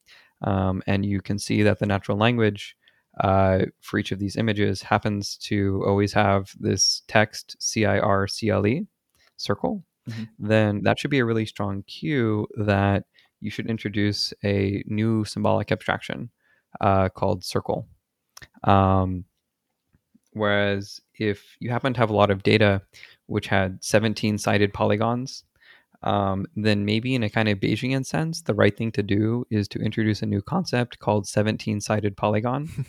um, 0.42 0.82
and 0.88 1.06
you 1.06 1.22
can 1.22 1.38
see 1.38 1.64
that 1.64 1.80
the 1.80 1.86
natural 1.86 2.18
language 2.18 2.76
uh, 3.20 3.66
for 3.82 4.00
each 4.00 4.12
of 4.12 4.20
these 4.20 4.36
images 4.38 4.82
happens 4.82 5.38
to 5.38 5.84
always 5.86 6.14
have 6.14 6.52
this 6.60 7.04
text 7.08 7.56
C 7.60 7.86
I 7.86 8.00
R 8.00 8.28
C 8.28 8.50
L 8.50 8.66
E 8.66 8.88
circle, 9.38 9.84
Mhm. 10.10 10.30
then 10.40 10.82
that 10.84 11.00
should 11.00 11.12
be 11.12 11.20
a 11.20 11.26
really 11.26 11.46
strong 11.46 11.84
cue 11.84 12.48
that 12.58 13.06
you 13.40 13.50
should 13.50 13.70
introduce 13.70 14.34
a 14.44 14.84
new 14.88 15.24
symbolic 15.26 15.72
abstraction 15.72 16.30
uh, 16.82 17.10
called 17.10 17.44
circle. 17.44 17.88
Um, 18.64 19.26
whereas 20.32 21.00
if 21.20 21.56
you 21.60 21.70
happen 21.70 21.94
to 21.94 22.00
have 22.00 22.10
a 22.10 22.16
lot 22.16 22.32
of 22.32 22.44
data 22.44 22.82
which 23.28 23.48
had 23.48 23.84
17 23.84 24.38
sided 24.38 24.74
polygons, 24.74 25.44
um, 26.02 26.46
then 26.56 26.84
maybe 26.84 27.16
in 27.16 27.24
a 27.24 27.30
kind 27.30 27.48
of 27.48 27.60
Bayesian 27.60 28.06
sense, 28.06 28.42
the 28.42 28.54
right 28.54 28.76
thing 28.76 28.92
to 28.94 29.04
do 29.04 29.46
is 29.50 29.68
to 29.70 29.80
introduce 29.80 30.22
a 30.22 30.26
new 30.26 30.42
concept 30.42 31.00
called 31.00 31.28
17 31.28 31.80
sided 31.80 32.18
polygon. 32.18 32.68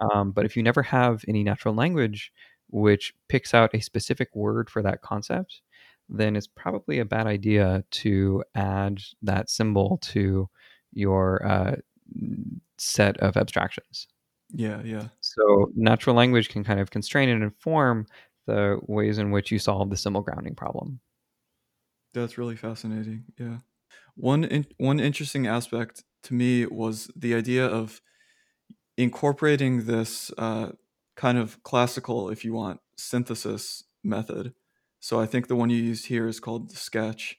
um, 0.00 0.32
but 0.32 0.44
if 0.44 0.56
you 0.56 0.62
never 0.62 0.82
have 0.82 1.24
any 1.28 1.42
natural 1.42 1.74
language 1.74 2.32
which 2.68 3.12
picks 3.28 3.52
out 3.52 3.74
a 3.74 3.80
specific 3.80 4.34
word 4.34 4.70
for 4.70 4.82
that 4.82 5.02
concept, 5.02 5.60
then 6.08 6.36
it's 6.36 6.46
probably 6.46 6.98
a 6.98 7.04
bad 7.04 7.26
idea 7.26 7.84
to 7.90 8.42
add 8.54 9.00
that 9.22 9.50
symbol 9.50 9.98
to 10.02 10.48
your 10.92 11.44
uh, 11.46 11.76
set 12.78 13.16
of 13.18 13.36
abstractions. 13.36 14.08
Yeah, 14.50 14.82
yeah. 14.84 15.08
So 15.20 15.70
natural 15.74 16.16
language 16.16 16.48
can 16.48 16.64
kind 16.64 16.80
of 16.80 16.90
constrain 16.90 17.28
and 17.28 17.42
inform 17.42 18.06
the 18.46 18.78
ways 18.82 19.18
in 19.18 19.30
which 19.30 19.50
you 19.50 19.58
solve 19.58 19.90
the 19.90 19.96
symbol 19.96 20.20
grounding 20.20 20.54
problem. 20.54 21.00
That's 22.12 22.36
really 22.36 22.56
fascinating. 22.56 23.24
Yeah. 23.38 23.58
One 24.14 24.44
in, 24.44 24.66
one 24.76 25.00
interesting 25.00 25.46
aspect 25.46 26.04
to 26.24 26.34
me 26.34 26.66
was 26.66 27.10
the 27.16 27.34
idea 27.34 27.66
of 27.66 28.02
incorporating 28.96 29.86
this 29.86 30.32
uh, 30.38 30.72
kind 31.16 31.38
of 31.38 31.62
classical, 31.62 32.30
if 32.30 32.44
you 32.44 32.52
want, 32.52 32.80
synthesis 32.96 33.84
method. 34.02 34.54
So 35.00 35.20
I 35.20 35.26
think 35.26 35.48
the 35.48 35.56
one 35.56 35.70
you 35.70 35.76
used 35.76 36.06
here 36.06 36.28
is 36.28 36.40
called 36.40 36.70
the 36.70 36.76
sketch 36.76 37.38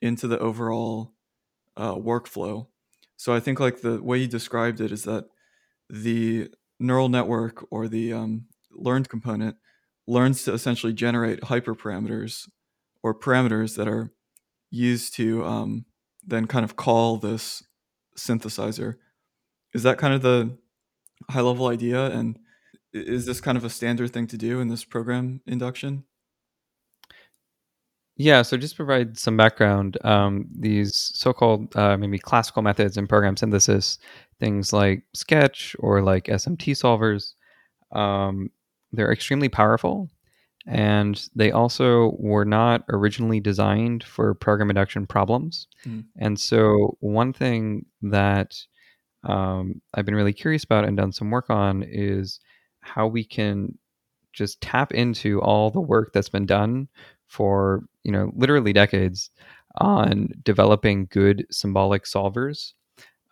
into 0.00 0.26
the 0.26 0.38
overall 0.38 1.14
uh, 1.76 1.94
workflow. 1.94 2.66
So 3.16 3.34
I 3.34 3.40
think 3.40 3.58
like 3.60 3.80
the 3.80 4.02
way 4.02 4.18
you 4.18 4.28
described 4.28 4.80
it 4.80 4.92
is 4.92 5.04
that 5.04 5.24
the 5.88 6.50
neural 6.78 7.08
network 7.08 7.66
or 7.70 7.88
the 7.88 8.12
um, 8.12 8.46
learned 8.70 9.08
component 9.08 9.56
learns 10.06 10.44
to 10.44 10.52
essentially 10.52 10.92
generate 10.92 11.40
hyperparameters 11.42 12.48
or 13.02 13.18
parameters 13.18 13.76
that 13.76 13.88
are 13.88 14.12
used 14.70 15.14
to 15.14 15.44
um, 15.44 15.84
then 16.26 16.46
kind 16.46 16.64
of 16.64 16.76
call 16.76 17.16
this 17.16 17.62
synthesizer. 18.16 18.96
Is 19.74 19.82
that 19.82 19.98
kind 19.98 20.14
of 20.14 20.22
the 20.22 20.56
high 21.30 21.40
level 21.40 21.68
idea? 21.68 22.06
And 22.06 22.38
is 22.92 23.26
this 23.26 23.40
kind 23.40 23.58
of 23.58 23.64
a 23.64 23.70
standard 23.70 24.12
thing 24.12 24.26
to 24.28 24.36
do 24.36 24.60
in 24.60 24.68
this 24.68 24.84
program 24.84 25.40
induction? 25.46 26.04
Yeah, 28.16 28.42
so 28.42 28.56
just 28.56 28.74
provide 28.74 29.16
some 29.16 29.36
background. 29.36 29.96
Um, 30.04 30.46
these 30.50 31.12
so-called 31.14 31.74
uh, 31.76 31.96
maybe 31.96 32.18
classical 32.18 32.62
methods 32.62 32.96
in 32.96 33.06
program 33.06 33.36
synthesis, 33.36 33.98
things 34.40 34.72
like 34.72 35.04
Sketch 35.14 35.76
or 35.78 36.02
like 36.02 36.24
SMT 36.24 36.72
solvers, 36.72 37.34
um, 37.96 38.50
they're 38.92 39.12
extremely 39.12 39.48
powerful, 39.48 40.10
and 40.66 41.28
they 41.36 41.52
also 41.52 42.16
were 42.18 42.44
not 42.44 42.82
originally 42.88 43.38
designed 43.38 44.02
for 44.02 44.34
program 44.34 44.70
induction 44.70 45.06
problems. 45.06 45.68
Mm. 45.86 46.04
And 46.16 46.40
so, 46.40 46.96
one 47.00 47.32
thing 47.32 47.86
that 48.02 48.56
um, 49.24 49.80
I've 49.94 50.04
been 50.04 50.14
really 50.14 50.32
curious 50.32 50.64
about 50.64 50.84
and 50.84 50.96
done 50.96 51.12
some 51.12 51.30
work 51.30 51.50
on 51.50 51.84
is 51.86 52.40
how 52.80 53.06
we 53.06 53.24
can 53.24 53.76
just 54.32 54.60
tap 54.60 54.92
into 54.92 55.40
all 55.40 55.70
the 55.70 55.80
work 55.80 56.12
that's 56.12 56.28
been 56.28 56.46
done 56.46 56.88
for 57.26 57.82
you 58.04 58.12
know 58.12 58.30
literally 58.34 58.72
decades 58.72 59.30
on 59.78 60.28
developing 60.42 61.06
good 61.10 61.46
symbolic 61.50 62.04
solvers 62.04 62.72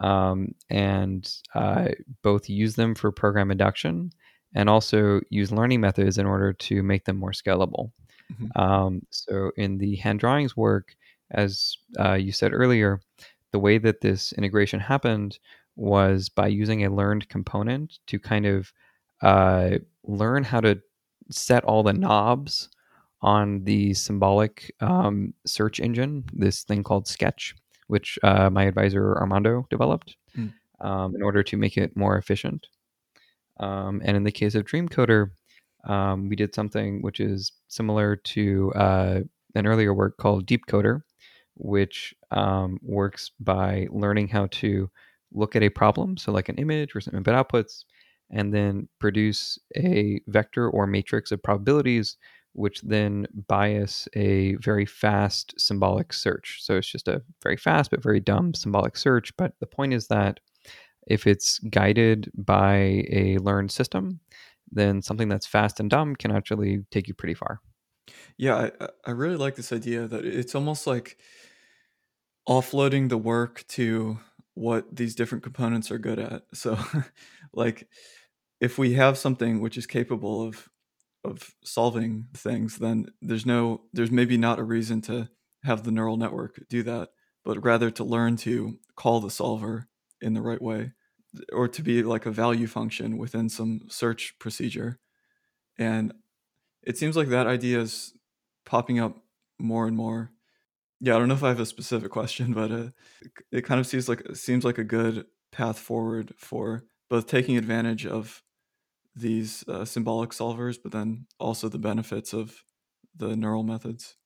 um, 0.00 0.54
and 0.68 1.32
uh, 1.54 1.88
both 2.22 2.48
use 2.48 2.74
them 2.74 2.94
for 2.94 3.10
program 3.10 3.50
induction 3.50 4.10
and 4.54 4.68
also 4.68 5.20
use 5.30 5.52
learning 5.52 5.80
methods 5.80 6.18
in 6.18 6.26
order 6.26 6.52
to 6.52 6.82
make 6.82 7.04
them 7.04 7.16
more 7.16 7.32
scalable. 7.32 7.92
Mhm. 8.32 8.60
Um, 8.60 9.02
so 9.10 9.50
in 9.56 9.78
the 9.78 9.96
hand 9.96 10.20
drawings 10.20 10.56
work, 10.56 10.94
as 11.30 11.76
uh, 11.98 12.14
you 12.14 12.32
said 12.32 12.52
earlier, 12.52 13.00
the 13.52 13.58
way 13.58 13.78
that 13.78 14.00
this 14.00 14.32
integration 14.32 14.80
happened 14.80 15.38
was 15.76 16.28
by 16.28 16.46
using 16.48 16.84
a 16.84 16.94
learned 16.94 17.28
component 17.28 17.98
to 18.06 18.18
kind 18.18 18.46
of 18.46 18.72
uh, 19.22 19.78
learn 20.04 20.42
how 20.44 20.60
to 20.60 20.80
set 21.30 21.64
all 21.64 21.82
the 21.82 21.92
knobs 21.92 22.68
on 23.22 23.64
the 23.64 23.94
symbolic 23.94 24.74
um, 24.80 25.32
search 25.46 25.80
engine, 25.80 26.24
this 26.32 26.64
thing 26.64 26.82
called 26.82 27.06
Sketch, 27.08 27.54
which 27.88 28.18
uh, 28.22 28.50
my 28.50 28.64
advisor 28.64 29.16
Armando 29.16 29.66
developed 29.70 30.16
Mm. 30.36 30.52
um, 30.80 31.14
in 31.14 31.22
order 31.22 31.42
to 31.42 31.56
make 31.56 31.78
it 31.78 31.96
more 31.96 32.18
efficient. 32.18 32.66
Um, 33.58 34.02
and 34.04 34.16
in 34.18 34.24
the 34.24 34.32
case 34.32 34.54
of 34.54 34.64
Dreamcoder, 34.66 35.30
um, 35.84 36.28
we 36.28 36.36
did 36.36 36.54
something 36.54 37.00
which 37.00 37.20
is 37.20 37.52
similar 37.68 38.16
to 38.16 38.72
uh, 38.74 39.20
an 39.54 39.66
earlier 39.66 39.94
work 39.94 40.18
called 40.18 40.46
Deepcoder, 40.46 41.00
which 41.54 42.14
um, 42.32 42.78
works 42.82 43.30
by 43.40 43.88
learning 43.90 44.28
how 44.28 44.46
to 44.50 44.90
look 45.36 45.54
at 45.56 45.62
a 45.62 45.68
problem, 45.70 46.16
so 46.16 46.32
like 46.32 46.48
an 46.48 46.56
image 46.56 46.96
or 46.96 47.00
some 47.00 47.14
input 47.14 47.34
outputs, 47.34 47.84
and 48.30 48.52
then 48.52 48.88
produce 48.98 49.58
a 49.76 50.20
vector 50.26 50.68
or 50.68 50.86
matrix 50.86 51.30
of 51.30 51.42
probabilities, 51.42 52.16
which 52.54 52.80
then 52.82 53.26
bias 53.48 54.08
a 54.14 54.54
very 54.56 54.86
fast 54.86 55.54
symbolic 55.58 56.12
search. 56.12 56.58
So 56.62 56.76
it's 56.76 56.90
just 56.90 57.06
a 57.08 57.22
very 57.42 57.56
fast 57.56 57.90
but 57.90 58.02
very 58.02 58.18
dumb 58.20 58.54
symbolic 58.54 58.96
search. 58.96 59.36
But 59.36 59.52
the 59.60 59.66
point 59.66 59.92
is 59.94 60.08
that 60.08 60.40
if 61.06 61.26
it's 61.26 61.58
guided 61.60 62.30
by 62.34 63.04
a 63.10 63.38
learned 63.38 63.70
system, 63.70 64.20
then 64.72 65.02
something 65.02 65.28
that's 65.28 65.46
fast 65.46 65.78
and 65.78 65.88
dumb 65.88 66.16
can 66.16 66.32
actually 66.32 66.84
take 66.90 67.06
you 67.06 67.14
pretty 67.14 67.34
far. 67.34 67.60
Yeah, 68.36 68.56
I, 68.56 68.84
I- 68.84 68.88
I 69.06 69.10
really 69.12 69.36
like 69.36 69.54
this 69.54 69.72
idea 69.72 70.08
that 70.08 70.24
it's 70.24 70.54
almost 70.54 70.86
like 70.86 71.18
offloading 72.48 73.08
the 73.08 73.18
work 73.18 73.64
to 73.68 74.18
what 74.56 74.96
these 74.96 75.14
different 75.14 75.44
components 75.44 75.92
are 75.92 75.98
good 75.98 76.18
at. 76.18 76.44
So, 76.54 76.78
like, 77.54 77.88
if 78.60 78.78
we 78.78 78.94
have 78.94 79.18
something 79.18 79.60
which 79.60 79.78
is 79.78 79.86
capable 79.86 80.42
of 80.42 80.68
of 81.24 81.54
solving 81.64 82.28
things, 82.34 82.78
then 82.78 83.06
there's 83.22 83.46
no 83.46 83.82
there's 83.94 84.12
maybe 84.12 84.38
not 84.38 84.58
a 84.60 84.64
reason 84.64 85.02
to 85.02 85.30
have 85.64 85.84
the 85.84 85.92
neural 85.92 86.18
network 86.18 86.60
do 86.70 86.82
that, 86.84 87.10
but 87.44 87.64
rather 87.64 87.90
to 87.92 88.04
learn 88.04 88.36
to 88.38 88.78
call 88.96 89.20
the 89.20 89.30
solver 89.30 89.88
in 90.20 90.34
the 90.34 90.42
right 90.42 90.62
way 90.62 90.92
or 91.52 91.68
to 91.68 91.82
be 91.82 92.02
like 92.02 92.26
a 92.26 92.30
value 92.30 92.66
function 92.66 93.18
within 93.18 93.48
some 93.48 93.80
search 93.88 94.38
procedure. 94.38 94.98
And 95.78 96.14
it 96.82 96.98
seems 96.98 97.16
like 97.16 97.28
that 97.28 97.46
idea 97.46 97.80
is 97.80 98.14
popping 98.66 99.00
up 99.00 99.18
more 99.58 99.86
and 99.86 99.96
more. 99.96 100.32
Yeah, 101.00 101.16
I 101.16 101.18
don't 101.18 101.28
know 101.28 101.34
if 101.34 101.42
I 101.42 101.48
have 101.48 101.60
a 101.60 101.66
specific 101.66 102.10
question, 102.10 102.52
but 102.52 102.72
uh, 102.72 102.88
it 103.52 103.62
kind 103.62 103.80
of 103.80 103.86
seems 103.86 104.08
like 104.08 104.22
seems 104.34 104.64
like 104.64 104.78
a 104.78 104.84
good 104.84 105.26
path 105.52 105.78
forward 105.78 106.32
for 106.38 106.84
both 107.08 107.26
taking 107.26 107.56
advantage 107.56 108.06
of 108.06 108.42
these 109.14 109.64
uh, 109.68 109.84
symbolic 109.84 110.30
solvers, 110.30 110.76
but 110.82 110.92
then 110.92 111.26
also 111.38 111.68
the 111.68 111.78
benefits 111.78 112.32
of 112.32 112.62
the 113.16 113.36
neural 113.36 113.62
methods. 113.62 114.16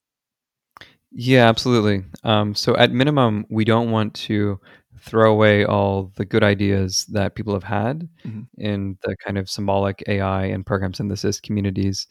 Yeah, 1.13 1.49
absolutely. 1.49 2.05
Um, 2.23 2.55
so 2.55 2.77
at 2.77 2.93
minimum, 2.93 3.47
we 3.51 3.65
don't 3.65 3.91
want 3.91 4.15
to 4.15 4.61
throw 5.01 5.33
away 5.33 5.65
all 5.65 6.13
the 6.17 6.25
good 6.25 6.45
ideas 6.45 7.07
that 7.07 7.35
people 7.35 7.55
have 7.55 7.65
had 7.65 8.09
mm-hmm. 8.25 8.43
in 8.59 8.97
the 9.03 9.17
kind 9.17 9.39
of 9.39 9.49
symbolic 9.49 10.05
AI 10.09 10.45
and 10.47 10.65
program 10.65 10.93
synthesis 10.93 11.41
communities. 11.41 12.07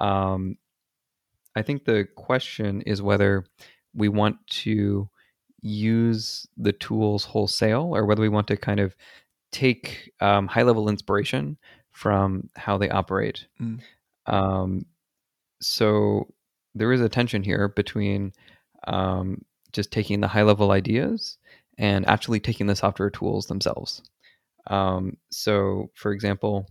Um, 0.00 0.56
I 1.56 1.62
think 1.62 1.84
the 1.84 2.06
question 2.16 2.82
is 2.82 3.02
whether 3.02 3.44
we 3.94 4.08
want 4.08 4.36
to 4.46 5.08
use 5.60 6.46
the 6.56 6.72
tools 6.72 7.24
wholesale 7.24 7.90
or 7.94 8.06
whether 8.06 8.22
we 8.22 8.28
want 8.28 8.46
to 8.48 8.56
kind 8.56 8.80
of 8.80 8.94
take 9.50 10.12
um, 10.20 10.46
high 10.46 10.62
level 10.62 10.88
inspiration 10.88 11.56
from 11.90 12.48
how 12.56 12.78
they 12.78 12.90
operate. 12.90 13.46
Mm. 13.60 13.80
Um, 14.26 14.86
so 15.60 16.28
there 16.74 16.92
is 16.92 17.00
a 17.00 17.08
tension 17.08 17.42
here 17.42 17.68
between 17.68 18.32
um, 18.86 19.42
just 19.72 19.90
taking 19.90 20.20
the 20.20 20.28
high 20.28 20.42
level 20.42 20.70
ideas 20.70 21.38
and 21.76 22.06
actually 22.08 22.40
taking 22.40 22.66
the 22.66 22.76
software 22.76 23.10
tools 23.10 23.46
themselves. 23.46 24.02
Um, 24.66 25.16
so, 25.30 25.90
for 25.94 26.12
example, 26.12 26.68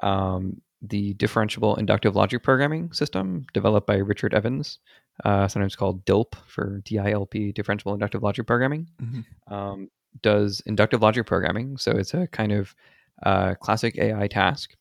um, 0.00 0.60
the 0.82 1.14
differentiable 1.14 1.78
inductive 1.78 2.14
logic 2.14 2.42
programming 2.42 2.92
system 2.92 3.46
developed 3.52 3.86
by 3.86 3.96
Richard 3.96 4.34
Evans, 4.34 4.78
uh, 5.24 5.48
sometimes 5.48 5.76
called 5.76 6.04
DILP 6.04 6.34
for 6.46 6.80
DILP, 6.84 7.54
differentiable 7.54 7.94
inductive 7.94 8.22
logic 8.22 8.46
programming, 8.46 8.88
mm-hmm. 9.02 9.54
um, 9.54 9.88
does 10.22 10.62
inductive 10.66 11.02
logic 11.02 11.26
programming. 11.26 11.76
So 11.76 11.92
it's 11.92 12.14
a 12.14 12.26
kind 12.26 12.52
of 12.52 12.74
uh, 13.22 13.54
classic 13.54 13.98
AI 13.98 14.28
task, 14.28 14.76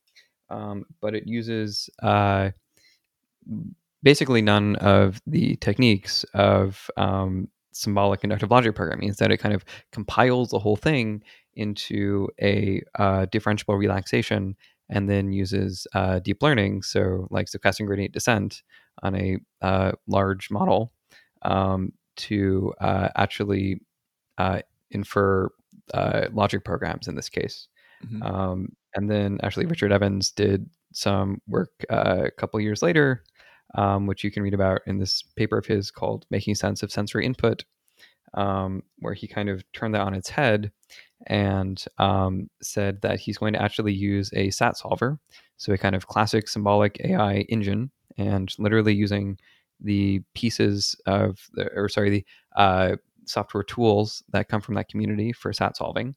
um, 0.49 0.85
but 1.01 1.15
it 1.15 1.27
uses 1.27 1.89
uh, 2.03 2.51
basically 4.03 4.41
none 4.41 4.75
of 4.77 5.21
the 5.25 5.55
techniques 5.57 6.23
of 6.33 6.89
um, 6.97 7.47
symbolic 7.71 8.23
inductive 8.23 8.51
logic 8.51 8.75
programming. 8.75 9.07
Instead, 9.07 9.31
it 9.31 9.37
kind 9.37 9.53
of 9.53 9.65
compiles 9.91 10.49
the 10.49 10.59
whole 10.59 10.75
thing 10.75 11.23
into 11.55 12.27
a 12.41 12.81
uh, 12.99 13.25
differentiable 13.27 13.77
relaxation 13.77 14.55
and 14.89 15.09
then 15.09 15.31
uses 15.31 15.87
uh, 15.93 16.19
deep 16.19 16.41
learning, 16.41 16.83
so 16.83 17.27
like 17.31 17.47
stochastic 17.47 17.87
gradient 17.87 18.13
descent 18.13 18.61
on 19.03 19.15
a 19.15 19.37
uh, 19.61 19.91
large 20.07 20.51
model 20.51 20.91
um, 21.41 21.91
to 22.17 22.73
uh, 22.81 23.09
actually 23.15 23.81
uh, 24.37 24.59
infer 24.91 25.49
uh, 25.93 26.27
logic 26.33 26.63
programs 26.63 27.07
in 27.07 27.15
this 27.15 27.29
case. 27.29 27.67
Mm-hmm. 28.05 28.23
Um, 28.23 28.67
and 28.95 29.09
then 29.09 29.39
actually, 29.43 29.65
Richard 29.65 29.91
Evans 29.91 30.31
did 30.31 30.69
some 30.93 31.41
work 31.47 31.71
a 31.89 32.31
couple 32.37 32.59
years 32.61 32.81
later 32.81 33.23
um, 33.73 34.05
which 34.05 34.23
you 34.23 34.31
can 34.31 34.43
read 34.43 34.53
about 34.53 34.81
in 34.85 34.99
this 34.99 35.21
paper 35.21 35.57
of 35.57 35.65
his 35.65 35.91
called 35.91 36.25
Making 36.29 36.55
Sense 36.55 36.83
of 36.83 36.91
Sensory 36.91 37.25
Input, 37.25 37.65
um, 38.33 38.83
where 38.99 39.13
he 39.13 39.27
kind 39.27 39.49
of 39.49 39.63
turned 39.73 39.95
that 39.95 40.01
on 40.01 40.13
its 40.13 40.29
head 40.29 40.71
and 41.27 41.83
um, 41.97 42.49
said 42.61 43.01
that 43.01 43.19
he's 43.19 43.37
going 43.37 43.53
to 43.53 43.61
actually 43.61 43.93
use 43.93 44.31
a 44.33 44.49
SAT 44.49 44.77
solver, 44.77 45.19
so 45.57 45.73
a 45.73 45.77
kind 45.77 45.95
of 45.95 46.07
classic 46.07 46.47
symbolic 46.47 46.99
AI 47.03 47.39
engine, 47.49 47.91
and 48.17 48.53
literally 48.57 48.93
using 48.93 49.37
the 49.79 50.21
pieces 50.33 50.95
of 51.05 51.47
the, 51.53 51.69
or 51.75 51.89
sorry, 51.89 52.09
the 52.09 52.25
uh, 52.55 52.95
software 53.25 53.63
tools 53.63 54.23
that 54.31 54.49
come 54.49 54.61
from 54.61 54.75
that 54.75 54.89
community 54.89 55.31
for 55.33 55.51
SAT 55.51 55.77
solving, 55.77 56.15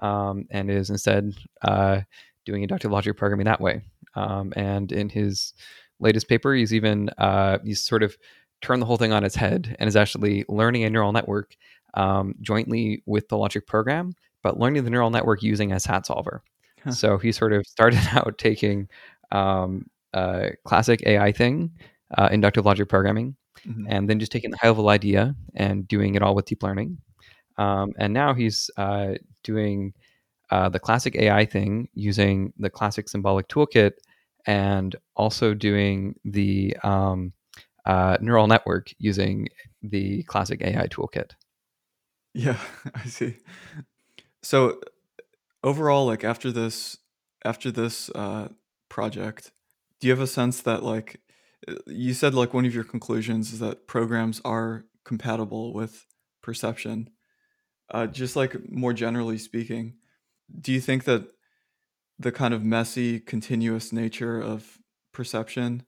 um, 0.00 0.46
and 0.50 0.70
is 0.70 0.90
instead 0.90 1.34
uh, 1.62 2.00
doing 2.44 2.62
inductive 2.62 2.90
logic 2.90 3.16
programming 3.16 3.46
that 3.46 3.60
way. 3.60 3.82
Um, 4.14 4.52
and 4.56 4.90
in 4.92 5.08
his 5.08 5.54
latest 6.00 6.28
paper, 6.28 6.54
he's 6.54 6.74
even 6.74 7.10
uh, 7.18 7.58
he's 7.64 7.82
sort 7.82 8.02
of 8.02 8.16
turned 8.60 8.82
the 8.82 8.86
whole 8.86 8.96
thing 8.96 9.12
on 9.12 9.24
its 9.24 9.34
head 9.34 9.76
and 9.78 9.88
is 9.88 9.96
actually 9.96 10.44
learning 10.48 10.84
a 10.84 10.90
neural 10.90 11.12
network 11.12 11.56
um, 11.94 12.34
jointly 12.40 13.02
with 13.06 13.28
the 13.28 13.36
logic 13.38 13.66
program, 13.66 14.12
but 14.42 14.58
learning 14.58 14.84
the 14.84 14.90
neural 14.90 15.10
network 15.10 15.42
using 15.42 15.72
a 15.72 15.80
SAT 15.80 16.06
solver. 16.06 16.42
Huh. 16.84 16.92
So 16.92 17.18
he 17.18 17.32
sort 17.32 17.52
of 17.52 17.66
started 17.66 18.00
out 18.12 18.38
taking 18.38 18.88
um, 19.32 19.86
a 20.12 20.50
classic 20.64 21.02
AI 21.06 21.32
thing, 21.32 21.70
uh, 22.16 22.28
inductive 22.32 22.66
logic 22.66 22.88
programming, 22.88 23.36
mm-hmm. 23.66 23.84
and 23.88 24.08
then 24.08 24.18
just 24.18 24.32
taking 24.32 24.50
the 24.50 24.56
high 24.56 24.68
level 24.68 24.88
idea 24.88 25.34
and 25.54 25.86
doing 25.86 26.14
it 26.14 26.22
all 26.22 26.34
with 26.34 26.46
deep 26.46 26.62
learning. 26.62 26.98
Um, 27.58 27.92
and 27.98 28.14
now 28.14 28.32
he's 28.32 28.70
uh, 28.76 29.14
doing 29.44 29.92
uh, 30.50 30.68
the 30.68 30.80
classic 30.80 31.14
AI 31.16 31.44
thing 31.44 31.88
using 31.94 32.52
the 32.58 32.70
classic 32.70 33.08
symbolic 33.08 33.48
toolkit 33.48 33.92
and 34.46 34.96
also 35.14 35.54
doing 35.54 36.14
the 36.24 36.76
um, 36.82 37.32
uh, 37.86 38.16
neural 38.20 38.46
network 38.46 38.90
using 38.98 39.48
the 39.82 40.22
classic 40.24 40.62
AI 40.62 40.86
toolkit. 40.88 41.32
Yeah, 42.34 42.58
I 42.94 43.04
see. 43.04 43.36
So 44.42 44.80
overall, 45.62 46.06
like 46.06 46.24
after 46.24 46.50
this, 46.50 46.96
after 47.44 47.70
this 47.70 48.10
uh, 48.10 48.48
project, 48.88 49.52
do 50.00 50.06
you 50.06 50.12
have 50.12 50.20
a 50.20 50.26
sense 50.26 50.62
that 50.62 50.82
like 50.82 51.20
uh, 51.68 51.74
you 51.86 52.14
said, 52.14 52.34
like 52.34 52.54
one 52.54 52.64
of 52.64 52.74
your 52.74 52.84
conclusions 52.84 53.52
is 53.52 53.58
that 53.58 53.86
programs 53.86 54.40
are 54.44 54.84
compatible 55.04 55.72
with 55.72 56.06
perception. 56.42 57.10
Uh, 57.92 58.06
just 58.06 58.36
like 58.36 58.70
more 58.70 58.92
generally 58.92 59.36
speaking, 59.36 59.94
do 60.60 60.72
you 60.72 60.80
think 60.80 61.04
that 61.04 61.28
the 62.18 62.30
kind 62.30 62.54
of 62.54 62.62
messy, 62.62 63.18
continuous 63.18 63.92
nature 63.92 64.40
of 64.40 64.78
perception, 65.12 65.82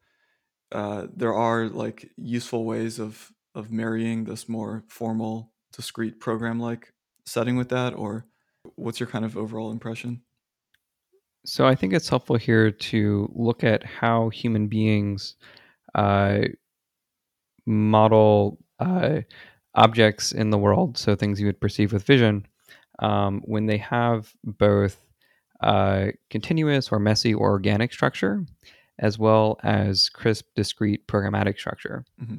uh, 0.72 1.06
there 1.14 1.34
are 1.34 1.68
like 1.68 2.10
useful 2.16 2.64
ways 2.64 2.98
of 2.98 3.32
of 3.54 3.70
marrying 3.70 4.24
this 4.24 4.48
more 4.48 4.82
formal, 4.88 5.52
discrete 5.72 6.18
program-like 6.18 6.94
setting 7.26 7.56
with 7.56 7.68
that, 7.68 7.94
or 7.94 8.26
what's 8.76 9.00
your 9.00 9.08
kind 9.08 9.24
of 9.24 9.36
overall 9.36 9.70
impression? 9.70 10.22
So 11.44 11.66
I 11.66 11.74
think 11.74 11.92
it's 11.92 12.08
helpful 12.08 12.36
here 12.36 12.70
to 12.70 13.30
look 13.34 13.64
at 13.64 13.84
how 13.84 14.28
human 14.28 14.68
beings 14.68 15.34
uh, 15.94 16.42
model 17.66 18.58
uh, 18.78 19.20
objects 19.74 20.32
in 20.32 20.50
the 20.50 20.58
world, 20.58 20.96
so 20.96 21.14
things 21.14 21.40
you 21.40 21.46
would 21.46 21.60
perceive 21.60 21.92
with 21.92 22.04
vision, 22.04 22.46
um, 23.00 23.42
when 23.44 23.66
they 23.66 23.78
have 23.78 24.32
both 24.44 24.98
uh, 25.62 26.06
continuous 26.30 26.90
or 26.92 26.98
messy 26.98 27.34
or 27.34 27.50
organic 27.50 27.92
structure, 27.92 28.44
as 28.98 29.18
well 29.18 29.58
as 29.62 30.08
crisp, 30.08 30.46
discrete 30.54 31.06
programmatic 31.08 31.58
structure. 31.58 32.04
Mm-hmm. 32.20 32.36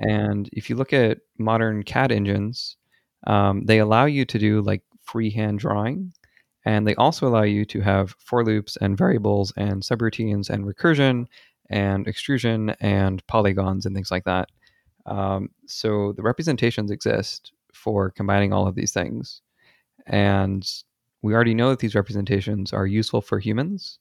And 0.00 0.48
if 0.52 0.68
you 0.68 0.76
look 0.76 0.92
at 0.92 1.18
modern 1.38 1.82
CAD 1.82 2.12
engines, 2.12 2.76
um, 3.26 3.64
they 3.64 3.78
allow 3.78 4.04
you 4.04 4.24
to 4.26 4.38
do 4.38 4.60
like 4.60 4.82
freehand 5.04 5.58
drawing, 5.58 6.12
and 6.64 6.86
they 6.86 6.94
also 6.96 7.26
allow 7.26 7.42
you 7.42 7.64
to 7.66 7.80
have 7.80 8.14
for 8.18 8.44
loops 8.44 8.76
and 8.80 8.96
variables 8.96 9.52
and 9.56 9.82
subroutines 9.82 10.50
and 10.50 10.64
recursion 10.64 11.26
and 11.70 12.06
extrusion 12.06 12.70
and 12.80 13.26
polygons 13.26 13.86
and 13.86 13.94
things 13.94 14.10
like 14.10 14.24
that. 14.24 14.48
Um, 15.06 15.50
so 15.66 16.12
the 16.12 16.22
representations 16.22 16.90
exist 16.90 17.52
for 17.72 18.10
combining 18.10 18.52
all 18.52 18.66
of 18.66 18.74
these 18.74 18.92
things. 18.92 19.42
And 20.06 20.66
we 21.22 21.34
already 21.34 21.54
know 21.54 21.70
that 21.70 21.78
these 21.78 21.94
representations 21.94 22.72
are 22.72 22.86
useful 22.86 23.20
for 23.20 23.38
humans. 23.38 23.98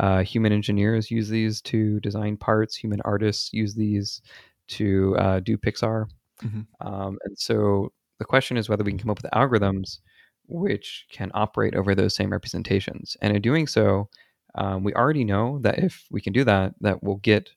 Uh, 0.00 0.22
human 0.22 0.52
engineers 0.52 1.10
use 1.10 1.28
these 1.28 1.60
to 1.62 2.00
design 2.00 2.36
parts. 2.36 2.76
Human 2.76 3.00
artists 3.04 3.52
use 3.52 3.74
these 3.74 4.20
to 4.68 5.16
uh, 5.18 5.40
do 5.40 5.56
Pixar. 5.56 6.06
Mm-hmm. 6.42 6.86
Um, 6.86 7.18
and 7.24 7.38
so 7.38 7.92
the 8.18 8.24
question 8.24 8.56
is 8.56 8.68
whether 8.68 8.82
we 8.82 8.90
can 8.90 8.98
come 8.98 9.10
up 9.10 9.22
with 9.22 9.30
algorithms 9.32 9.98
which 10.46 11.06
can 11.10 11.30
operate 11.34 11.74
over 11.74 11.94
those 11.94 12.14
same 12.14 12.30
representations. 12.30 13.16
And 13.20 13.34
in 13.34 13.42
doing 13.42 13.66
so, 13.66 14.08
um, 14.54 14.84
we 14.84 14.94
already 14.94 15.24
know 15.24 15.58
that 15.60 15.78
if 15.78 16.06
we 16.10 16.20
can 16.20 16.32
do 16.32 16.44
that, 16.44 16.74
that 16.80 17.02
we'll 17.02 17.16
get 17.16 17.50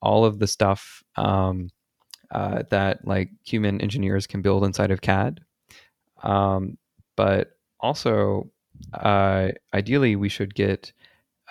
all 0.00 0.24
of 0.24 0.38
the 0.38 0.46
stuff 0.46 1.02
um, 1.16 1.70
uh, 2.30 2.62
that 2.70 3.06
like 3.06 3.30
human 3.44 3.80
engineers 3.80 4.26
can 4.26 4.42
build 4.42 4.64
inside 4.64 4.90
of 4.90 5.00
CAD. 5.00 5.40
Um, 6.22 6.78
but 7.16 7.56
also, 7.80 8.50
uh, 8.92 9.48
ideally 9.72 10.16
we 10.16 10.28
should 10.28 10.54
get 10.54 10.92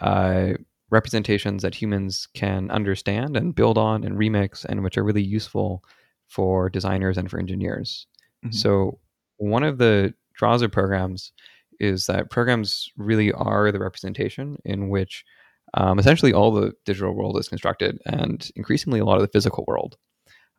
uh, 0.01 0.53
representations 0.89 1.63
that 1.63 1.75
humans 1.75 2.27
can 2.33 2.69
understand 2.69 3.35
and 3.35 3.55
build 3.55 3.77
on 3.77 4.03
and 4.03 4.17
remix 4.17 4.65
and 4.65 4.83
which 4.83 4.97
are 4.97 5.03
really 5.03 5.23
useful 5.23 5.83
for 6.27 6.69
designers 6.69 7.17
and 7.17 7.29
for 7.29 7.39
engineers. 7.39 8.07
Mm-hmm. 8.45 8.53
So 8.53 8.99
one 9.37 9.63
of 9.63 9.77
the 9.77 10.13
draws 10.33 10.61
of 10.61 10.71
programs 10.71 11.31
is 11.79 12.05
that 12.05 12.29
programs 12.29 12.89
really 12.97 13.31
are 13.31 13.71
the 13.71 13.79
representation 13.79 14.57
in 14.63 14.89
which 14.89 15.25
um, 15.73 15.99
essentially 15.99 16.33
all 16.33 16.51
the 16.51 16.73
digital 16.85 17.13
world 17.13 17.37
is 17.39 17.49
constructed 17.49 17.99
and 18.05 18.49
increasingly 18.55 18.99
a 18.99 19.05
lot 19.05 19.15
of 19.15 19.21
the 19.21 19.27
physical 19.27 19.65
world. 19.67 19.97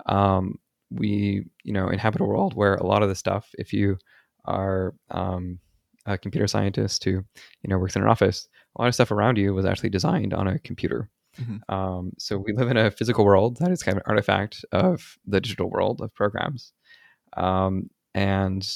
Um, 0.07 0.59
we, 0.91 1.45
you 1.63 1.73
know, 1.73 1.89
inhabit 1.89 2.21
a 2.21 2.25
world 2.25 2.55
where 2.55 2.75
a 2.75 2.87
lot 2.87 3.03
of 3.03 3.09
the 3.09 3.15
stuff, 3.15 3.51
if 3.55 3.73
you 3.73 3.99
are 4.45 4.95
um, 5.11 5.59
a 6.07 6.19
computer 6.19 6.47
scientist 6.47 7.05
who, 7.05 7.11
you 7.11 7.69
know, 7.69 7.79
works 7.79 7.97
in 7.97 8.03
an 8.03 8.09
office, 8.09 8.49
a 8.77 8.83
lot 8.83 8.89
of 8.89 8.95
stuff 8.95 9.11
around 9.11 9.39
you 9.39 9.55
was 9.55 9.65
actually 9.65 9.91
designed 9.91 10.35
on 10.35 10.47
a 10.49 10.59
computer. 10.59 11.09
Mm-hmm. 11.41 11.75
Um, 11.75 12.13
so 12.19 12.39
we 12.39 12.53
live 12.53 12.71
in 12.71 12.77
a 12.77 12.91
physical 12.91 13.25
world 13.25 13.57
that 13.59 13.71
is 13.71 13.83
kind 13.83 13.97
of 13.97 14.03
an 14.05 14.11
artifact 14.11 14.65
of 14.73 15.19
the 15.27 15.41
digital 15.41 15.71
world 15.71 16.01
of 16.01 16.15
programs. 16.15 16.73
Um, 17.37 17.91
and 18.15 18.67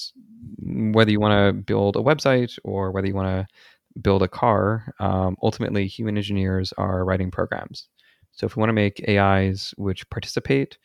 whether 0.59 1.11
you 1.11 1.21
want 1.21 1.57
to 1.57 1.63
build 1.63 1.97
a 1.97 2.01
website 2.01 2.59
or 2.65 2.91
whether 2.91 3.07
you 3.07 3.15
want 3.15 3.29
to 3.29 4.01
build 4.01 4.23
a 4.23 4.29
car, 4.29 4.95
um, 5.01 5.37
ultimately 5.43 5.87
human 5.87 6.17
engineers 6.17 6.73
are 6.79 7.05
writing 7.05 7.31
programs. 7.31 7.89
So 8.33 8.47
if 8.47 8.57
we 8.57 8.61
want 8.61 8.71
to 8.71 8.75
make 8.75 9.09
AIs 9.09 9.75
which 9.77 10.09
participate 10.11 10.79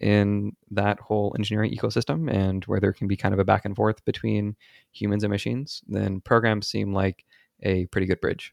in 0.00 0.56
that 0.70 0.98
whole 1.00 1.34
engineering 1.36 1.74
ecosystem 1.74 2.32
and 2.32 2.64
where 2.64 2.80
there 2.80 2.92
can 2.92 3.06
be 3.06 3.16
kind 3.16 3.34
of 3.34 3.40
a 3.40 3.44
back 3.44 3.64
and 3.64 3.76
forth 3.76 4.04
between 4.04 4.56
humans 4.92 5.24
and 5.24 5.30
machines, 5.30 5.82
then 5.88 6.20
programs 6.20 6.68
seem 6.68 6.94
like 6.94 7.24
a 7.62 7.86
pretty 7.86 8.06
good 8.06 8.20
bridge. 8.20 8.52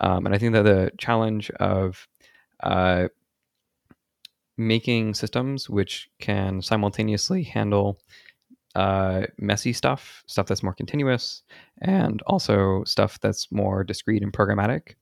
Um, 0.00 0.26
and 0.26 0.34
I 0.34 0.38
think 0.38 0.52
that 0.52 0.64
the 0.64 0.90
challenge 0.98 1.50
of 1.52 2.06
uh, 2.62 3.08
making 4.56 5.14
systems 5.14 5.70
which 5.70 6.10
can 6.20 6.60
simultaneously 6.60 7.42
handle 7.44 7.98
uh, 8.74 9.26
messy 9.38 9.72
stuff, 9.72 10.22
stuff 10.26 10.46
that's 10.46 10.62
more 10.62 10.74
continuous, 10.74 11.42
and 11.80 12.22
also 12.22 12.84
stuff 12.84 13.20
that's 13.20 13.50
more 13.52 13.84
discrete 13.84 14.22
and 14.22 14.32
programmatic, 14.32 14.94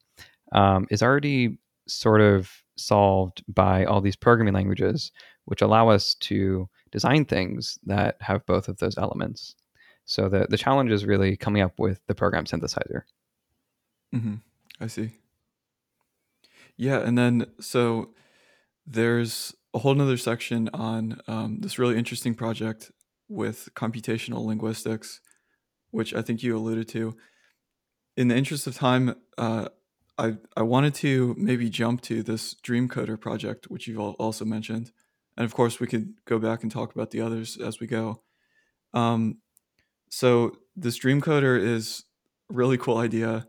um, 0.53 0.87
is 0.91 1.03
already 1.03 1.59
sort 1.87 2.21
of 2.21 2.51
solved 2.77 3.43
by 3.49 3.85
all 3.85 4.01
these 4.01 4.17
programming 4.17 4.55
languages, 4.55 5.13
which 5.45 5.63
allow 5.63 5.89
us 5.89 6.15
to 6.15 6.69
design 6.91 7.25
things 7.25 7.79
that 7.85 8.17
have 8.21 8.45
both 8.47 8.69
of 8.69 8.79
those 8.79 8.99
elements. 8.99 9.55
So 10.05 10.29
the 10.29 10.47
the 10.49 10.59
challenge 10.59 10.91
is 10.91 11.05
really 11.05 11.37
coming 11.37 11.63
up 11.63 11.79
with 11.79 12.01
the 12.07 12.15
program 12.15 12.45
synthesizer. 12.45 13.03
Mm-hmm. 14.15 14.37
I 14.81 14.87
see. 14.89 15.11
Yeah, 16.77 17.01
and 17.01 17.17
then 17.17 17.47
so 17.61 18.11
there's 18.87 19.55
a 19.73 19.79
whole 19.79 19.95
nother 19.95 20.17
section 20.17 20.69
on 20.75 21.21
um, 21.29 21.61
this 21.61 21.79
really 21.79 21.97
interesting 21.97 22.35
project 22.35 22.91
with 23.31 23.69
computational 23.75 24.45
linguistics, 24.45 25.21
which 25.91 26.13
I 26.13 26.21
think 26.21 26.43
you 26.43 26.57
alluded 26.57 26.89
to. 26.89 27.17
In 28.17 28.29
the 28.29 28.37
interest 28.37 28.67
of 28.67 28.75
time, 28.75 29.15
uh, 29.39 29.69
I 30.19 30.37
I 30.57 30.63
wanted 30.63 30.95
to 30.97 31.35
maybe 31.39 31.71
jump 31.71 32.03
to 32.03 32.23
this 32.23 32.55
Dreamcoder 32.55 33.19
project, 33.19 33.71
which 33.71 33.87
you've 33.87 33.99
also 33.99 34.45
mentioned, 34.45 34.91
and 35.37 35.45
of 35.45 35.55
course 35.55 35.81
we 35.81 35.87
could 35.87 36.15
go 36.27 36.39
back 36.39 36.63
and 36.63 36.71
talk 36.71 36.95
about 36.95 37.13
the 37.13 37.21
others 37.21 37.57
as 37.57 37.81
we 37.81 37.87
go. 37.87 38.23
Um, 38.93 39.39
so 40.11 40.57
this 40.77 40.99
Dreamcoder 40.99 41.59
is 41.59 42.05
a 42.51 42.55
really 42.55 42.77
cool 42.77 42.99
idea 42.99 43.47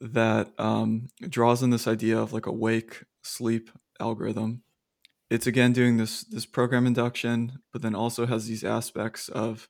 that 0.00 0.52
um, 0.58 1.08
draws 1.20 1.62
on 1.62 1.70
this 1.70 1.88
idea 1.88 2.18
of 2.18 2.34
like 2.34 2.46
a 2.46 2.52
wake 2.52 3.04
sleep 3.22 3.70
algorithm 3.98 4.62
it's 5.30 5.46
again 5.46 5.72
doing 5.72 5.96
this 5.96 6.22
this 6.22 6.46
program 6.46 6.86
induction, 6.86 7.60
but 7.72 7.82
then 7.82 7.94
also 7.94 8.26
has 8.26 8.46
these 8.46 8.64
aspects 8.64 9.28
of 9.28 9.68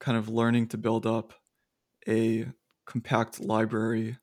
kind 0.00 0.16
of 0.16 0.28
learning 0.28 0.68
to 0.68 0.78
build 0.78 1.06
up 1.06 1.34
a 2.08 2.46
compact 2.86 3.40
library 3.40 4.16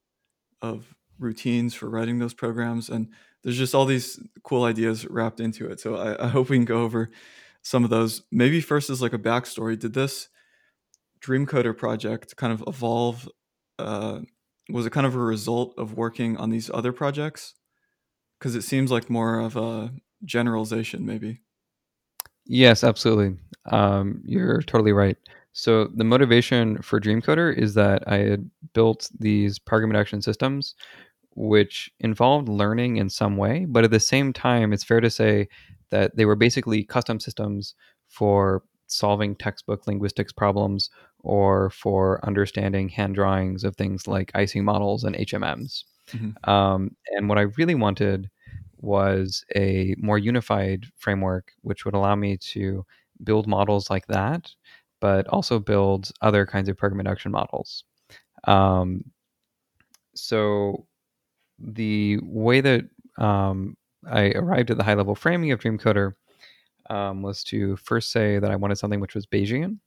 of 0.62 0.96
routines 1.20 1.74
for 1.74 1.90
writing 1.90 2.20
those 2.20 2.34
programs 2.34 2.90
and 2.90 3.08
there's 3.44 3.58
just 3.58 3.76
all 3.76 3.86
these 3.86 4.20
cool 4.44 4.64
ideas 4.64 5.06
wrapped 5.06 5.40
into 5.40 5.70
it. 5.70 5.80
So 5.80 5.96
I, 5.96 6.26
I, 6.26 6.28
hope 6.30 6.50
we 6.50 6.58
can 6.58 6.66
go 6.66 6.82
over 6.82 7.12
some 7.62 7.84
of 7.84 7.92
those. 7.92 8.24
Maybe 8.32 8.60
first 8.60 8.90
is 8.90 9.04
like 9.04 9.14
a 9.14 9.20
backstory 9.20 9.78
did 9.78 9.94
this 9.94 10.30
dreamcoder 11.22 11.78
project 11.78 12.36
kind 12.36 12.52
of 12.52 12.64
evolve 12.68 13.30
uh, 13.78 14.22
was 14.70 14.86
it 14.86 14.92
kind 14.92 15.06
of 15.06 15.16
a 15.16 15.20
result 15.20 15.76
of 15.78 15.94
working 15.94 16.38
on 16.38 16.50
these 16.50 16.72
other 16.74 16.92
projects? 16.92 17.54
Because 18.40 18.56
it 18.56 18.64
seems 18.64 18.92
like 18.92 19.10
more 19.10 19.40
of 19.40 19.56
a 19.56 19.92
generalization, 20.26 21.06
maybe. 21.06 21.42
Yes, 22.46 22.84
absolutely. 22.84 23.38
Um, 23.72 24.22
you're 24.26 24.62
totally 24.62 24.92
right. 24.92 25.18
So 25.54 25.86
the 25.96 26.04
motivation 26.04 26.82
for 26.82 27.00
Dreamcoder 27.00 27.58
is 27.58 27.74
that 27.76 28.04
I 28.08 28.18
had 28.18 28.50
built 28.74 29.10
these 29.20 29.58
program 29.58 29.92
induction 29.92 30.22
systems 30.22 30.76
which 31.36 31.92
involved 32.00 32.48
learning 32.48 32.98
in 32.98 33.10
some 33.10 33.38
way, 33.38 33.66
but 33.66 33.84
at 33.84 33.92
the 33.92 34.00
same 34.00 34.34
time, 34.34 34.72
it's 34.74 34.84
fair 34.84 35.02
to 35.02 35.10
say 35.10 35.48
that 35.92 36.16
they 36.16 36.26
were 36.26 36.36
basically 36.36 36.84
custom 36.84 37.20
systems 37.20 37.76
for 38.08 38.64
solving 38.88 39.36
textbook 39.36 39.86
linguistics 39.88 40.32
problems 40.32 40.90
or 41.20 41.70
for 41.72 42.24
understanding 42.26 42.88
hand 42.88 43.16
drawings 43.16 43.64
of 43.64 43.76
things 43.76 44.08
like 44.08 44.32
Ising 44.34 44.64
models 44.64 45.04
and 45.04 45.16
HMMs. 45.16 45.84
Mm-hmm. 46.12 46.50
Um, 46.50 46.96
and 47.12 47.28
what 47.28 47.38
I 47.38 47.44
really 47.58 47.76
wanted 47.76 48.30
was 48.86 49.44
a 49.56 49.96
more 49.98 50.18
unified 50.18 50.86
framework, 50.96 51.52
which 51.62 51.84
would 51.84 51.96
allow 51.96 52.16
me 52.16 52.38
to 52.38 52.86
build 53.24 53.48
models 53.48 53.90
like 53.90 54.06
that, 54.08 54.50
but 55.02 55.28
also 55.28 55.60
build 55.60 56.12
other 56.22 56.46
kinds 56.46 56.70
of 56.70 56.78
program 56.78 57.00
induction 57.00 57.32
models. 57.32 57.84
Um, 58.46 59.04
so 60.14 60.86
the 61.60 62.20
way 62.22 62.62
that 62.62 62.86
um, 63.18 63.76
I 64.10 64.30
arrived 64.32 64.72
at 64.72 64.78
the 64.78 64.84
high 64.84 64.94
level 64.94 65.16
framing 65.16 65.52
of 65.52 65.60
Dreamcoder 65.60 66.14
um, 66.90 67.22
was 67.22 67.44
to 67.46 67.76
first 67.78 68.12
say 68.12 68.40
that 68.40 68.52
I 68.52 68.56
wanted 68.56 68.78
something 68.78 69.00
which 69.00 69.16
was 69.16 69.26
Bayesian 69.26 69.80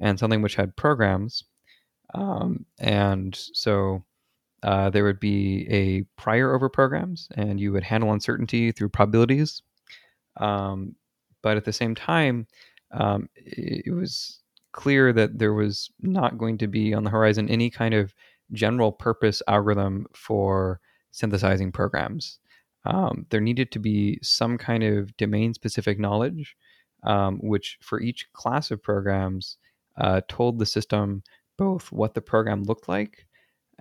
and 0.00 0.18
something 0.18 0.42
which 0.42 0.54
had 0.54 0.76
programs. 0.76 1.44
Um, 2.14 2.64
and 2.78 3.34
so 3.34 4.02
uh, 4.62 4.90
there 4.90 5.04
would 5.04 5.20
be 5.20 5.66
a 5.70 6.02
prior 6.20 6.54
over 6.54 6.68
programs, 6.68 7.28
and 7.34 7.60
you 7.60 7.72
would 7.72 7.84
handle 7.84 8.12
uncertainty 8.12 8.72
through 8.72 8.88
probabilities. 8.88 9.62
Um, 10.36 10.94
but 11.42 11.56
at 11.56 11.64
the 11.64 11.72
same 11.72 11.94
time, 11.94 12.46
um, 12.90 13.28
it, 13.36 13.94
was 13.94 14.40
clear 14.72 15.12
that 15.12 15.38
there 15.38 15.52
was 15.52 15.90
not 16.00 16.38
going 16.38 16.58
to 16.58 16.66
be 16.66 16.94
on 16.94 17.04
the 17.04 17.10
horizon 17.10 17.48
any 17.48 17.70
kind 17.70 17.94
of 17.94 18.14
general 18.52 18.92
purpose 18.92 19.42
algorithm 19.46 20.06
for 20.14 20.80
synthesizing 21.10 21.70
programs. 21.70 22.38
Um, 22.84 23.26
there 23.30 23.40
needed 23.40 23.70
to 23.72 23.78
be 23.78 24.18
some 24.22 24.56
kind 24.56 24.82
of 24.82 25.16
domain 25.16 25.54
specific 25.54 25.98
knowledge, 25.98 26.56
um, 27.04 27.38
which 27.42 27.78
for 27.80 28.00
each 28.00 28.32
class 28.32 28.70
of 28.70 28.82
programs 28.82 29.58
uh, 29.96 30.22
told 30.28 30.58
the 30.58 30.66
system 30.66 31.22
both 31.56 31.92
what 31.92 32.14
the 32.14 32.20
program 32.20 32.62
looked 32.62 32.88
like 32.88 33.26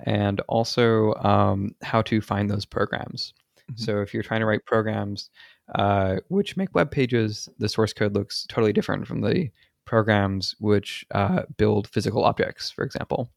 and 0.03 0.41
also 0.47 1.13
um, 1.15 1.75
how 1.81 2.01
to 2.03 2.21
find 2.21 2.49
those 2.49 2.65
programs. 2.65 3.33
Mm-hmm. 3.71 3.83
So 3.83 4.01
if 4.01 4.13
you're 4.13 4.23
trying 4.23 4.41
to 4.41 4.45
write 4.45 4.65
programs 4.65 5.29
uh, 5.75 6.17
which 6.29 6.55
make 6.55 6.73
web 6.73 6.91
pages, 6.91 7.49
the 7.57 7.69
source 7.69 7.93
code 7.93 8.13
looks 8.13 8.45
totally 8.47 8.73
different 8.73 9.07
from 9.07 9.21
the 9.21 9.49
programs 9.85 10.55
which 10.59 11.05
uh, 11.11 11.43
build 11.57 11.87
physical 11.87 12.23
objects, 12.23 12.71
for 12.71 12.83
example. 12.83 13.29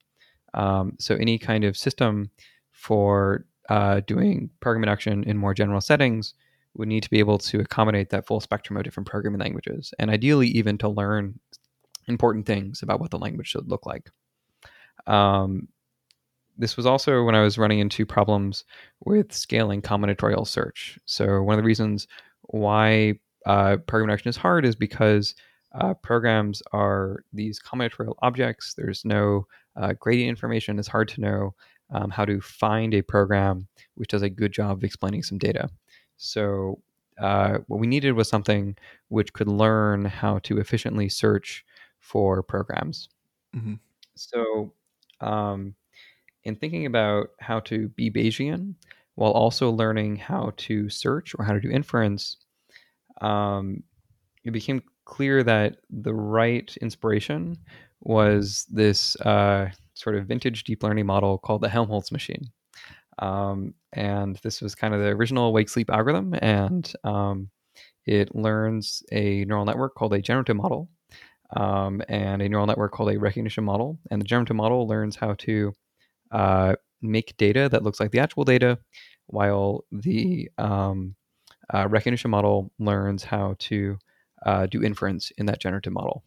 Um, 0.54 0.96
so 0.98 1.14
any 1.14 1.38
kind 1.38 1.64
of 1.64 1.76
system 1.76 2.30
for 2.72 3.46
uh, 3.68 4.00
doing 4.06 4.50
program 4.60 4.82
induction 4.82 5.24
in 5.24 5.36
more 5.36 5.54
general 5.54 5.80
settings 5.80 6.34
would 6.74 6.88
need 6.88 7.02
to 7.02 7.10
be 7.10 7.18
able 7.18 7.38
to 7.38 7.60
accommodate 7.60 8.10
that 8.10 8.26
full 8.26 8.40
spectrum 8.40 8.76
of 8.76 8.84
different 8.84 9.08
programming 9.08 9.40
languages, 9.40 9.92
and 9.98 10.10
ideally 10.10 10.48
even 10.48 10.78
to 10.78 10.88
learn 10.88 11.38
important 12.06 12.46
things 12.46 12.82
about 12.82 13.00
what 13.00 13.10
the 13.10 13.18
language 13.18 13.48
should 13.48 13.68
look 13.68 13.86
like. 13.86 14.10
Um, 15.06 15.68
this 16.60 16.76
was 16.76 16.86
also 16.86 17.24
when 17.24 17.34
I 17.34 17.40
was 17.40 17.58
running 17.58 17.78
into 17.78 18.04
problems 18.04 18.64
with 19.04 19.32
scaling 19.32 19.80
combinatorial 19.80 20.46
search. 20.46 20.98
So 21.06 21.42
one 21.42 21.54
of 21.54 21.58
the 21.58 21.66
reasons 21.66 22.06
why 22.42 23.14
uh, 23.46 23.78
program 23.86 24.10
induction 24.10 24.28
is 24.28 24.36
hard 24.36 24.66
is 24.66 24.76
because 24.76 25.34
uh, 25.72 25.94
programs 25.94 26.62
are 26.72 27.24
these 27.32 27.60
combinatorial 27.60 28.14
objects. 28.22 28.74
There's 28.74 29.04
no 29.04 29.46
uh, 29.76 29.94
gradient 29.98 30.28
information. 30.28 30.78
It's 30.78 30.88
hard 30.88 31.08
to 31.08 31.20
know 31.20 31.54
um, 31.92 32.10
how 32.10 32.26
to 32.26 32.40
find 32.40 32.92
a 32.92 33.02
program 33.02 33.66
which 33.94 34.10
does 34.10 34.22
a 34.22 34.30
good 34.30 34.52
job 34.52 34.78
of 34.78 34.84
explaining 34.84 35.22
some 35.22 35.38
data. 35.38 35.70
So 36.18 36.82
uh, 37.18 37.58
what 37.68 37.80
we 37.80 37.86
needed 37.86 38.12
was 38.12 38.28
something 38.28 38.76
which 39.08 39.32
could 39.32 39.48
learn 39.48 40.04
how 40.04 40.40
to 40.40 40.58
efficiently 40.58 41.08
search 41.08 41.64
for 41.98 42.42
programs. 42.42 43.08
Mm-hmm. 43.56 43.74
So 44.14 44.72
um, 45.20 45.74
in 46.44 46.56
thinking 46.56 46.86
about 46.86 47.30
how 47.40 47.60
to 47.60 47.88
be 47.90 48.10
Bayesian 48.10 48.74
while 49.14 49.32
also 49.32 49.70
learning 49.70 50.16
how 50.16 50.52
to 50.56 50.88
search 50.88 51.34
or 51.38 51.44
how 51.44 51.52
to 51.52 51.60
do 51.60 51.70
inference, 51.70 52.36
um, 53.20 53.82
it 54.44 54.52
became 54.52 54.82
clear 55.04 55.42
that 55.42 55.76
the 55.90 56.14
right 56.14 56.74
inspiration 56.80 57.56
was 58.00 58.66
this 58.70 59.16
uh, 59.22 59.70
sort 59.94 60.16
of 60.16 60.26
vintage 60.26 60.64
deep 60.64 60.82
learning 60.82 61.06
model 61.06 61.36
called 61.38 61.60
the 61.60 61.68
Helmholtz 61.68 62.12
machine. 62.12 62.50
Um, 63.18 63.74
and 63.92 64.36
this 64.42 64.62
was 64.62 64.74
kind 64.74 64.94
of 64.94 65.00
the 65.00 65.08
original 65.08 65.52
wake 65.52 65.68
sleep 65.68 65.90
algorithm, 65.90 66.34
and 66.40 66.90
um, 67.04 67.50
it 68.06 68.34
learns 68.34 69.02
a 69.12 69.44
neural 69.44 69.66
network 69.66 69.94
called 69.94 70.14
a 70.14 70.22
generative 70.22 70.56
model 70.56 70.88
um, 71.56 72.00
and 72.08 72.40
a 72.40 72.48
neural 72.48 72.66
network 72.66 72.92
called 72.92 73.12
a 73.12 73.18
recognition 73.18 73.64
model. 73.64 73.98
And 74.10 74.20
the 74.20 74.26
generative 74.26 74.56
model 74.56 74.86
learns 74.86 75.16
how 75.16 75.34
to 75.40 75.74
uh, 76.30 76.74
make 77.02 77.36
data 77.36 77.68
that 77.68 77.82
looks 77.82 78.00
like 78.00 78.10
the 78.10 78.18
actual 78.20 78.44
data, 78.44 78.78
while 79.26 79.84
the 79.92 80.50
um, 80.58 81.14
uh, 81.72 81.86
recognition 81.88 82.30
model 82.30 82.70
learns 82.78 83.24
how 83.24 83.54
to 83.58 83.98
uh, 84.46 84.66
do 84.66 84.82
inference 84.82 85.30
in 85.38 85.46
that 85.46 85.60
generative 85.60 85.92
model. 85.92 86.24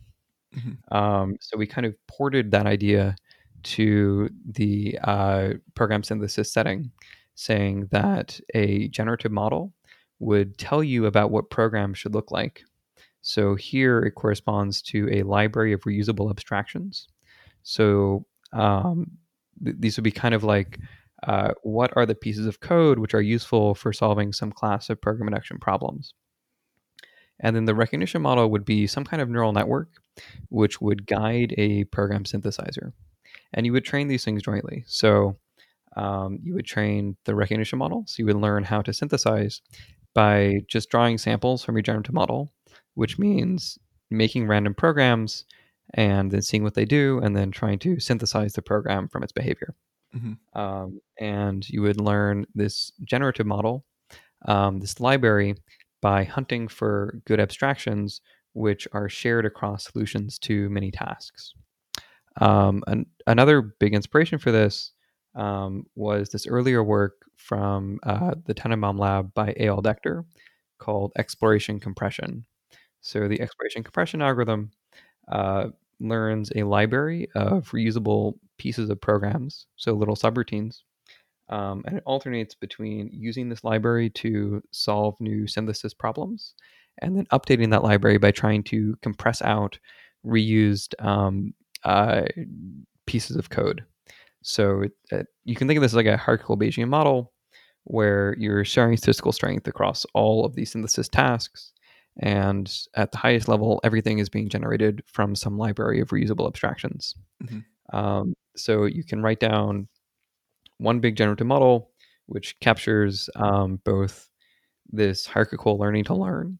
Mm-hmm. 0.56 0.96
Um, 0.96 1.36
so 1.42 1.58
we 1.58 1.68
kind 1.68 1.86
of 1.86 1.96
ported 2.08 2.52
that 2.52 2.66
idea 2.66 3.16
to 3.64 4.30
the 4.46 5.00
uh, 5.04 5.50
program 5.74 6.04
synthesis 6.04 6.52
setting, 6.52 6.92
saying 7.36 7.88
that 7.92 8.40
a 8.54 8.88
generative 8.90 9.32
model 9.32 9.74
would 10.20 10.58
tell 10.58 10.84
you 10.84 11.06
about 11.06 11.32
what 11.32 11.50
programs 11.50 11.98
should 11.98 12.14
look 12.14 12.32
like. 12.32 12.64
So 13.22 13.56
here 13.56 14.00
it 14.00 14.12
corresponds 14.12 14.82
to 14.84 15.10
a 15.12 15.24
library 15.24 15.74
of 15.74 15.82
reusable 15.82 16.30
abstractions. 16.30 17.08
So 17.64 18.26
um, 18.52 19.10
these 19.60 19.98
would 19.98 20.04
be 20.04 20.12
kind 20.12 20.34
of 20.34 20.44
like 20.44 20.80
uh, 21.28 21.54
what 21.64 21.96
are 21.96 22.06
the 22.06 22.16
pieces 22.16 22.46
of 22.46 22.60
code 22.60 23.00
which 23.00 23.14
are 23.14 23.22
useful 23.22 23.76
for 23.76 23.94
solving 23.94 24.34
some 24.34 24.52
class 24.52 24.90
of 24.90 25.02
program 25.02 25.28
induction 25.28 25.58
problems. 25.58 26.14
And 27.40 27.56
then 27.56 27.66
the 27.66 27.76
recognition 27.76 28.22
model 28.22 28.50
would 28.52 28.66
be 28.66 28.88
some 28.88 29.04
kind 29.04 29.22
of 29.22 29.30
neural 29.30 29.54
network 29.54 29.90
which 30.50 30.82
would 30.82 31.08
guide 31.08 31.54
a 31.58 31.86
program 31.86 32.24
synthesizer. 32.24 32.94
And 33.54 33.66
you 33.66 33.74
would 33.74 33.86
train 33.86 34.08
these 34.08 34.24
things 34.24 34.44
jointly. 34.44 34.84
So 34.88 35.38
um, 35.96 36.40
you 36.44 36.54
would 36.54 36.66
train 36.66 37.16
the 37.26 37.36
recognition 37.36 37.80
model. 37.80 38.04
So 38.08 38.16
you 38.20 38.26
would 38.26 38.36
learn 38.36 38.64
how 38.64 38.82
to 38.82 38.94
synthesize 38.94 39.62
by 40.14 40.62
just 40.68 40.90
drawing 40.90 41.18
samples 41.18 41.64
from 41.64 41.76
your 41.76 41.84
generative 41.84 42.14
model, 42.14 42.52
which 42.96 43.18
means 43.18 43.78
making 44.10 44.48
random 44.48 44.74
programs 44.74 45.46
and 45.94 46.32
then 46.32 46.42
seeing 46.42 46.64
what 46.64 46.74
they 46.74 46.86
do 46.86 47.20
and 47.24 47.36
then 47.36 47.52
trying 47.52 47.80
to 47.80 48.00
synthesize 48.00 48.54
the 48.54 48.62
program 48.62 49.08
from 49.08 49.24
its 49.24 49.32
behavior. 49.32 49.76
Mm-hmm. 50.16 50.60
Um, 50.60 51.00
and 51.20 51.68
you 51.70 51.82
would 51.82 52.00
learn 52.00 52.46
this 52.54 52.92
generative 53.04 53.46
model, 53.46 53.86
um, 54.46 54.80
this 54.80 55.00
library, 55.00 55.56
by 56.02 56.24
hunting 56.24 56.68
for 56.68 57.22
good 57.26 57.40
abstractions 57.40 58.22
which 58.54 58.88
are 58.92 59.10
shared 59.10 59.46
across 59.46 59.86
solutions 59.86 60.38
to 60.38 60.70
many 60.70 60.92
tasks. 60.92 61.54
Um, 62.40 62.84
an, 62.88 63.06
another 63.26 63.62
big 63.62 63.94
inspiration 63.94 64.38
for 64.38 64.52
this 64.52 64.92
um, 65.36 65.86
was 65.96 66.30
this 66.30 66.48
earlier 66.48 66.84
work 66.84 67.26
from 67.38 68.00
uh, 68.04 68.36
the 68.46 68.54
Tenenbaum 68.54 69.00
lab 69.00 69.34
by 69.34 69.54
Eyal 69.54 69.82
Dechter 69.84 70.26
called 70.78 71.14
exploration 71.18 71.80
compression. 71.80 72.46
So 73.02 73.28
the 73.28 73.42
exploration 73.42 73.84
compression 73.84 74.22
algorithm 74.22 74.72
uh, 75.32 75.70
learns 76.00 76.52
a 76.56 76.64
library 76.64 77.28
of 77.36 77.70
reusable 77.72 78.34
pieces 78.58 78.90
of 78.90 79.02
programs, 79.02 79.66
so 79.76 79.94
little 79.94 80.16
subroutines, 80.16 80.82
um, 81.50 81.84
and 81.86 81.98
it 81.98 82.04
alternates 82.06 82.56
between 82.56 83.10
using 83.12 83.50
this 83.50 83.64
library 83.64 84.10
to 84.10 84.62
solve 84.72 85.20
new 85.20 85.48
synthesis 85.48 85.94
problems 85.94 86.54
and 87.00 87.18
then 87.18 87.26
updating 87.32 87.72
that 87.72 87.84
library 87.84 88.18
by 88.18 88.32
trying 88.32 88.64
to 88.64 88.96
compress 89.02 89.42
out 89.42 89.78
reused 90.26 90.94
um, 91.04 91.54
uh, 91.84 92.24
pieces 93.06 93.36
of 93.36 93.50
code. 93.50 93.84
So 94.42 94.82
it, 94.82 94.92
it, 95.12 95.28
you 95.44 95.56
can 95.56 95.68
think 95.68 95.78
of 95.78 95.82
this 95.82 95.92
as 95.92 95.96
like 95.96 96.06
a 96.06 96.18
hierarchical 96.18 96.58
Bayesian 96.58 96.88
model 96.88 97.34
where 97.86 98.36
you're 98.38 98.64
sharing 98.64 98.96
statistical 98.96 99.34
strength 99.34 99.68
across 99.68 100.06
all 100.14 100.46
of 100.46 100.56
these 100.56 100.72
synthesis 100.72 101.10
tasks. 101.10 101.73
And 102.20 102.72
at 102.96 103.12
the 103.12 103.18
highest 103.18 103.48
level, 103.48 103.80
everything 103.84 104.20
is 104.20 104.30
being 104.30 104.50
generated 104.50 105.02
from 105.06 105.36
some 105.36 105.58
library 105.58 106.00
of 106.00 106.10
reusable 106.10 106.48
abstractions. 106.48 107.16
Mm-hmm. 107.44 107.96
Um, 107.96 108.34
so 108.56 108.86
you 108.86 109.04
can 109.04 109.22
write 109.22 109.40
down 109.40 109.88
one 110.78 111.00
big 111.00 111.16
generative 111.16 111.48
model, 111.48 111.92
which 112.28 112.60
captures 112.60 113.30
um, 113.36 113.80
both 113.84 114.30
this 114.92 115.26
hierarchical 115.26 115.78
learning 115.78 116.04
to 116.06 116.14
learn 116.14 116.60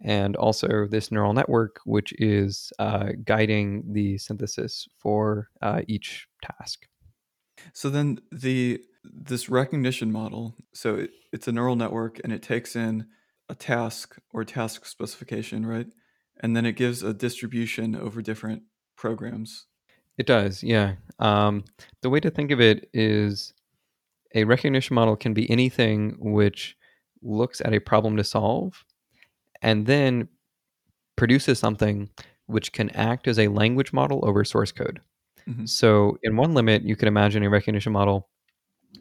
and 0.00 0.36
also 0.36 0.86
this 0.86 1.10
neural 1.10 1.32
network, 1.32 1.80
which 1.84 2.12
is 2.18 2.72
uh, 2.78 3.08
guiding 3.24 3.84
the 3.92 4.18
synthesis 4.18 4.86
for 4.98 5.48
uh, 5.62 5.82
each 5.86 6.26
task. 6.42 6.86
So 7.72 7.90
then 7.90 8.18
the 8.32 8.80
this 9.02 9.50
recognition 9.50 10.10
model, 10.10 10.54
so 10.72 10.96
it, 10.96 11.10
it's 11.32 11.46
a 11.46 11.52
neural 11.52 11.76
network 11.76 12.20
and 12.24 12.32
it 12.32 12.42
takes 12.42 12.74
in 12.74 13.06
a 13.48 13.54
task 13.54 14.16
or 14.32 14.44
task 14.44 14.86
specification, 14.86 15.66
right? 15.66 15.86
And 16.40 16.56
then 16.56 16.66
it 16.66 16.72
gives 16.72 17.02
a 17.02 17.14
distribution 17.14 17.94
over 17.94 18.22
different 18.22 18.62
programs. 18.96 19.66
It 20.18 20.26
does, 20.26 20.62
yeah. 20.62 20.94
Um, 21.18 21.64
the 22.02 22.10
way 22.10 22.20
to 22.20 22.30
think 22.30 22.50
of 22.50 22.60
it 22.60 22.88
is 22.92 23.52
a 24.34 24.44
recognition 24.44 24.94
model 24.94 25.16
can 25.16 25.34
be 25.34 25.50
anything 25.50 26.16
which 26.18 26.76
looks 27.22 27.60
at 27.60 27.72
a 27.72 27.80
problem 27.80 28.16
to 28.16 28.24
solve 28.24 28.84
and 29.62 29.86
then 29.86 30.28
produces 31.16 31.58
something 31.58 32.10
which 32.46 32.72
can 32.72 32.90
act 32.90 33.26
as 33.26 33.38
a 33.38 33.48
language 33.48 33.92
model 33.92 34.20
over 34.24 34.44
source 34.44 34.72
code. 34.72 35.00
Mm-hmm. 35.48 35.66
So, 35.66 36.18
in 36.22 36.36
one 36.36 36.54
limit, 36.54 36.82
you 36.82 36.96
could 36.96 37.08
imagine 37.08 37.42
a 37.42 37.50
recognition 37.50 37.92
model 37.92 38.28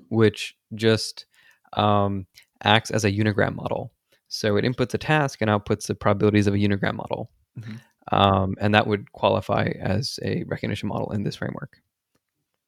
which 0.10 0.56
just 0.76 1.26
um, 1.74 2.26
acts 2.64 2.92
as 2.92 3.06
a 3.06 3.12
unigram 3.12 3.56
model. 3.56 3.94
So, 4.34 4.58
it 4.58 4.66
inputs 4.66 4.94
a 4.94 4.98
task 4.98 5.42
and 5.42 5.50
outputs 5.50 5.88
the 5.88 5.96
probabilities 5.96 6.48
of 6.48 6.54
a 6.54 6.58
unigram 6.58 6.96
model. 6.96 7.30
Mm-hmm. 7.60 7.76
Um, 8.16 8.56
and 8.60 8.74
that 8.76 8.88
would 8.88 9.12
qualify 9.14 9.72
as 9.80 10.20
a 10.24 10.44
recognition 10.44 10.90
model 10.90 11.12
in 11.12 11.24
this 11.24 11.38
framework. 11.38 11.78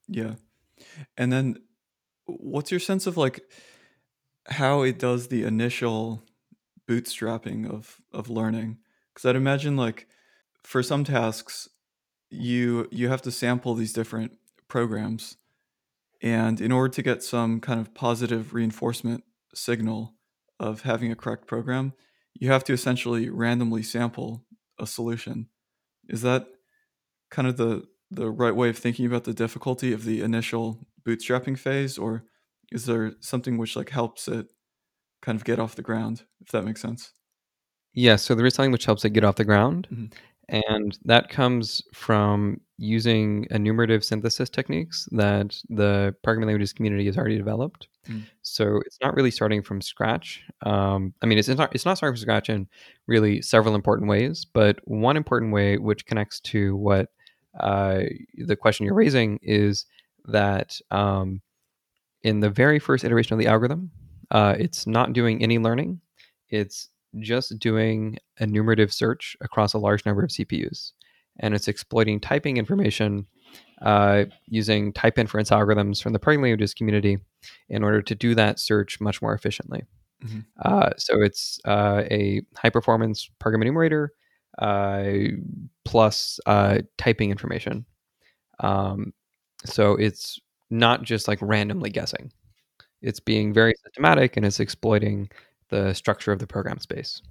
Yeah. 0.08 0.36
And 1.18 1.32
then, 1.32 1.58
what's 2.26 2.72
your 2.72 2.80
sense 2.80 3.08
of 3.08 3.18
like 3.18 3.42
how 4.48 4.84
it 4.84 5.00
does 5.00 5.28
the 5.28 5.44
initial 5.44 6.24
bootstrapping 6.88 7.70
of 7.70 8.00
of 8.12 8.30
learning 8.30 8.78
because 9.14 9.28
i'd 9.28 9.36
imagine 9.36 9.76
like 9.76 10.08
for 10.64 10.84
some 10.84 11.04
tasks 11.04 11.68
you 12.30 12.88
you 12.92 13.10
have 13.10 13.22
to 13.22 13.32
sample 13.32 13.74
these 13.74 13.94
different 13.94 14.38
programs 14.68 15.38
and 16.22 16.62
in 16.62 16.72
order 16.72 16.90
to 16.90 17.02
get 17.02 17.24
some 17.24 17.60
kind 17.60 17.80
of 17.80 17.94
positive 17.94 18.54
reinforcement 18.54 19.24
signal 19.54 20.15
of 20.60 20.82
having 20.82 21.12
a 21.12 21.16
correct 21.16 21.48
program 21.48 21.94
you 22.34 22.52
have 22.52 22.64
to 22.64 22.74
essentially 22.74 23.30
randomly 23.30 23.84
sample 23.84 24.46
a 24.80 24.88
solution 24.88 25.48
is 26.10 26.22
that 26.22 26.48
kind 27.32 27.48
of 27.48 27.58
the 27.58 27.84
the 28.12 28.30
right 28.30 28.56
way 28.56 28.70
of 28.70 28.78
thinking 28.78 29.06
about 29.06 29.24
the 29.24 29.34
difficulty 29.34 29.92
of 29.92 30.06
the 30.06 30.22
initial 30.22 30.80
bootstrapping 31.06 31.58
phase 31.58 31.98
or 31.98 32.24
is 32.72 32.86
there 32.86 33.14
something 33.20 33.58
which 33.58 33.76
like 33.76 33.90
helps 33.90 34.28
it 34.28 34.48
kind 35.26 35.36
of 35.36 35.44
get 35.44 35.60
off 35.60 35.76
the 35.76 35.82
ground, 35.82 36.24
if 36.42 36.52
that 36.52 36.64
makes 36.64 36.82
sense. 36.82 37.12
Yeah, 37.94 38.16
so 38.16 38.36
there 38.36 38.46
is 38.46 38.54
something 38.54 38.72
which 38.72 38.86
helps 38.86 39.04
it 39.04 39.12
get 39.12 39.24
off 39.24 39.36
the 39.36 39.44
ground. 39.44 39.88
Mm-hmm. 39.92 40.06
And 40.68 40.98
that 41.06 41.30
comes 41.30 41.82
from 41.94 42.62
using 42.78 43.48
enumerative 43.52 44.04
synthesis 44.04 44.50
techniques 44.50 45.08
that 45.12 45.58
the 45.70 46.14
programming 46.24 46.48
languages 46.48 46.74
community 46.74 47.06
has 47.06 47.18
already 47.18 47.38
developed. 47.38 47.88
Mm. 48.10 48.24
So 48.42 48.82
it's 48.86 48.98
not 49.02 49.16
really 49.16 49.32
starting 49.32 49.62
from 49.62 49.82
scratch. 49.82 50.44
Um, 50.66 51.14
I 51.22 51.26
mean, 51.26 51.38
it's, 51.38 51.48
it's, 51.48 51.58
not 51.58 51.74
it's 51.74 51.86
not 51.86 51.98
starting 51.98 52.16
from 52.16 52.22
scratch 52.22 52.50
in 52.50 52.68
really 53.08 53.42
several 53.42 53.76
important 53.76 54.10
ways, 54.10 54.46
but 54.46 54.80
one 54.84 55.16
important 55.16 55.54
way 55.54 55.78
which 55.78 56.06
connects 56.06 56.40
to 56.42 56.76
what 56.76 57.10
uh, 57.60 58.02
the 58.38 58.56
question 58.56 58.86
you're 58.86 58.96
raising 58.96 59.40
is 59.42 59.86
that 60.26 60.78
um, 60.92 61.42
in 62.24 62.42
the 62.42 62.50
very 62.50 62.80
first 62.80 63.06
iteration 63.06 63.34
of 63.34 63.40
the 63.40 63.48
algorithm, 63.48 63.92
uh, 64.32 64.56
it's 64.58 64.86
not 64.86 65.14
doing 65.14 65.42
any 65.42 65.60
learning. 65.60 66.02
It's 66.50 66.90
just 67.20 67.58
doing 67.60 68.18
enumerative 68.40 68.92
search 68.92 69.38
across 69.42 69.74
a 69.74 69.78
large 69.78 70.06
number 70.06 70.24
of 70.24 70.30
CPUs. 70.30 70.92
And 71.40 71.54
it's 71.54 71.68
exploiting 71.68 72.20
typing 72.20 72.58
information 72.58 73.28
uh, 73.82 74.26
using 74.48 74.94
type 74.94 75.20
inference 75.20 75.50
algorithms 75.50 76.02
from 76.02 76.14
the 76.14 76.20
programming 76.20 76.52
languages 76.52 76.74
community 76.74 77.18
in 77.70 77.84
order 77.84 78.02
to 78.02 78.16
do 78.16 78.34
that 78.36 78.60
search 78.60 79.02
much 79.02 79.22
more 79.22 79.34
efficiently. 79.34 79.84
Mm-hmm. 80.24 80.40
Uh, 80.64 80.92
so 80.98 81.22
it's 81.22 81.60
uh, 81.66 82.04
a 82.10 82.42
high 82.56 82.70
performance 82.70 83.30
program 83.40 83.62
enumerator 83.62 84.14
uh, 84.60 85.12
plus 85.84 86.40
uh, 86.46 86.80
typing 86.98 87.32
information. 87.32 87.86
Um, 88.62 89.14
so 89.66 89.96
it's 89.96 90.40
not 90.70 91.04
just 91.04 91.28
like 91.28 91.40
randomly 91.42 91.90
guessing 91.90 92.32
it's 93.06 93.20
being 93.20 93.54
very 93.54 93.74
systematic 93.84 94.36
and 94.36 94.46
it's 94.46 94.60
exploiting 94.60 95.30
the 95.70 95.94
structure 95.94 96.32
of 96.32 96.40
the 96.40 96.48
program 96.48 96.80
space. 96.80 97.22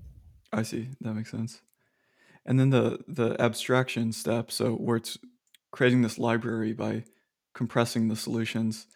I 0.53 0.63
see. 0.63 0.89
That 1.01 1.15
makes 1.15 1.31
sense. 1.31 1.61
And 2.47 2.59
then 2.59 2.71
the 2.71 3.01
the 3.09 3.41
abstraction 3.41 4.13
step, 4.13 4.51
so 4.51 4.75
where 4.75 4.97
it's 4.97 5.19
creating 5.73 6.03
this 6.03 6.19
library 6.19 6.73
by 6.73 7.05
compressing 7.55 8.09
the 8.09 8.17
solutions. 8.17 8.87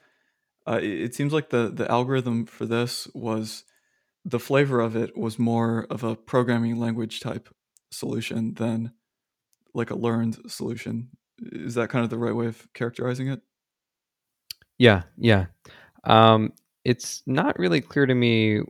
Uh, 0.66 0.78
it, 0.82 1.00
it 1.02 1.14
seems 1.14 1.32
like 1.32 1.50
the 1.50 1.70
the 1.70 1.90
algorithm 1.90 2.46
for 2.46 2.66
this 2.66 3.08
was 3.14 3.64
the 4.24 4.40
flavor 4.40 4.80
of 4.80 4.96
it 4.96 5.16
was 5.16 5.38
more 5.38 5.86
of 5.90 6.04
a 6.04 6.16
programming 6.16 6.76
language 6.76 7.20
type 7.20 7.48
solution 7.90 8.54
than 8.54 8.92
like 9.74 9.90
a 9.90 9.96
learned 9.96 10.38
solution. 10.50 11.08
Is 11.40 11.74
that 11.74 11.88
kind 11.88 12.04
of 12.04 12.10
the 12.10 12.18
right 12.18 12.34
way 12.34 12.46
of 12.46 12.66
characterizing 12.74 13.28
it? 13.28 13.40
Yeah, 14.78 15.02
yeah. 15.16 15.46
Um, 16.04 16.52
it's 16.84 17.22
not 17.26 17.58
really 17.58 17.80
clear 17.80 18.06
to 18.06 18.14
me 18.14 18.60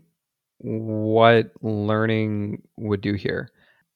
what 0.59 1.53
learning 1.63 2.63
would 2.77 3.01
do 3.01 3.15
here. 3.15 3.51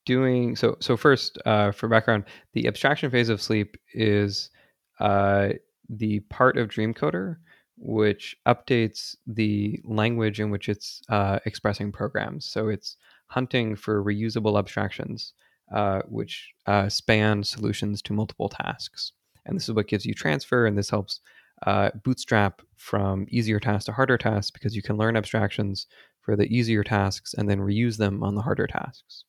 Doing 0.04 0.56
so. 0.56 0.76
So 0.80 0.96
first, 0.96 1.38
uh, 1.46 1.70
for 1.70 1.88
background, 1.88 2.24
the 2.54 2.66
abstraction 2.66 3.10
phase 3.10 3.28
of 3.28 3.40
sleep 3.40 3.76
is 3.94 4.50
uh, 4.98 5.50
the 5.88 6.20
part 6.20 6.56
of 6.56 6.68
Dreamcoder 6.68 7.36
which 7.82 8.36
updates 8.46 9.16
the 9.26 9.80
language 9.84 10.38
in 10.38 10.50
which 10.50 10.68
it's 10.68 11.02
uh, 11.08 11.40
expressing 11.46 11.90
programs. 11.90 12.46
So 12.46 12.68
it's 12.68 12.96
hunting 13.26 13.74
for 13.74 14.02
reusable 14.04 14.58
abstractions, 14.58 15.32
uh, 15.74 16.02
which 16.08 16.52
uh, 16.66 16.88
span 16.88 17.42
solutions 17.42 18.00
to 18.02 18.12
multiple 18.12 18.48
tasks. 18.48 19.12
And 19.46 19.56
this 19.56 19.68
is 19.68 19.74
what 19.74 19.88
gives 19.88 20.06
you 20.06 20.14
transfer, 20.14 20.66
and 20.66 20.78
this 20.78 20.90
helps 20.90 21.20
uh, 21.66 21.90
bootstrap 22.04 22.62
from 22.76 23.26
easier 23.30 23.58
tasks 23.58 23.86
to 23.86 23.92
harder 23.92 24.18
tasks 24.18 24.52
because 24.52 24.76
you 24.76 24.82
can 24.82 24.96
learn 24.96 25.16
abstractions 25.16 25.86
for 26.20 26.36
the 26.36 26.46
easier 26.46 26.84
tasks 26.84 27.34
and 27.34 27.48
then 27.48 27.58
reuse 27.58 27.96
them 27.96 28.22
on 28.22 28.36
the 28.36 28.42
harder 28.42 28.68
tasks. 28.68 29.24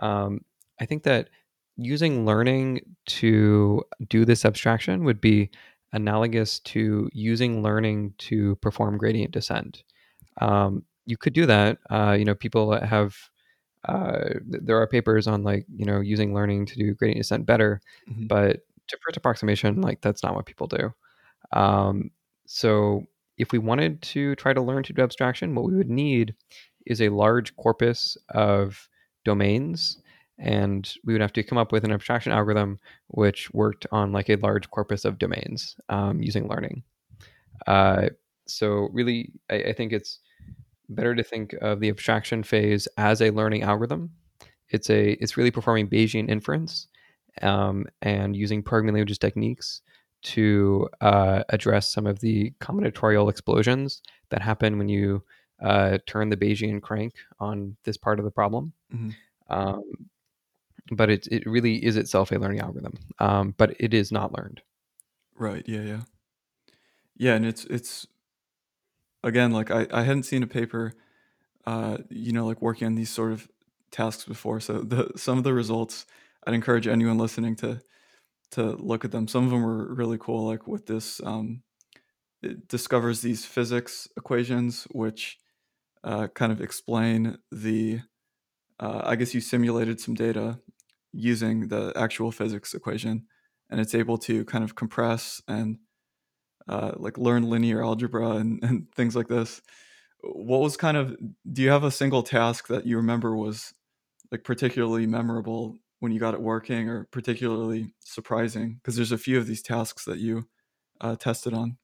Um, 0.00 0.40
I 0.80 0.86
think 0.86 1.02
that 1.04 1.28
using 1.76 2.26
learning 2.26 2.80
to 3.06 3.82
do 4.08 4.24
this 4.24 4.44
abstraction 4.44 5.04
would 5.04 5.20
be 5.20 5.50
analogous 5.92 6.58
to 6.60 7.08
using 7.12 7.62
learning 7.62 8.14
to 8.18 8.56
perform 8.56 8.98
gradient 8.98 9.32
descent. 9.32 9.84
Um, 10.40 10.84
you 11.06 11.16
could 11.16 11.32
do 11.32 11.46
that. 11.46 11.78
Uh, 11.88 12.16
you 12.18 12.24
know, 12.24 12.34
people 12.34 12.78
have 12.80 13.16
uh, 13.84 14.34
there 14.42 14.76
are 14.76 14.86
papers 14.86 15.26
on 15.26 15.42
like 15.44 15.64
you 15.74 15.84
know 15.84 16.00
using 16.00 16.34
learning 16.34 16.66
to 16.66 16.76
do 16.76 16.94
gradient 16.94 17.20
descent 17.20 17.46
better, 17.46 17.80
mm-hmm. 18.10 18.26
but 18.26 18.60
to 18.88 18.98
first 19.04 19.16
approximation, 19.16 19.80
like 19.80 20.00
that's 20.00 20.22
not 20.22 20.34
what 20.34 20.46
people 20.46 20.66
do. 20.66 20.92
Um, 21.52 22.10
so 22.46 23.04
if 23.38 23.52
we 23.52 23.58
wanted 23.58 24.02
to 24.02 24.34
try 24.34 24.52
to 24.52 24.60
learn 24.60 24.82
to 24.82 24.92
do 24.92 25.02
abstraction, 25.02 25.54
what 25.54 25.64
we 25.64 25.76
would 25.76 25.90
need 25.90 26.34
is 26.86 27.00
a 27.00 27.08
large 27.10 27.54
corpus 27.56 28.16
of 28.30 28.88
domains 29.24 30.00
and 30.38 30.94
we 31.04 31.12
would 31.12 31.20
have 31.20 31.32
to 31.32 31.42
come 31.42 31.58
up 31.58 31.72
with 31.72 31.84
an 31.84 31.92
abstraction 31.92 32.32
algorithm 32.32 32.78
which 33.08 33.52
worked 33.52 33.86
on 33.90 34.12
like 34.12 34.28
a 34.28 34.36
large 34.36 34.70
corpus 34.70 35.04
of 35.04 35.18
domains 35.18 35.76
um, 35.88 36.22
using 36.22 36.48
learning. 36.48 36.82
Uh, 37.66 38.08
so 38.46 38.88
really, 38.92 39.32
I, 39.50 39.56
I, 39.56 39.72
think 39.72 39.92
it's 39.92 40.20
better 40.88 41.14
to 41.14 41.24
think 41.24 41.54
of 41.60 41.80
the 41.80 41.88
abstraction 41.88 42.42
phase 42.42 42.86
as 42.96 43.20
a 43.20 43.30
learning 43.30 43.62
algorithm. 43.62 44.10
It's 44.70 44.88
a 44.90 45.12
it's 45.12 45.36
really 45.36 45.50
performing 45.50 45.88
Bayesian 45.88 46.30
inference 46.30 46.86
um, 47.42 47.86
and 48.00 48.36
using 48.36 48.62
programming 48.62 48.94
languages 48.94 49.18
techniques 49.18 49.82
to 50.20 50.88
uh, 51.00 51.42
address 51.48 51.92
some 51.92 52.06
of 52.06 52.20
the 52.20 52.52
combinatorial 52.60 53.30
explosions 53.30 54.02
that 54.30 54.42
happen 54.42 54.78
when 54.78 54.88
you 54.88 55.22
uh, 55.60 55.98
turn 56.06 56.28
the 56.28 56.36
Bayesian 56.36 56.80
crank 56.80 57.14
on 57.40 57.76
this 57.84 57.96
part 57.96 58.18
of 58.18 58.24
the 58.24 58.30
problem. 58.30 58.72
Mm-hmm. 58.94 59.10
Um, 59.52 59.82
but 60.90 61.10
it 61.10 61.26
it 61.30 61.46
really 61.46 61.84
is 61.84 61.96
itself 61.96 62.32
a 62.32 62.36
learning 62.36 62.60
algorithm. 62.60 62.94
Um, 63.18 63.54
but 63.56 63.74
it 63.78 63.92
is 63.92 64.10
not 64.12 64.36
learned. 64.36 64.62
Right. 65.34 65.64
Yeah. 65.66 65.82
Yeah. 65.82 66.00
Yeah, 67.16 67.34
and 67.34 67.44
it's 67.44 67.64
it's 67.64 68.06
again 69.22 69.50
like 69.50 69.70
I 69.70 69.86
I 69.92 70.02
hadn't 70.02 70.22
seen 70.22 70.42
a 70.42 70.46
paper, 70.46 70.92
uh, 71.66 71.98
you 72.08 72.32
know, 72.32 72.46
like 72.46 72.62
working 72.62 72.86
on 72.86 72.94
these 72.94 73.10
sort 73.10 73.32
of 73.32 73.48
tasks 73.90 74.24
before. 74.24 74.60
So 74.60 74.80
the 74.80 75.10
some 75.16 75.36
of 75.38 75.44
the 75.44 75.52
results, 75.52 76.06
I'd 76.46 76.54
encourage 76.54 76.86
anyone 76.86 77.18
listening 77.18 77.56
to 77.56 77.80
to 78.52 78.62
look 78.76 79.04
at 79.04 79.10
them. 79.10 79.28
Some 79.28 79.44
of 79.44 79.50
them 79.50 79.62
were 79.62 79.92
really 79.92 80.18
cool, 80.18 80.46
like 80.46 80.66
with 80.66 80.86
this. 80.86 81.20
Um, 81.24 81.62
it 82.40 82.68
discovers 82.68 83.20
these 83.20 83.44
physics 83.44 84.08
equations 84.16 84.84
which 84.92 85.38
uh, 86.04 86.28
kind 86.28 86.52
of 86.52 86.60
explain 86.60 87.38
the 87.50 88.00
uh, 88.80 89.02
I 89.04 89.16
guess 89.16 89.34
you 89.34 89.40
simulated 89.40 90.00
some 90.00 90.14
data 90.14 90.60
using 91.12 91.68
the 91.68 91.92
actual 91.96 92.30
physics 92.30 92.74
equation, 92.74 93.26
and 93.70 93.80
it's 93.80 93.94
able 93.94 94.18
to 94.18 94.44
kind 94.44 94.62
of 94.62 94.74
compress 94.74 95.42
and 95.48 95.78
uh, 96.68 96.92
like 96.96 97.18
learn 97.18 97.44
linear 97.44 97.82
algebra 97.82 98.32
and, 98.32 98.60
and 98.62 98.92
things 98.94 99.16
like 99.16 99.28
this. 99.28 99.60
What 100.22 100.60
was 100.60 100.76
kind 100.76 100.96
of? 100.96 101.16
Do 101.50 101.62
you 101.62 101.70
have 101.70 101.84
a 101.84 101.90
single 101.90 102.22
task 102.22 102.68
that 102.68 102.86
you 102.86 102.96
remember 102.96 103.36
was 103.36 103.72
like 104.32 104.44
particularly 104.44 105.06
memorable 105.06 105.76
when 106.00 106.12
you 106.12 106.20
got 106.20 106.34
it 106.34 106.42
working, 106.42 106.88
or 106.88 107.08
particularly 107.10 107.94
surprising? 108.00 108.74
Because 108.74 108.96
there's 108.96 109.12
a 109.12 109.18
few 109.18 109.38
of 109.38 109.46
these 109.46 109.62
tasks 109.62 110.04
that 110.04 110.18
you 110.18 110.48
uh, 111.00 111.16
tested 111.16 111.54
on. 111.54 111.78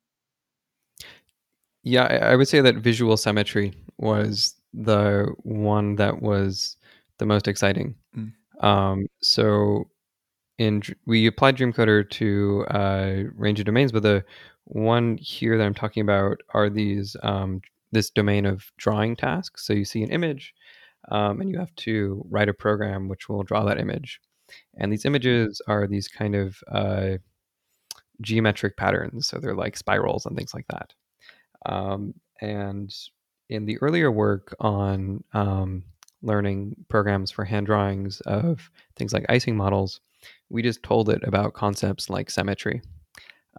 Yeah, 1.85 2.05
I 2.05 2.35
would 2.35 2.47
say 2.47 2.61
that 2.61 2.77
visual 2.77 3.15
symmetry 3.15 3.73
was 3.97 4.55
the 4.73 5.31
one 5.43 5.95
that 5.95 6.19
was 6.21 6.77
the 7.19 7.27
most 7.27 7.47
exciting. 7.47 7.93
Mm. 8.17 8.33
Um, 8.61 9.05
so 9.21 9.85
in 10.57 10.81
we 11.05 11.27
applied 11.27 11.57
Dreamcoder 11.57 12.09
to 12.09 12.65
a 12.71 13.25
range 13.35 13.59
of 13.59 13.67
domains, 13.67 13.91
but 13.91 14.01
the 14.01 14.25
one 14.63 15.17
here 15.17 15.59
that 15.59 15.63
I'm 15.63 15.75
talking 15.75 16.01
about 16.01 16.39
are 16.55 16.71
these 16.71 17.15
um, 17.21 17.61
this 17.91 18.09
domain 18.09 18.47
of 18.47 18.65
drawing 18.77 19.15
tasks. 19.15 19.65
So 19.67 19.73
you 19.73 19.85
see 19.85 20.01
an 20.01 20.09
image, 20.09 20.55
um, 21.11 21.39
and 21.39 21.51
you 21.51 21.59
have 21.59 21.75
to 21.75 22.25
write 22.31 22.49
a 22.49 22.53
program 22.53 23.07
which 23.09 23.29
will 23.29 23.43
draw 23.43 23.63
that 23.65 23.79
image. 23.79 24.19
And 24.79 24.91
these 24.91 25.05
images 25.05 25.61
are 25.67 25.85
these 25.85 26.07
kind 26.07 26.35
of 26.35 26.57
uh, 26.71 27.17
geometric 28.21 28.75
patterns. 28.75 29.27
So 29.27 29.37
they're 29.37 29.53
like 29.53 29.77
spirals 29.77 30.25
and 30.25 30.35
things 30.35 30.55
like 30.55 30.65
that. 30.69 30.93
Um, 31.65 32.13
and 32.41 32.93
in 33.49 33.65
the 33.65 33.77
earlier 33.79 34.11
work 34.11 34.55
on 34.59 35.23
um, 35.33 35.83
learning 36.21 36.75
programs 36.89 37.31
for 37.31 37.45
hand 37.45 37.67
drawings 37.67 38.21
of 38.21 38.69
things 38.95 39.13
like 39.13 39.25
Ising 39.29 39.55
models, 39.55 40.01
we 40.49 40.61
just 40.61 40.83
told 40.83 41.09
it 41.09 41.23
about 41.23 41.53
concepts 41.53 42.09
like 42.09 42.29
symmetry. 42.29 42.81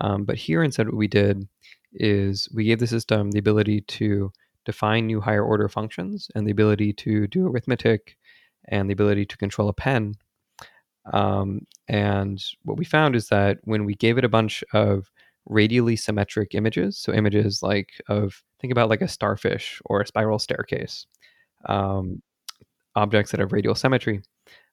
Um, 0.01 0.25
but 0.25 0.37
here 0.37 0.63
instead, 0.63 0.87
what 0.89 0.97
we 0.97 1.09
did 1.09 1.49
is 1.93 2.49
we 2.53 2.65
gave 2.65 2.79
the 2.79 2.87
system 2.87 3.31
the 3.31 3.39
ability 3.39 3.81
to 3.83 4.31
define 4.65 5.07
new 5.07 5.21
higher 5.21 5.45
order 5.45 5.69
functions 5.69 6.29
and 6.35 6.47
the 6.47 6.51
ability 6.51 6.93
to 6.93 7.27
do 7.29 7.47
arithmetic 7.47 8.17
and 8.69 8.91
the 8.91 8.93
ability 8.93 9.25
to 9.25 9.37
control 9.39 9.69
a 9.69 9.73
pen. 9.73 10.15
Um, 11.13 11.67
and 11.89 12.45
what 12.65 12.77
we 12.77 12.85
found 12.85 13.15
is 13.15 13.29
that 13.29 13.59
when 13.63 13.85
we 13.85 13.95
gave 13.95 14.19
it 14.19 14.25
a 14.25 14.29
bunch 14.29 14.65
of 14.73 15.11
radially 15.47 15.97
symmetric 15.97 16.55
images, 16.55 16.99
so 16.99 17.13
images 17.13 17.63
like 17.63 17.91
of 18.09 18.43
think 18.61 18.73
about 18.73 18.89
like 18.89 19.03
a 19.03 19.09
starfish 19.09 19.81
or 19.85 20.01
a 20.01 20.07
spiral 20.07 20.39
staircase, 20.39 21.07
um, 21.67 22.23
objects 22.95 23.31
that 23.31 23.41
have 23.41 23.53
radial 23.53 23.75
symmetry. 23.75 24.23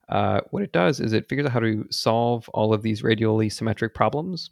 Uh, 0.10 0.42
what 0.52 0.64
it 0.64 0.74
does 0.74 1.00
is 1.00 1.14
it 1.14 1.30
figures 1.30 1.46
out 1.46 1.54
how 1.54 1.60
to 1.60 1.86
solve 1.90 2.50
all 2.50 2.74
of 2.74 2.82
these 2.82 3.04
radially 3.04 3.50
symmetric 3.50 3.94
problems. 3.94 4.52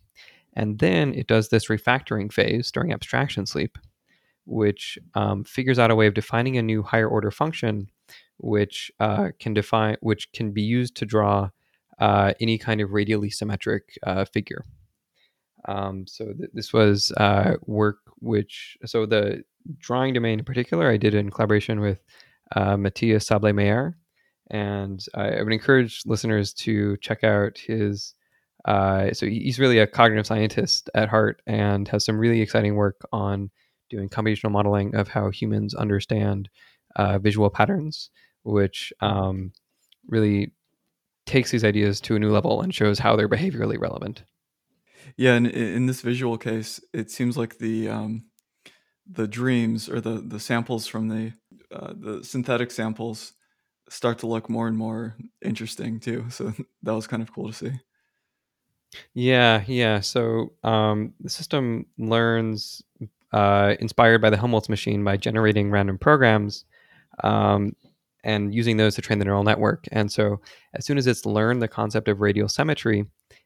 And 0.54 0.80
then 0.80 1.14
it 1.14 1.28
does 1.28 1.50
this 1.50 1.68
refactoring 1.68 2.32
phase 2.32 2.72
during 2.72 2.92
abstraction 2.92 3.46
sleep, 3.46 3.78
which 4.46 4.98
um, 5.14 5.44
figures 5.44 5.80
out 5.80 5.92
a 5.92 5.96
way 5.96 6.08
of 6.08 6.14
defining 6.14 6.58
a 6.58 6.62
new 6.62 6.84
higher 6.84 7.08
order 7.08 7.32
function, 7.32 7.88
which 8.38 8.92
uh, 9.00 9.30
can 9.40 9.54
define, 9.54 9.98
which 10.02 10.32
can 10.34 10.52
be 10.52 10.62
used 10.62 10.96
to 10.98 11.06
draw 11.06 11.50
uh, 12.00 12.34
any 12.40 12.58
kind 12.58 12.82
of 12.82 12.92
radially 12.92 13.30
symmetric 13.30 13.98
uh, 14.04 14.26
figure. 14.26 14.66
Um, 15.66 16.06
so 16.08 16.26
th- 16.26 16.50
this 16.54 16.74
was 16.74 17.12
uh, 17.18 17.56
work 17.66 18.00
which, 18.20 18.78
so 18.86 19.06
the 19.06 19.44
drawing 19.78 20.14
domain 20.14 20.40
in 20.40 20.46
particular, 20.46 20.90
I 20.90 20.98
did 20.98 21.14
in 21.14 21.30
collaboration 21.30 21.80
with 21.80 22.00
uh, 22.56 22.78
Mathias 22.78 23.28
Sablé-Meyer. 23.28 23.98
And 24.50 25.04
I, 25.14 25.42
would 25.42 25.54
encourage 25.54 26.04
listeners 26.06 26.54
to 26.56 26.98
check 26.98 27.24
out 27.24 27.58
his. 27.58 28.14
Uh, 28.66 29.12
so 29.14 29.26
he's 29.26 29.60
really 29.60 29.80
a 29.80 29.88
cognitive 29.88 30.28
scientist 30.28 30.90
at 30.94 31.10
heart 31.10 31.42
and 31.48 31.88
has 31.88 32.06
some 32.06 32.18
really 32.18 32.42
exciting 32.42 32.76
work 32.76 33.00
on 33.12 33.50
doing 33.90 34.08
computational 34.08 34.52
modeling 34.52 34.94
of 34.94 35.08
how 35.08 35.30
humans 35.30 35.74
understand 35.74 36.50
uh, 36.96 37.18
visual 37.18 37.50
patterns, 37.50 38.10
which 38.44 38.94
um, 39.00 39.52
really 40.08 40.54
takes 41.26 41.52
these 41.52 41.64
ideas 41.64 42.02
to 42.02 42.16
a 42.16 42.20
new 42.20 42.32
level 42.32 42.62
and 42.62 42.76
shows 42.76 43.00
how 43.00 43.16
they're 43.16 43.30
behaviorally 43.30 43.80
relevant. 43.80 44.24
Yeah, 45.18 45.34
and 45.34 45.48
in 45.48 45.86
this 45.86 46.02
visual 46.02 46.38
case, 46.38 46.80
it 46.94 47.12
seems 47.12 47.38
like 47.38 47.58
the 47.58 47.90
um, 47.90 48.26
the 49.10 49.28
dreams 49.28 49.90
or 49.90 50.02
the 50.02 50.22
the 50.22 50.40
samples 50.40 50.88
from 50.88 51.08
the 51.08 51.34
uh, 51.72 51.94
the 51.96 52.24
synthetic 52.24 52.72
samples 52.72 53.34
start 53.90 54.20
to 54.20 54.28
look 54.28 54.50
more 54.50 54.68
and 54.68 54.78
more 54.78 55.16
interesting 55.42 56.00
too. 56.00 56.26
So 56.30 56.54
that 56.84 56.94
was 56.94 57.08
kind 57.08 57.22
of 57.22 57.34
cool 57.34 57.48
to 57.48 57.54
see. 57.54 57.72
Yeah, 59.14 59.64
yeah. 59.68 60.02
So 60.02 60.54
um, 60.64 61.14
the 61.20 61.30
system 61.30 61.86
learns 61.98 62.82
uh, 63.32 63.76
inspired 63.80 64.22
by 64.22 64.30
the 64.30 64.38
Helmholtz 64.38 64.70
machine 64.70 65.04
by 65.04 65.18
generating 65.18 65.72
random 65.72 65.98
programs 65.98 66.66
um, 67.24 67.74
and 68.24 68.54
using 68.54 68.78
those 68.78 68.96
to 68.96 69.02
train 69.02 69.20
the 69.20 69.26
neural 69.26 69.44
network. 69.44 69.88
And 69.92 70.12
so 70.12 70.42
as 70.74 70.86
soon 70.86 70.98
as 70.98 71.08
it's 71.08 71.26
learned 71.26 71.62
the 71.62 71.68
concept 71.68 72.08
of 72.10 72.20
radial 72.20 72.50
symmetry, 72.50 73.06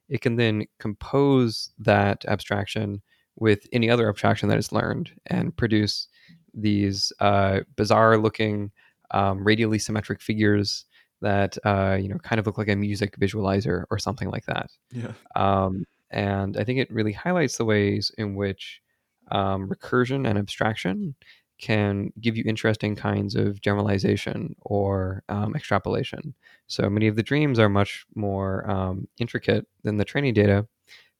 it 0.09 0.21
can 0.21 0.35
then 0.35 0.65
compose 0.79 1.71
that 1.79 2.25
abstraction 2.27 3.01
with 3.37 3.67
any 3.73 3.89
other 3.89 4.07
abstraction 4.09 4.49
that 4.49 4.57
it's 4.57 4.71
learned 4.71 5.11
and 5.27 5.55
produce 5.55 6.07
these 6.53 7.11
uh, 7.19 7.61
bizarre 7.75 8.17
looking 8.17 8.71
um, 9.11 9.43
radially 9.43 9.79
symmetric 9.79 10.21
figures 10.21 10.85
that 11.21 11.57
uh, 11.65 11.97
you 11.99 12.07
know 12.07 12.17
kind 12.19 12.39
of 12.39 12.45
look 12.45 12.57
like 12.57 12.69
a 12.69 12.75
music 12.75 13.17
visualizer 13.19 13.85
or 13.89 13.99
something 13.99 14.29
like 14.29 14.45
that. 14.45 14.69
Yeah. 14.91 15.13
Um, 15.35 15.85
and 16.11 16.57
I 16.57 16.63
think 16.63 16.79
it 16.79 16.91
really 16.91 17.11
highlights 17.11 17.57
the 17.57 17.65
ways 17.65 18.11
in 18.17 18.35
which 18.35 18.81
um, 19.31 19.67
recursion 19.69 20.27
and 20.27 20.37
abstraction 20.37 21.15
can 21.59 22.11
give 22.19 22.35
you 22.35 22.43
interesting 22.45 22.95
kinds 22.95 23.35
of 23.35 23.61
generalization 23.61 24.55
or 24.61 25.23
um, 25.29 25.55
extrapolation. 25.55 26.33
So 26.67 26.89
many 26.89 27.07
of 27.07 27.15
the 27.15 27.23
dreams 27.23 27.59
are 27.59 27.69
much 27.69 28.05
more 28.15 28.69
um, 28.69 29.07
intricate 29.17 29.65
than 29.83 29.97
the 29.97 30.05
training 30.05 30.33
data, 30.33 30.67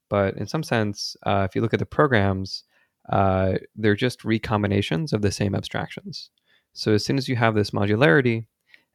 but 0.10 0.36
in 0.38 0.48
some 0.48 0.64
sense, 0.64 1.16
uh, 1.26 1.48
if 1.50 1.56
you 1.56 1.62
look 1.62 1.74
at 1.74 1.80
the 1.80 1.86
programs, 1.86 2.64
uh, 3.10 3.54
they're 3.76 3.96
just 3.96 4.22
recombinations 4.22 5.14
of 5.14 5.22
the 5.22 5.32
same 5.32 5.56
abstractions. 5.56 6.30
So 6.74 6.94
as 6.94 7.06
soon 7.06 7.18
as 7.18 7.30
you 7.30 7.36
have 7.38 7.56
this 7.56 7.72
modularity 7.72 8.48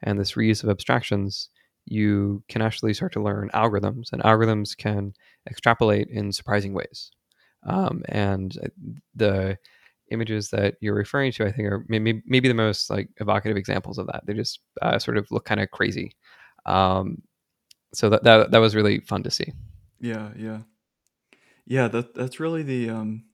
and 0.02 0.18
this 0.18 0.32
reuse 0.32 0.62
of 0.62 0.68
abstractions, 0.68 1.48
you 1.86 2.42
can 2.48 2.62
actually 2.62 2.94
start 2.94 3.12
to 3.14 3.22
learn 3.22 3.50
algorithms, 3.54 4.12
and 4.12 4.22
algorithms 4.22 4.76
can 4.76 5.14
extrapolate 5.48 6.08
in 6.08 6.32
surprising 6.32 6.74
ways. 6.74 7.10
Um, 7.66 8.02
and 8.08 8.56
uh, 8.62 8.68
the 9.14 9.58
images 10.10 10.50
that 10.50 10.74
you're 10.80 10.94
referring 10.94 11.32
to, 11.32 11.46
I 11.46 11.52
think, 11.52 11.68
are 11.68 11.84
maybe 11.88 12.22
maybe 12.26 12.48
the 12.48 12.54
most 12.54 12.90
like 12.90 13.08
evocative 13.18 13.56
examples 13.56 13.98
of 13.98 14.06
that. 14.08 14.24
They 14.26 14.34
just 14.34 14.60
uh, 14.82 14.98
sort 14.98 15.16
of 15.16 15.30
look 15.30 15.44
kind 15.44 15.60
of 15.60 15.70
crazy. 15.70 16.12
Um, 16.66 17.22
so 17.92 18.10
that, 18.10 18.24
that 18.24 18.50
that 18.50 18.58
was 18.58 18.76
really 18.76 19.00
fun 19.00 19.22
to 19.24 19.30
see. 19.30 19.52
Yeah, 20.00 20.30
yeah, 20.36 20.60
yeah. 21.66 21.88
That 21.88 22.14
that's 22.14 22.40
really 22.40 22.62
the 22.62 22.90
um, 22.90 23.24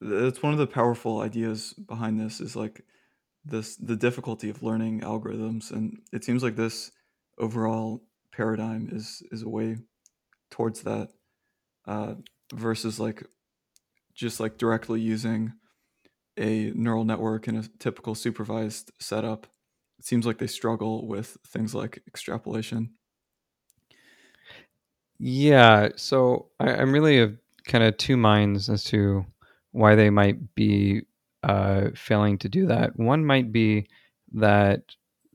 that's 0.00 0.42
one 0.42 0.52
of 0.52 0.58
the 0.58 0.66
powerful 0.66 1.20
ideas 1.20 1.72
behind 1.72 2.20
this 2.20 2.40
is 2.40 2.56
like 2.56 2.84
this 3.44 3.76
the 3.76 3.96
difficulty 3.96 4.50
of 4.50 4.62
learning 4.62 5.00
algorithms, 5.00 5.70
and 5.70 5.98
it 6.12 6.24
seems 6.24 6.42
like 6.42 6.56
this 6.56 6.90
overall 7.38 8.02
paradigm 8.32 8.88
is 8.92 9.22
is 9.32 9.42
a 9.42 9.48
way 9.48 9.76
towards 10.50 10.82
that 10.82 11.08
uh, 11.86 12.14
versus 12.54 13.00
like 13.00 13.24
just 14.16 14.40
like 14.40 14.58
directly 14.58 15.00
using 15.00 15.52
a 16.38 16.72
neural 16.74 17.04
network 17.04 17.48
in 17.48 17.56
a 17.56 17.64
typical 17.78 18.14
supervised 18.14 18.90
setup. 18.98 19.46
It 19.98 20.04
seems 20.04 20.26
like 20.26 20.38
they 20.38 20.46
struggle 20.46 21.06
with 21.06 21.36
things 21.46 21.74
like 21.74 22.02
extrapolation. 22.08 22.90
Yeah, 25.18 25.90
so 25.96 26.48
I, 26.60 26.72
I'm 26.72 26.92
really 26.92 27.20
of 27.20 27.38
kind 27.64 27.84
of 27.84 27.96
two 27.96 28.16
minds 28.16 28.68
as 28.68 28.84
to 28.84 29.24
why 29.72 29.94
they 29.94 30.10
might 30.10 30.54
be 30.54 31.02
uh, 31.42 31.90
failing 31.94 32.38
to 32.38 32.48
do 32.48 32.66
that. 32.66 32.98
One 32.98 33.24
might 33.24 33.52
be 33.52 33.86
that 34.34 34.82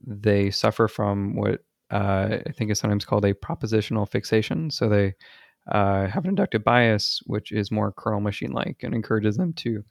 they 0.05 0.51
suffer 0.51 0.87
from 0.87 1.35
what 1.35 1.63
uh, 1.89 2.37
I 2.45 2.51
think 2.51 2.71
is 2.71 2.79
sometimes 2.79 3.05
called 3.05 3.25
a 3.25 3.33
propositional 3.33 4.09
fixation. 4.09 4.69
So 4.71 4.87
they 4.87 5.15
uh, 5.69 6.07
have 6.07 6.23
an 6.23 6.29
inductive 6.29 6.63
bias, 6.63 7.21
which 7.25 7.51
is 7.51 7.71
more 7.71 7.91
kernel 7.91 8.21
machine 8.21 8.51
like 8.51 8.77
and 8.83 8.93
encourages 8.93 9.37
them 9.37 9.53
to 9.53 9.83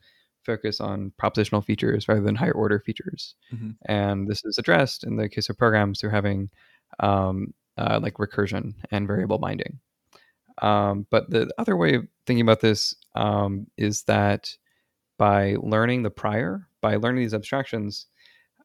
focus 0.43 0.81
on 0.81 1.11
propositional 1.21 1.63
features 1.63 2.07
rather 2.07 2.21
than 2.21 2.35
higher 2.35 2.51
order 2.51 2.79
features. 2.79 3.35
Mm-hmm. 3.53 3.71
And 3.85 4.27
this 4.27 4.43
is 4.43 4.57
addressed 4.57 5.03
in 5.03 5.15
the 5.15 5.29
case 5.29 5.49
of 5.49 5.57
programs 5.57 5.99
through 5.99 6.09
having 6.09 6.49
um, 6.99 7.53
uh, 7.77 7.99
like 8.01 8.15
recursion 8.15 8.73
and 8.91 9.07
variable 9.07 9.37
binding. 9.37 9.79
Um, 10.61 11.07
but 11.09 11.29
the 11.29 11.49
other 11.57 11.77
way 11.77 11.95
of 11.95 12.07
thinking 12.25 12.41
about 12.41 12.59
this 12.59 12.95
um, 13.15 13.67
is 13.77 14.03
that 14.03 14.55
by 15.17 15.55
learning 15.61 16.03
the 16.03 16.09
prior, 16.09 16.67
by 16.81 16.95
learning 16.95 17.21
these 17.23 17.33
abstractions, 17.33 18.07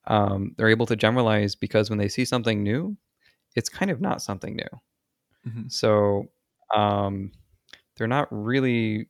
um, 0.06 0.54
they're 0.56 0.68
able 0.68 0.86
to 0.86 0.96
generalize 0.96 1.54
because 1.54 1.90
when 1.90 1.98
they 1.98 2.08
see 2.08 2.24
something 2.24 2.62
new, 2.62 2.96
it's 3.54 3.68
kind 3.68 3.90
of 3.90 4.00
not 4.00 4.22
something 4.22 4.56
new. 4.56 5.50
Mm-hmm. 5.50 5.68
So 5.68 6.26
um, 6.74 7.32
they're 7.96 8.06
not 8.06 8.28
really, 8.30 9.08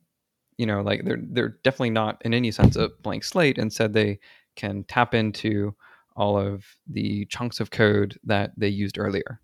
you 0.57 0.65
know, 0.65 0.81
like 0.81 1.03
they're 1.05 1.21
they're 1.21 1.57
definitely 1.63 1.91
not 1.91 2.21
in 2.25 2.33
any 2.33 2.51
sense 2.51 2.75
a 2.75 2.89
blank 3.01 3.23
slate. 3.23 3.57
Instead, 3.57 3.93
they 3.93 4.19
can 4.55 4.83
tap 4.85 5.13
into 5.13 5.75
all 6.15 6.37
of 6.37 6.65
the 6.87 7.25
chunks 7.25 7.59
of 7.59 7.69
code 7.71 8.17
that 8.23 8.51
they 8.57 8.67
used 8.67 8.97
earlier. 8.97 9.39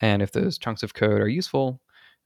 And 0.00 0.22
if 0.22 0.32
those 0.32 0.58
chunks 0.58 0.82
of 0.82 0.94
code 0.94 1.20
are 1.20 1.28
useful, 1.28 1.80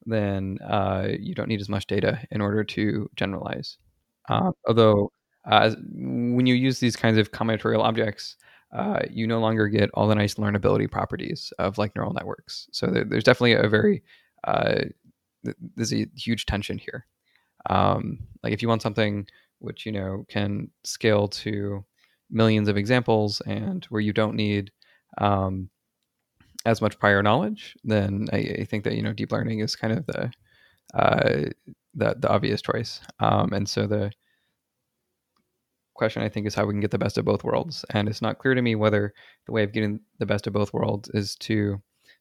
then 0.06 0.58
uh, 0.66 1.08
you 1.18 1.34
don't 1.34 1.48
need 1.48 1.60
as 1.60 1.68
much 1.68 1.86
data 1.86 2.20
in 2.30 2.40
order 2.40 2.64
to 2.64 3.08
generalize. 3.16 3.78
Uh, 4.28 4.50
although, 4.66 5.12
uh, 5.48 5.74
when 5.92 6.46
you 6.46 6.54
use 6.54 6.80
these 6.80 6.96
kinds 6.96 7.18
of 7.18 7.30
combinatorial 7.32 7.82
objects, 7.82 8.36
uh, 8.72 9.00
you 9.10 9.26
no 9.26 9.40
longer 9.40 9.68
get 9.68 9.90
all 9.94 10.08
the 10.08 10.14
nice 10.14 10.34
learnability 10.34 10.90
properties 10.90 11.52
of 11.58 11.78
like 11.78 11.94
neural 11.94 12.12
networks. 12.12 12.68
So 12.72 12.86
there, 12.86 13.04
there's 13.04 13.24
definitely 13.24 13.52
a 13.54 13.68
very 13.68 14.02
there's 15.76 15.92
a 15.92 16.06
huge 16.16 16.46
tension 16.46 16.78
here. 16.78 17.06
Um, 17.68 18.20
like 18.42 18.52
if 18.52 18.62
you 18.62 18.68
want 18.68 18.82
something 18.82 19.26
which 19.58 19.84
you 19.84 19.92
know 19.92 20.24
can 20.28 20.70
scale 20.84 21.28
to 21.28 21.84
millions 22.30 22.68
of 22.68 22.76
examples 22.76 23.40
and 23.46 23.84
where 23.86 24.00
you 24.00 24.12
don't 24.12 24.36
need 24.36 24.70
um, 25.18 25.68
as 26.64 26.80
much 26.80 26.98
prior 26.98 27.22
knowledge, 27.22 27.76
then 27.84 28.28
I, 28.32 28.38
I, 28.60 28.64
think 28.64 28.84
that 28.84 28.94
you 28.94 29.02
know 29.02 29.12
deep 29.12 29.32
learning 29.32 29.60
is 29.60 29.76
kind 29.76 29.92
of 29.92 30.06
the 30.06 30.30
uh, 30.94 31.50
the, 31.94 32.16
the 32.18 32.28
obvious 32.28 32.62
choice. 32.62 33.00
Um, 33.18 33.52
and 33.52 33.68
so 33.68 33.86
the 33.86 34.10
question 35.94 36.22
I 36.22 36.28
think 36.28 36.46
is 36.46 36.54
how 36.54 36.64
we 36.64 36.72
can 36.72 36.80
get 36.80 36.90
the 36.90 36.98
best 36.98 37.18
of 37.18 37.24
both 37.24 37.44
worlds. 37.44 37.84
And 37.90 38.08
it's 38.08 38.22
not 38.22 38.38
clear 38.38 38.54
to 38.54 38.62
me 38.62 38.74
whether 38.74 39.12
the 39.46 39.52
way 39.52 39.62
of 39.62 39.72
getting 39.72 40.00
the 40.18 40.26
best 40.26 40.46
of 40.46 40.52
both 40.52 40.72
worlds 40.72 41.10
is 41.10 41.36
to 41.36 41.80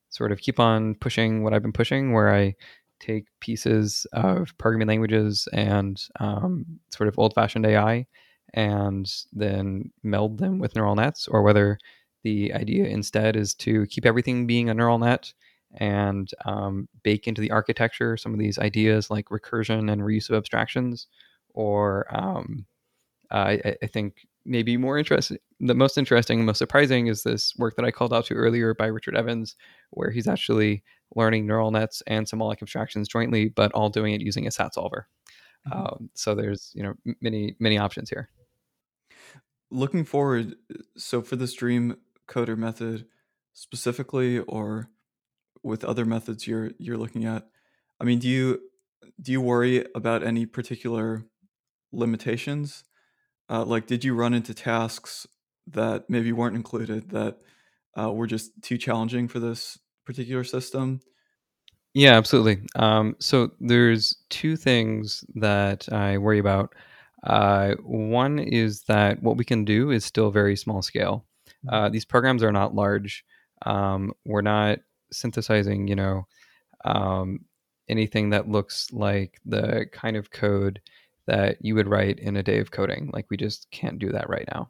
sort 0.10 0.32
of 0.32 0.40
keep 0.40 0.60
on 0.60 0.96
pushing 0.96 1.44
what 1.44 1.54
I've 1.54 1.62
been 1.62 1.72
pushing, 1.72 2.12
where 2.12 2.34
I 2.34 2.56
take 3.00 3.26
pieces 3.40 4.06
of 4.14 4.58
programming 4.58 4.88
languages 4.88 5.48
and 5.54 6.02
um, 6.20 6.66
sort 6.90 7.08
of 7.08 7.18
old 7.18 7.34
fashioned 7.34 7.66
AI 7.66 8.06
and 8.54 9.12
then 9.32 9.92
meld 10.04 10.38
them 10.40 10.60
with 10.60 10.76
neural 10.76 10.96
nets, 10.96 11.28
or 11.28 11.42
whether 11.42 11.78
the 12.24 12.54
idea 12.54 12.86
instead 12.86 13.36
is 13.36 13.54
to 13.54 13.86
keep 13.88 14.06
everything 14.06 14.48
being 14.48 14.70
a 14.70 14.74
neural 14.74 15.00
net 15.00 15.34
and 15.76 16.32
um, 16.46 16.88
bake 17.04 17.28
into 17.28 17.42
the 17.42 17.52
architecture 17.52 18.18
some 18.18 18.34
of 18.34 18.40
these 18.40 18.58
ideas 18.58 19.12
like 19.12 19.26
recursion 19.26 19.92
and 19.92 20.02
reuse 20.02 20.30
of 20.30 20.36
abstractions. 20.36 21.08
Or 21.54 22.06
um, 22.16 22.66
I, 23.32 23.76
I, 23.82 23.88
think 23.88 24.28
maybe 24.46 24.78
more 24.78 24.98
interesting, 24.98 25.38
the 25.60 25.76
most 25.76 25.98
interesting 25.98 26.40
and 26.40 26.46
most 26.46 26.58
surprising 26.58 27.08
is 27.08 27.24
this 27.24 27.56
work 27.58 27.76
that 27.76 27.86
I 27.86 27.92
called 27.92 28.14
out 28.14 28.26
to 28.26 28.36
earlier 28.36 28.74
by 28.74 28.88
Richard 28.88 29.16
Evans, 29.16 29.56
where 29.92 30.12
he's 30.12 30.28
actually 30.28 30.84
learning 31.16 31.46
neural 31.46 31.72
nets 31.72 32.02
and 32.08 32.28
symbolic 32.28 32.62
abstractions 32.62 33.08
jointly, 33.08 33.50
but 33.50 33.72
all 33.74 33.90
doing 33.90 34.14
it 34.14 34.22
using 34.22 34.48
a 34.48 34.52
SAT 34.52 34.74
solver. 34.74 35.08
Mm-hmm. 35.68 35.80
Um, 35.80 36.10
so 36.14 36.36
there's 36.36 36.72
you 36.74 36.84
know 36.84 36.94
many 37.22 37.56
many 37.60 37.78
options 37.78 38.10
here. 38.10 38.30
Looking 39.72 40.06
forward, 40.06 40.56
so 40.98 41.22
for 41.22 41.36
this 41.36 41.54
dream 41.54 41.98
coder 42.28 42.58
method 42.58 43.06
specifically, 43.54 44.40
or 44.40 44.90
with 45.64 45.84
other 45.84 46.06
methods 46.06 46.48
you're 46.48 46.72
you're 46.78 46.98
looking 46.98 47.26
at, 47.26 47.48
I 48.00 48.04
mean, 48.04 48.20
do 48.20 48.28
you 48.28 48.62
do 49.22 49.32
you 49.32 49.42
worry 49.42 49.86
about 49.94 50.24
any 50.24 50.46
particular 50.46 51.26
limitations? 51.92 52.84
Uh, 53.50 53.66
like, 53.66 53.88
did 53.88 54.04
you 54.04 54.14
run 54.14 54.34
into 54.34 54.54
tasks 54.54 55.28
that 55.68 56.10
maybe 56.10 56.32
weren't 56.32 56.56
included 56.56 57.10
that 57.10 57.38
uh, 58.00 58.12
were 58.12 58.28
just 58.28 58.52
too 58.62 58.78
challenging 58.78 59.28
for 59.28 59.40
this 59.40 59.80
particular 60.06 60.44
system? 60.44 61.00
Yeah, 61.94 62.16
absolutely. 62.16 62.62
Um, 62.76 63.16
so 63.20 63.52
there's 63.60 64.16
two 64.30 64.56
things 64.56 65.24
that 65.36 65.92
I 65.92 66.18
worry 66.18 66.40
about. 66.40 66.76
Uh, 67.24 67.74
one 67.84 68.40
is 68.40 68.84
that 68.84 69.22
what 69.24 69.38
we 69.38 69.44
can 69.44 69.66
do 69.66 69.92
is 69.92 70.06
still 70.06 70.32
very 70.32 70.56
small 70.56 70.82
scale. 70.82 71.26
Mm-hmm. 71.66 71.76
Uh, 71.76 71.90
these 71.90 72.06
programs 72.06 72.44
are 72.44 72.52
not 72.52 72.76
large. 72.76 73.26
Um, 73.66 74.14
we're 74.26 74.42
not 74.42 74.80
synthesizing, 75.12 75.88
you 75.88 75.96
know, 75.96 76.28
um, 76.86 77.40
anything 77.90 78.30
that 78.30 78.48
looks 78.48 78.88
like 78.94 79.40
the 79.46 79.88
kind 79.92 80.16
of 80.16 80.32
code 80.32 80.80
that 81.30 81.58
you 81.62 81.76
would 81.76 81.88
write 81.88 82.18
in 82.20 82.36
a 82.36 82.44
day 82.44 82.58
of 82.58 82.72
coding. 82.72 83.12
Like 83.14 83.28
we 83.30 83.38
just 83.38 83.70
can't 83.70 84.00
do 84.00 84.12
that 84.12 84.28
right 84.30 84.48
now. 84.52 84.70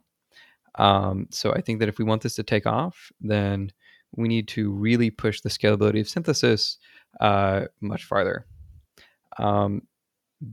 Um, 0.74 1.26
so 1.30 1.52
I 1.54 1.62
think 1.62 1.80
that 1.80 1.88
if 1.88 1.98
we 1.98 2.04
want 2.04 2.22
this 2.22 2.34
to 2.34 2.42
take 2.42 2.66
off, 2.66 3.10
then 3.18 3.72
we 4.14 4.28
need 4.28 4.46
to 4.48 4.70
really 4.70 5.10
push 5.10 5.40
the 5.40 5.48
scalability 5.48 6.00
of 6.00 6.08
synthesis 6.08 6.76
uh, 7.18 7.62
much 7.80 8.04
farther. 8.04 8.46
Um, 9.38 9.82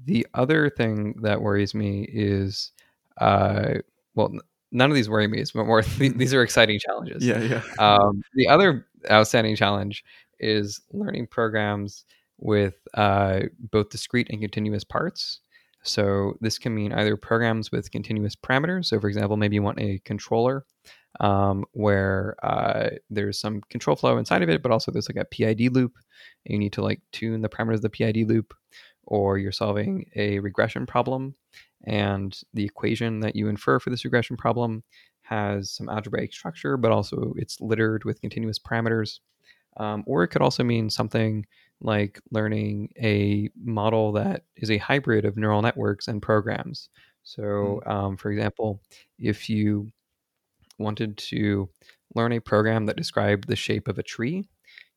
the 0.06 0.26
other 0.34 0.70
thing 0.70 1.16
that 1.24 1.42
worries 1.42 1.76
me 1.76 2.08
is, 2.10 2.72
uh, 3.20 3.76
well, 4.16 4.32
none 4.72 4.90
of 4.90 4.96
these 4.96 5.10
worry 5.10 5.28
me, 5.28 5.44
but 5.54 5.66
more 5.66 5.82
these 5.98 6.34
are 6.34 6.42
exciting 6.42 6.80
challenges. 6.80 7.26
Yeah, 7.26 7.42
yeah. 7.42 7.62
Um, 7.80 8.22
the 8.34 8.48
other 8.48 8.88
outstanding 9.12 9.58
challenge 9.58 10.06
is 10.40 10.80
learning 10.94 11.28
programs 11.28 12.06
with 12.38 12.76
uh, 12.94 13.42
both 13.60 13.90
discrete 13.90 14.30
and 14.30 14.40
continuous 14.40 14.86
parts. 14.86 15.42
So 15.88 16.34
this 16.42 16.58
can 16.58 16.76
mean 16.76 16.94
either 16.94 17.18
programs 17.18 17.72
with 17.72 17.92
continuous 17.92 18.36
parameters. 18.36 18.86
So, 18.86 19.00
for 19.00 19.08
example, 19.08 19.38
maybe 19.38 19.56
you 19.56 19.64
want 19.64 19.80
a 19.80 20.00
controller 20.06 20.66
um, 21.20 21.66
where 21.72 22.36
uh, 22.44 22.90
there's 23.10 23.40
some 23.40 23.62
control 23.70 23.96
flow 23.96 24.18
inside 24.18 24.44
of 24.44 24.50
it, 24.50 24.62
but 24.62 24.72
also 24.72 24.92
there's 24.92 25.10
like 25.10 25.22
a 25.22 25.26
PID 25.26 25.74
loop. 25.74 25.94
And 26.46 26.54
you 26.54 26.60
need 26.60 26.74
to 26.74 26.82
like 26.82 27.02
tune 27.12 27.42
the 27.42 27.50
parameters 27.50 27.76
of 27.76 27.82
the 27.82 27.90
PID 27.90 28.28
loop, 28.28 28.54
or 29.04 29.38
you're 29.38 29.52
solving 29.52 30.10
a 30.16 30.40
regression 30.40 30.86
problem, 30.86 31.36
and 31.86 32.38
the 32.54 32.66
equation 32.66 33.22
that 33.22 33.36
you 33.36 33.48
infer 33.48 33.80
for 33.80 33.90
this 33.90 34.04
regression 34.04 34.38
problem 34.38 34.84
has 35.22 35.72
some 35.72 35.90
algebraic 35.90 36.34
structure, 36.34 36.78
but 36.78 36.92
also 36.92 37.34
it's 37.38 37.60
littered 37.62 38.04
with 38.04 38.22
continuous 38.22 38.60
parameters. 38.60 39.20
Um, 39.78 40.04
or 40.08 40.24
it 40.24 40.30
could 40.30 40.42
also 40.42 40.64
mean 40.64 40.90
something 40.90 41.46
like 41.82 42.20
learning 42.32 42.92
a 43.00 43.50
model 43.64 44.12
that 44.14 44.44
is 44.56 44.72
a 44.72 44.78
hybrid 44.78 45.26
of 45.26 45.38
neural 45.38 45.62
networks 45.62 46.08
and 46.08 46.22
programs. 46.22 46.90
So, 47.24 47.82
um, 47.86 48.18
for 48.18 48.32
example, 48.32 48.82
if 49.20 49.50
you 49.50 49.92
wanted 50.80 51.18
to 51.18 51.70
learn 52.16 52.32
a 52.32 52.40
program 52.40 52.86
that 52.86 52.96
described 52.96 53.48
the 53.48 53.56
shape 53.56 53.88
of 53.88 54.00
a 54.00 54.04
tree, 54.04 54.48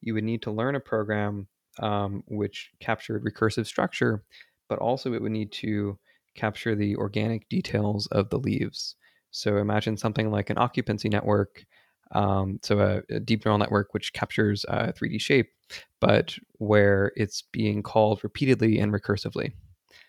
you 0.01 0.15
would 0.15 0.25
need 0.25 0.43
to 0.43 0.51
learn 0.51 0.75
a 0.75 0.81
program 0.81 1.49
um, 1.81 2.23
which 2.27 2.71
captured 2.81 3.25
recursive 3.25 3.67
structure, 3.67 4.23
but 4.69 4.79
also 4.79 5.13
it 5.13 5.23
would 5.23 5.33
need 5.33 5.53
to 5.53 5.99
capture 6.35 6.75
the 6.75 6.97
organic 6.97 7.49
details 7.49 8.07
of 8.09 8.31
the 8.31 8.39
leaves. 8.39 8.97
So 9.31 9.59
imagine 9.59 9.97
something 9.97 10.31
like 10.31 10.51
an 10.51 10.59
occupancy 10.59 11.09
network 11.09 11.65
um, 12.13 12.59
so 12.63 12.81
a, 12.81 13.15
a, 13.15 13.21
deep 13.21 13.45
neural 13.45 13.59
network 13.59 13.95
which 13.95 14.13
captures 14.13 14.65
a 14.65 14.89
uh, 14.89 14.93
3D 14.93 15.21
shape, 15.21 15.51
but 16.01 16.37
where 16.59 17.13
it's 17.17 17.43
being 17.53 17.83
called 17.83 18.23
repeatedly 18.25 18.79
and 18.79 18.93
recursively. 18.93 19.53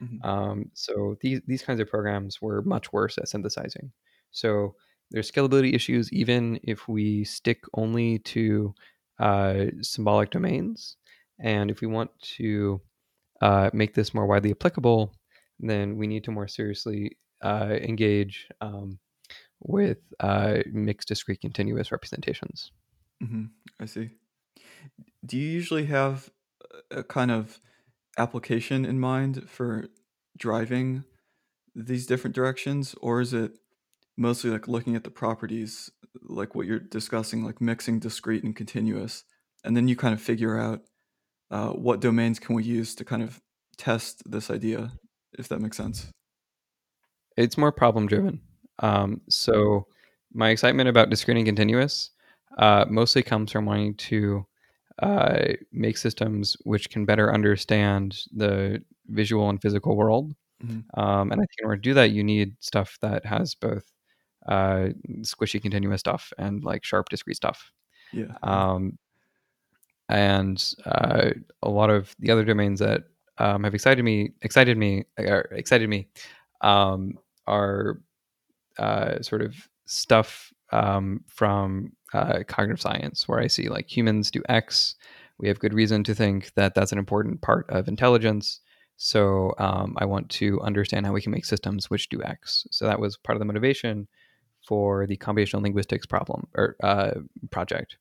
Mm-hmm. 0.02 0.28
Um, 0.28 0.72
so 0.74 1.18
these 1.22 1.41
these 1.45 1.62
kinds 1.62 1.80
of 1.80 1.89
programs 1.89 2.41
were 2.41 2.64
much 2.64 2.91
worse 2.91 3.18
at 3.18 3.30
synthesizing. 3.30 3.91
So 4.32 4.76
there's 5.12 5.32
scalability 5.32 5.76
issues 5.76 6.12
even 6.12 6.60
if 6.64 6.88
we 6.88 7.24
stick 7.24 7.64
only 7.76 8.20
to 8.20 8.74
uh, 9.20 9.66
symbolic 9.82 10.32
domains, 10.32 10.97
and 11.39 11.70
if 11.70 11.82
we 11.82 11.88
want 11.88 12.10
to 12.38 12.82
uh, 13.41 13.70
make 13.74 13.93
this 13.93 14.14
more 14.14 14.26
widely 14.26 14.52
applicable, 14.52 15.14
then 15.60 15.97
we 15.97 16.08
need 16.08 16.24
to 16.24 16.32
more 16.32 16.47
seriously 16.47 17.18
uh, 17.43 17.78
engage 17.82 18.47
um, 18.62 18.97
with 19.62 19.99
uh, 20.20 20.59
mixed 20.72 21.07
discrete 21.07 21.41
continuous 21.41 21.91
representations. 21.91 22.72
Mm-hmm. 23.24 23.45
I 23.80 23.86
see. 23.86 24.09
Do 25.26 25.38
you 25.38 25.47
usually 25.47 25.86
have 25.86 26.30
a 26.89 27.03
kind 27.03 27.32
of 27.32 27.59
application 28.18 28.86
in 28.86 28.99
mind 28.99 29.49
for 29.49 29.88
driving 30.38 31.03
these 31.76 32.05
different 32.05 32.36
directions, 32.36 32.95
or 33.01 33.22
is 33.22 33.34
it 33.34 33.51
mostly 34.18 34.49
like 34.49 34.68
looking 34.68 34.95
at 34.95 35.03
the 35.03 35.12
properties, 35.12 35.89
like 36.22 36.55
what 36.55 36.66
you're 36.66 36.80
discussing, 36.80 37.43
like 37.43 37.62
mixing 37.62 37.99
discrete 37.99 38.43
and 38.43 38.55
continuous, 38.55 39.24
and 39.64 39.78
then 39.78 39.88
you 39.88 39.95
kind 39.95 40.14
of 40.14 40.22
figure 40.22 40.59
out 40.59 40.82
uh, 41.51 41.70
what 41.70 42.01
domains 42.01 42.39
can 42.39 42.55
we 42.55 42.64
use 42.64 42.95
to 42.95 43.05
kind 43.05 43.22
of 43.22 43.39
test 43.78 44.24
this 44.26 44.49
idea, 44.49 44.91
if 45.38 45.47
that 45.47 45.62
makes 45.62 45.78
sense? 45.78 46.07
It's 47.38 47.57
more 47.57 47.72
problem 47.72 48.07
driven. 48.07 48.41
Um, 48.82 49.21
so 49.29 49.88
my 50.34 50.49
excitement 50.49 50.89
about 50.89 51.09
discrete 51.09 51.38
and 51.38 51.45
continuous 51.45 52.11
uh, 52.57 52.86
mostly 52.89 53.23
comes 53.23 53.51
from 53.51 53.65
wanting 53.65 53.95
to 53.95 54.45
uh, 55.01 55.53
make 55.71 55.97
systems 55.97 56.57
which 56.63 56.89
can 56.89 57.05
better 57.05 57.34
understand 57.34 58.17
the 58.34 58.84
visual 59.07 59.49
and 59.49 59.61
physical 59.61 59.95
world. 59.95 60.34
Mm-hmm. 60.63 60.99
Um, 60.99 61.32
and 61.32 61.41
I 61.41 61.43
think 61.43 61.59
in 61.59 61.65
order 61.65 61.77
to 61.77 61.82
do 61.82 61.93
that, 61.95 62.11
you 62.11 62.23
need 62.23 62.55
stuff 62.59 62.97
that 63.01 63.25
has 63.25 63.55
both 63.55 63.91
uh, 64.47 64.89
squishy 65.21 65.61
continuous 65.61 66.01
stuff 66.01 66.32
and 66.38 66.63
like 66.63 66.84
sharp 66.84 67.09
discrete 67.09 67.38
stuff. 67.38 67.71
Yeah. 68.13 68.36
Um, 68.43 68.97
and 70.09 70.73
uh, 70.86 71.32
a 71.63 71.69
lot 71.69 71.89
of 71.89 72.13
the 72.19 72.32
other 72.32 72.43
domains 72.43 72.79
that 72.79 73.03
um, 73.38 73.63
have 73.63 73.73
excited 73.73 74.03
me, 74.03 74.32
excited 74.41 74.77
me, 74.77 75.05
excited 75.17 75.89
me, 75.89 76.07
um, 76.61 77.17
are 77.47 78.01
uh, 78.78 79.22
sort 79.22 79.41
of 79.41 79.55
stuff 79.86 80.53
um, 80.72 81.24
from 81.28 81.91
uh, 82.13 82.39
cognitive 82.47 82.82
science, 82.82 83.28
where 83.28 83.39
I 83.39 83.47
see 83.47 83.69
like 83.69 83.95
humans 83.95 84.32
do 84.32 84.41
X. 84.49 84.95
We 85.38 85.47
have 85.47 85.59
good 85.59 85.74
reason 85.74 86.03
to 86.05 86.15
think 86.15 86.53
that 86.55 86.76
that's 86.76 86.91
an 86.91 86.97
important 86.97 87.41
part 87.41 87.69
of 87.69 87.88
intelligence. 87.88 88.61
So 88.97 89.53
um, 89.57 89.95
I 89.97 90.05
want 90.05 90.30
to 90.32 90.61
understand 90.61 91.05
how 91.05 91.13
we 91.13 91.22
can 91.22 91.32
make 91.32 91.45
systems 91.45 91.89
which 91.89 92.09
do 92.09 92.22
X. 92.24 92.67
So 92.72 92.86
that 92.86 92.99
was 92.99 93.17
part 93.17 93.36
of 93.36 93.39
the 93.39 93.45
motivation 93.45 94.07
for 94.67 95.07
the 95.07 95.17
computational 95.17 95.63
linguistics 95.63 96.05
problem 96.05 96.47
or 96.55 96.76
uh, 96.84 97.11
project, 97.49 97.97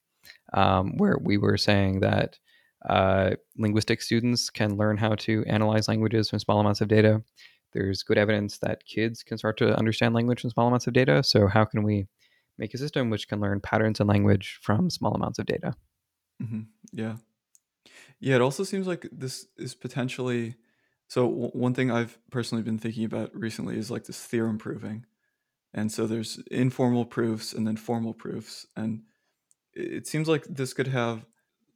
um, 0.53 0.99
where 0.99 1.17
we 1.23 1.39
were 1.39 1.57
saying 1.57 2.01
that 2.01 2.39
uh, 2.89 3.31
linguistic 3.57 4.03
students 4.03 4.51
can 4.51 4.77
learn 4.77 4.97
how 4.97 5.15
to 5.15 5.45
analyze 5.47 5.89
languages 5.89 6.29
from 6.29 6.39
small 6.39 6.61
amounts 6.61 6.81
of 6.81 6.89
data 6.89 7.23
there's 7.73 8.03
good 8.03 8.19
evidence 8.19 8.59
that 8.59 8.85
kids 8.87 9.23
can 9.23 9.39
start 9.39 9.57
to 9.59 9.77
understand 9.79 10.15
language 10.15 10.41
from 10.41 10.51
small 10.51 10.69
amounts 10.69 10.87
of 10.87 10.93
data. 10.93 11.23
So, 11.23 11.47
how 11.47 11.65
can 11.65 11.83
we 11.83 12.07
make 12.59 12.75
a 12.75 12.79
system 12.79 13.11
which 13.11 13.29
can 13.29 13.41
learn 13.41 13.61
patterns 13.61 14.01
in 14.01 14.07
language 14.07 14.59
from 14.63 14.91
small 14.91 15.15
amounts 15.15 15.39
of 15.39 15.47
data? 15.47 15.75
Mm-hmm. 16.43 16.63
Yeah. 16.93 17.17
Yeah, 18.19 18.37
it 18.37 18.41
also 18.41 18.65
seems 18.65 18.87
like 18.87 19.09
this 19.11 19.47
is 19.57 19.75
potentially. 19.75 20.57
So, 21.09 21.29
w- 21.29 21.51
one 21.51 21.75
thing 21.75 21.91
I've 21.91 22.19
personally 22.31 22.63
been 22.63 22.79
thinking 22.79 23.05
about 23.05 23.35
recently 23.35 23.77
is 23.77 23.91
like 23.91 24.05
this 24.05 24.25
theorem 24.25 24.59
proving. 24.59 25.07
And 25.75 25.93
so 25.93 26.07
there's 26.07 26.39
informal 26.51 27.05
proofs 27.05 27.53
and 27.53 27.67
then 27.67 27.77
formal 27.77 28.15
proofs. 28.15 28.67
And 28.77 29.05
it 29.75 30.07
seems 30.07 30.29
like 30.29 30.45
this 30.45 30.73
could 30.73 30.89
have 30.89 31.27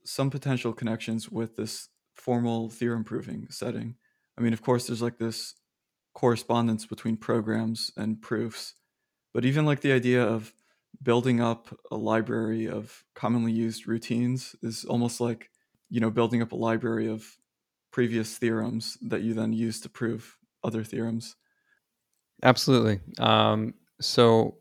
some 0.05 0.31
potential 0.31 0.73
connections 0.73 1.31
with 1.31 1.57
this 1.57 1.89
formal 2.15 2.71
theorem 2.71 3.05
proving 3.05 3.49
setting. 3.51 3.97
I 4.39 4.43
mean, 4.43 4.53
of 4.53 4.63
course, 4.63 4.87
there's 4.87 5.03
like 5.03 5.19
this 5.19 5.55
correspondence 6.15 6.87
between 6.87 7.17
programs 7.17 7.93
and 7.97 8.23
proofs. 8.23 8.75
But 9.33 9.45
even 9.45 9.67
like 9.67 9.81
the 9.81 9.93
idea 9.93 10.23
of 10.23 10.53
building 11.03 11.41
up 11.41 11.79
a 11.91 11.97
library 11.97 12.69
of 12.69 13.05
commonly 13.15 13.53
used 13.53 13.87
routines 13.87 14.57
is 14.63 14.85
almost 14.85 15.21
like, 15.21 15.51
you 15.91 16.01
know, 16.01 16.11
building 16.11 16.41
up 16.41 16.53
a 16.53 16.57
library 16.57 17.09
of 17.09 17.37
previous 17.91 18.39
theorems 18.39 18.97
that 19.03 19.23
you 19.23 19.35
then 19.35 19.53
use 19.53 19.81
to 19.81 19.89
prove 19.89 20.37
other 20.63 20.83
theorems. 20.85 21.37
Absolutely. 22.43 23.01
Um, 23.19 23.75
so 24.01 24.57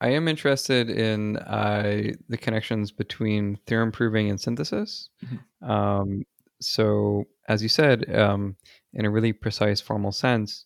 I 0.00 0.08
am 0.08 0.26
interested 0.26 0.90
in 0.90 1.36
uh, 1.36 2.12
the 2.28 2.36
connections 2.36 2.90
between 2.90 3.56
theorem 3.66 3.92
proving 3.92 4.30
and 4.30 4.40
synthesis. 4.40 5.08
Mm-hmm. 5.24 5.70
Um, 5.70 6.22
so, 6.60 7.28
as 7.48 7.62
you 7.62 7.68
said, 7.68 8.14
um, 8.14 8.56
in 8.92 9.04
a 9.04 9.10
really 9.10 9.32
precise 9.32 9.80
formal 9.80 10.12
sense, 10.12 10.64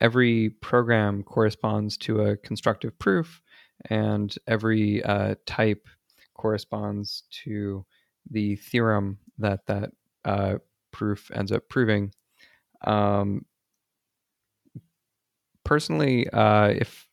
every 0.00 0.50
program 0.50 1.22
corresponds 1.22 1.96
to 1.98 2.22
a 2.22 2.36
constructive 2.36 2.98
proof, 2.98 3.42
and 3.90 4.34
every 4.46 5.02
uh, 5.04 5.34
type 5.46 5.88
corresponds 6.34 7.24
to 7.30 7.84
the 8.30 8.56
theorem 8.56 9.18
that 9.38 9.66
that 9.66 9.90
uh, 10.24 10.58
proof 10.90 11.30
ends 11.34 11.52
up 11.52 11.68
proving. 11.68 12.12
Um, 12.84 13.44
personally, 15.64 16.28
uh, 16.30 16.68
if 16.68 17.06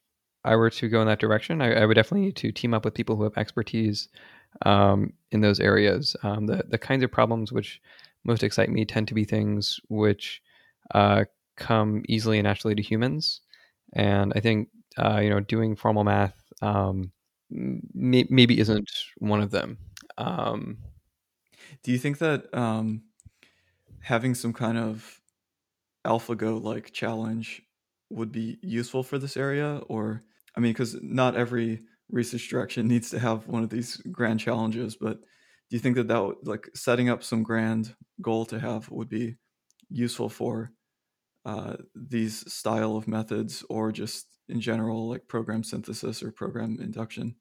I 0.43 0.55
were 0.55 0.69
to 0.69 0.89
go 0.89 1.01
in 1.01 1.07
that 1.07 1.19
direction, 1.19 1.61
I, 1.61 1.73
I, 1.73 1.85
would 1.85 1.95
definitely 1.95 2.27
need 2.27 2.35
to 2.37 2.51
team 2.51 2.73
up 2.73 2.85
with 2.85 2.93
people 2.93 3.15
who 3.15 3.23
have 3.23 3.37
expertise 3.37 4.09
um, 4.63 5.13
in 5.31 5.41
those 5.41 5.59
areas. 5.59 6.15
Um, 6.23 6.45
the 6.45 6.63
the 6.67 6.77
kinds 6.77 7.03
of 7.03 7.11
problems 7.11 7.51
which 7.51 7.81
most 8.25 8.43
excite 8.43 8.69
me 8.69 8.85
tend 8.85 9.07
to 9.07 9.13
be 9.13 9.23
things 9.23 9.79
which 9.87 10.41
uh, 10.93 11.25
come 11.55 12.03
easily 12.07 12.37
and 12.39 12.45
naturally 12.45 12.75
to 12.75 12.81
humans. 12.81 13.41
And 13.93 14.33
I 14.35 14.39
think 14.39 14.69
uh, 14.97 15.19
you 15.19 15.29
know 15.29 15.39
doing 15.39 15.75
formal 15.75 16.03
math 16.03 16.35
um, 16.61 17.11
may- 17.49 18.27
maybe 18.29 18.59
isn't 18.59 18.89
one 19.17 19.41
of 19.41 19.51
them. 19.51 19.77
Um, 20.17 20.77
Do 21.83 21.91
you 21.91 21.97
think 21.97 22.17
that 22.19 22.53
um, 22.53 23.03
having 24.01 24.35
some 24.35 24.53
kind 24.53 24.77
of 24.77 25.21
AlphaGo 26.05 26.61
like 26.61 26.91
challenge 26.91 27.61
would 28.09 28.31
be 28.31 28.57
useful 28.61 29.03
for 29.03 29.17
this 29.17 29.35
area, 29.35 29.81
or 29.87 30.23
I 30.55 30.59
mean, 30.59 30.73
because 30.73 30.95
not 31.01 31.35
every 31.35 31.81
research 32.09 32.49
direction 32.49 32.87
needs 32.87 33.09
to 33.09 33.19
have 33.19 33.47
one 33.47 33.63
of 33.63 33.69
these 33.69 33.97
grand 34.11 34.39
challenges, 34.39 34.95
but 34.95 35.19
do 35.69 35.75
you 35.75 35.79
think 35.79 35.95
that 35.95 36.07
that 36.07 36.23
would, 36.23 36.37
like 36.43 36.69
setting 36.73 37.09
up 37.09 37.23
some 37.23 37.43
grand 37.43 37.95
goal 38.21 38.45
to 38.45 38.59
have 38.59 38.89
would 38.89 39.09
be 39.09 39.35
useful 39.89 40.29
for 40.29 40.71
uh, 41.45 41.75
these 41.93 42.51
style 42.51 42.95
of 42.95 43.07
methods 43.07 43.63
or 43.69 43.91
just 43.91 44.27
in 44.49 44.59
general 44.59 45.09
like 45.09 45.27
program 45.27 45.63
synthesis 45.63 46.21
or 46.23 46.31
program 46.31 46.77
induction 46.81 47.35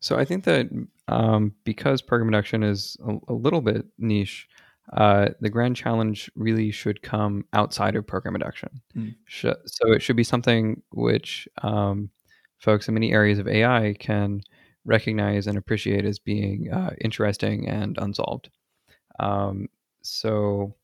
so 0.00 0.18
i 0.18 0.24
think 0.24 0.44
that 0.44 0.68
um, 1.08 1.54
because 1.64 2.00
program 2.02 2.28
induction 2.28 2.62
is 2.62 2.96
a, 3.06 3.16
a 3.28 3.34
little 3.34 3.60
bit 3.60 3.86
niche 3.98 4.48
uh, 4.94 5.28
the 5.40 5.48
grand 5.48 5.76
challenge 5.76 6.30
really 6.34 6.70
should 6.70 7.02
come 7.02 7.44
outside 7.52 7.94
of 7.94 8.06
program 8.06 8.34
induction 8.34 8.68
mm. 8.96 9.14
so 9.28 9.92
it 9.92 10.02
should 10.02 10.16
be 10.16 10.24
something 10.24 10.82
which 10.92 11.48
um, 11.62 12.10
folks 12.58 12.88
in 12.88 12.94
many 12.94 13.12
areas 13.12 13.38
of 13.38 13.48
ai 13.48 13.94
can 13.98 14.40
recognize 14.84 15.46
and 15.46 15.56
appreciate 15.56 16.04
as 16.04 16.18
being 16.18 16.70
uh, 16.72 16.90
interesting 17.00 17.68
and 17.68 17.98
unsolved 17.98 18.50
um, 19.20 19.68
so 20.02 20.74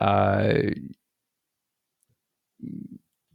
uh, 0.00 0.52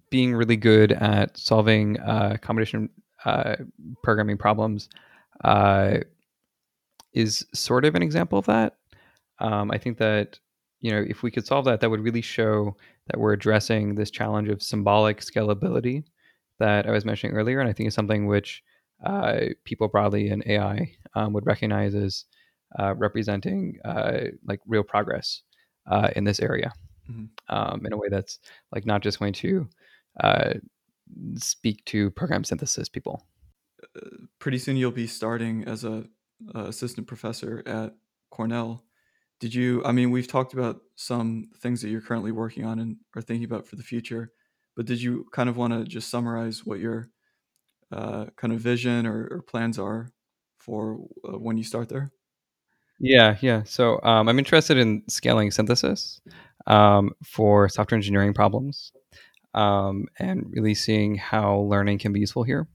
being 0.09 0.35
really 0.35 0.57
good 0.57 0.91
at 0.93 1.37
solving 1.37 1.99
uh, 1.99 2.37
combination 2.41 2.89
uh, 3.25 3.55
programming 4.03 4.37
problems 4.37 4.89
uh, 5.43 5.97
is 7.13 7.45
sort 7.53 7.85
of 7.85 7.95
an 7.95 8.01
example 8.03 8.39
of 8.39 8.45
that. 8.45 8.77
Um, 9.39 9.71
I 9.71 9.77
think 9.77 9.97
that 9.97 10.39
you 10.79 10.91
know 10.91 11.03
if 11.07 11.23
we 11.23 11.31
could 11.31 11.45
solve 11.45 11.65
that, 11.65 11.81
that 11.81 11.89
would 11.89 12.03
really 12.03 12.21
show 12.21 12.75
that 13.07 13.19
we're 13.19 13.33
addressing 13.33 13.95
this 13.95 14.11
challenge 14.11 14.49
of 14.49 14.61
symbolic 14.61 15.19
scalability 15.19 16.03
that 16.59 16.87
I 16.87 16.91
was 16.91 17.05
mentioning 17.05 17.35
earlier, 17.35 17.59
and 17.59 17.69
I 17.69 17.73
think 17.73 17.87
is 17.87 17.93
something 17.93 18.27
which 18.27 18.63
uh, 19.03 19.39
people 19.63 19.87
broadly 19.87 20.29
in 20.29 20.43
AI 20.45 20.95
um, 21.15 21.33
would 21.33 21.45
recognize 21.45 21.95
as 21.95 22.25
uh, 22.79 22.95
representing 22.95 23.77
uh, 23.85 24.25
like 24.45 24.59
real 24.67 24.83
progress 24.83 25.41
in 26.15 26.25
this 26.25 26.41
area 26.41 26.73
mm-hmm. 27.09 27.25
um, 27.55 27.85
in 27.85 27.93
a 27.93 27.97
way 27.97 28.07
that's 28.09 28.39
like 28.71 28.85
not 28.85 29.01
just 29.01 29.19
going 29.19 29.33
to 29.33 29.67
uh, 30.21 30.53
speak 31.35 31.83
to 31.85 32.11
program 32.11 32.43
synthesis 32.43 32.89
people. 32.89 33.25
Uh, 33.95 34.09
pretty 34.39 34.57
soon 34.57 34.75
you'll 34.75 34.91
be 34.91 35.07
starting 35.07 35.63
as 35.65 35.83
a, 35.83 36.05
a 36.53 36.65
assistant 36.65 37.07
professor 37.07 37.63
at 37.65 37.95
Cornell. 38.31 38.83
Did 39.39 39.53
you? 39.53 39.83
I 39.85 39.91
mean, 39.91 40.09
we've 40.09 40.27
talked 40.27 40.53
about 40.53 40.81
some 40.95 41.49
things 41.59 41.81
that 41.81 41.89
you're 41.89 42.01
currently 42.01 42.31
working 42.31 42.65
on 42.65 42.79
and 42.79 42.97
are 43.15 43.21
thinking 43.21 43.45
about 43.45 43.67
for 43.67 43.75
the 43.75 43.83
future, 43.83 44.31
but 44.75 44.87
did 44.87 45.01
you 45.01 45.27
kind 45.31 45.47
of 45.47 45.57
want 45.57 45.73
to 45.73 45.83
just 45.83 46.09
summarize 46.09 46.65
what 46.65 46.79
your 46.79 47.09
uh, 47.91 48.25
kind 48.35 48.53
of 48.53 48.59
vision 48.59 49.05
or, 49.05 49.27
or 49.31 49.41
plans 49.41 49.79
are 49.79 50.11
for 50.59 50.99
uh, 51.27 51.37
when 51.37 51.57
you 51.57 51.63
start 51.63 51.89
there? 51.89 52.11
Yeah, 52.99 53.37
yeah. 53.41 53.63
So 53.63 54.01
um, 54.03 54.27
I'm 54.27 54.39
interested 54.39 54.77
in 54.77 55.03
scaling 55.07 55.51
synthesis 55.51 56.19
um, 56.65 57.11
for 57.23 57.69
software 57.69 57.97
engineering 57.97 58.33
problems 58.33 58.91
um, 59.53 60.07
and 60.19 60.45
really 60.49 60.73
seeing 60.73 61.15
how 61.15 61.59
learning 61.59 61.99
can 61.99 62.13
be 62.13 62.19
useful 62.19 62.43
here. 62.43 62.67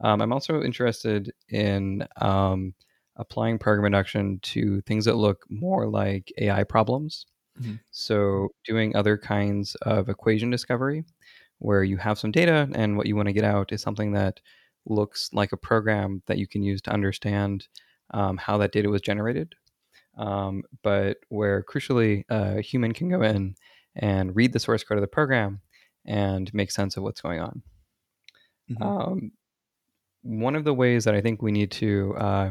Um, 0.00 0.20
I'm 0.20 0.32
also 0.32 0.62
interested 0.62 1.32
in 1.48 2.06
um, 2.20 2.74
applying 3.16 3.58
program 3.58 3.86
induction 3.86 4.40
to 4.40 4.80
things 4.82 5.04
that 5.04 5.16
look 5.16 5.44
more 5.48 5.88
like 5.88 6.32
AI 6.38 6.64
problems. 6.64 7.26
Mm-hmm. 7.60 7.74
So, 7.92 8.48
doing 8.64 8.96
other 8.96 9.16
kinds 9.16 9.76
of 9.82 10.08
equation 10.08 10.50
discovery 10.50 11.04
where 11.64 11.82
you 11.82 11.96
have 11.96 12.18
some 12.18 12.30
data 12.30 12.68
and 12.74 12.96
what 12.96 13.06
you 13.06 13.16
want 13.16 13.26
to 13.26 13.32
get 13.32 13.44
out 13.44 13.72
is 13.72 13.80
something 13.80 14.12
that 14.12 14.40
looks 14.86 15.30
like 15.32 15.52
a 15.52 15.56
program 15.56 16.22
that 16.26 16.38
you 16.38 16.46
can 16.46 16.62
use 16.62 16.82
to 16.82 16.92
understand 16.92 17.68
um, 18.12 18.36
how 18.36 18.58
that 18.58 18.72
data 18.72 18.88
was 18.88 19.00
generated 19.00 19.54
um, 20.16 20.62
but 20.82 21.18
where 21.28 21.62
crucially 21.62 22.24
a 22.28 22.60
human 22.60 22.92
can 22.92 23.08
go 23.08 23.22
in 23.22 23.54
and 23.96 24.34
read 24.34 24.52
the 24.52 24.58
source 24.58 24.84
code 24.84 24.98
of 24.98 25.02
the 25.02 25.08
program 25.08 25.60
and 26.06 26.52
make 26.54 26.70
sense 26.70 26.96
of 26.96 27.02
what's 27.02 27.20
going 27.20 27.40
on. 27.40 27.62
Mm-hmm. 28.70 28.82
Um, 28.82 29.32
one 30.22 30.56
of 30.56 30.64
the 30.64 30.74
ways 30.74 31.04
that 31.04 31.14
I 31.14 31.20
think 31.20 31.42
we 31.42 31.52
need 31.52 31.70
to 31.72 32.14
uh, 32.16 32.50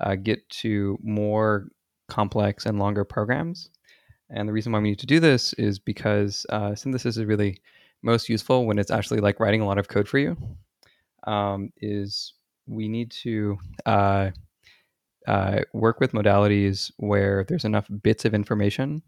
uh, 0.00 0.14
get 0.16 0.48
to 0.50 0.98
more 1.02 1.68
complex 2.08 2.66
and 2.66 2.78
longer 2.78 3.04
programs, 3.04 3.70
and 4.30 4.48
the 4.48 4.52
reason 4.52 4.72
why 4.72 4.80
we 4.80 4.90
need 4.90 4.98
to 5.00 5.06
do 5.06 5.20
this 5.20 5.52
is 5.54 5.78
because 5.78 6.46
uh, 6.50 6.74
synthesis 6.74 7.16
is 7.16 7.24
really 7.24 7.60
most 8.02 8.28
useful 8.28 8.66
when 8.66 8.78
it's 8.78 8.90
actually 8.90 9.20
like 9.20 9.40
writing 9.40 9.60
a 9.60 9.66
lot 9.66 9.78
of 9.78 9.88
code 9.88 10.08
for 10.08 10.18
you. 10.18 10.36
Um, 11.26 11.70
is 11.80 12.34
we 12.66 12.88
need 12.88 13.10
to 13.22 13.58
uh, 13.86 14.30
uh, 15.26 15.60
work 15.72 16.00
with 16.00 16.12
modalities 16.12 16.90
where 16.96 17.44
there's 17.48 17.64
enough 17.64 17.86
bits 18.02 18.24
of 18.24 18.34
information 18.34 19.02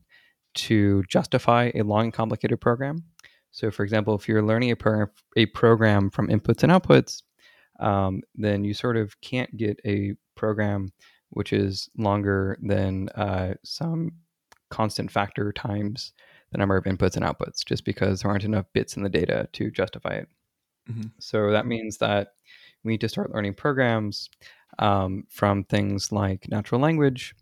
to 0.55 1.03
justify 1.05 1.71
a 1.75 1.83
long, 1.83 2.11
complicated 2.11 2.61
program. 2.61 3.05
So, 3.53 3.71
for 3.71 3.83
example, 3.83 4.15
if 4.15 4.29
you're 4.29 4.43
learning 4.43 4.71
a, 4.71 4.77
pro- 4.77 5.07
a 5.37 5.47
program 5.47 6.11
from 6.11 6.29
inputs 6.29 6.63
and 6.63 6.73
outputs, 6.73 7.23
um, 7.81 8.23
then 8.35 8.65
you 8.65 8.75
sort 8.75 8.97
of 8.97 9.19
can't 9.21 9.55
get 9.57 9.81
a 9.87 10.15
program 10.37 10.93
which 11.31 11.53
is 11.53 11.89
longer 11.97 12.59
than 12.61 13.09
uh, 13.11 13.55
some 13.65 14.11
constant 14.69 15.11
factor 15.11 15.53
times 15.53 16.13
the 16.53 16.59
number 16.59 16.77
of 16.77 16.85
inputs 16.85 17.17
and 17.17 17.25
outputs, 17.25 17.65
just 17.65 17.85
because 17.85 18.23
there 18.23 18.31
aren't 18.31 18.45
enough 18.45 18.67
bits 18.73 18.97
in 18.97 19.03
the 19.03 19.09
data 19.09 19.49
to 19.53 19.71
justify 19.71 20.15
it. 20.15 20.29
Mm-hmm. 20.91 21.09
So 21.19 21.51
that 21.53 21.67
means 21.67 21.99
that 21.99 22.33
we 22.85 22.93
need 22.93 23.01
to 23.03 23.09
start 23.09 23.33
learning 23.33 23.55
programs 23.55 24.31
um, 24.79 25.25
from 25.29 25.65
things 25.65 26.13
like 26.13 26.49
natural 26.49 26.81
language 26.81 27.35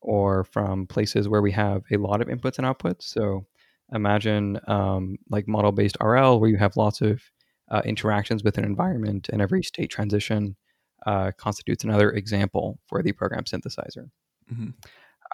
or 0.00 0.44
from 0.44 0.86
places 0.86 1.28
where 1.28 1.42
we 1.42 1.52
have 1.52 1.82
a 1.92 1.96
lot 1.96 2.20
of 2.20 2.28
inputs 2.28 2.58
and 2.58 2.66
outputs. 2.66 3.02
So 3.02 3.46
imagine 3.92 4.58
um, 4.66 5.16
like 5.30 5.46
model 5.48 5.72
based 5.72 5.96
RL, 6.00 6.40
where 6.40 6.50
you 6.50 6.56
have 6.56 6.76
lots 6.76 7.00
of 7.00 7.22
uh, 7.70 7.82
interactions 7.84 8.44
with 8.44 8.58
an 8.58 8.64
environment, 8.64 9.28
and 9.32 9.42
every 9.42 9.62
state 9.62 9.90
transition 9.90 10.56
uh, 11.06 11.32
constitutes 11.36 11.84
another 11.84 12.10
example 12.12 12.78
for 12.86 13.02
the 13.02 13.12
program 13.12 13.44
synthesizer. 13.44 14.10
Mm-hmm. 14.52 14.70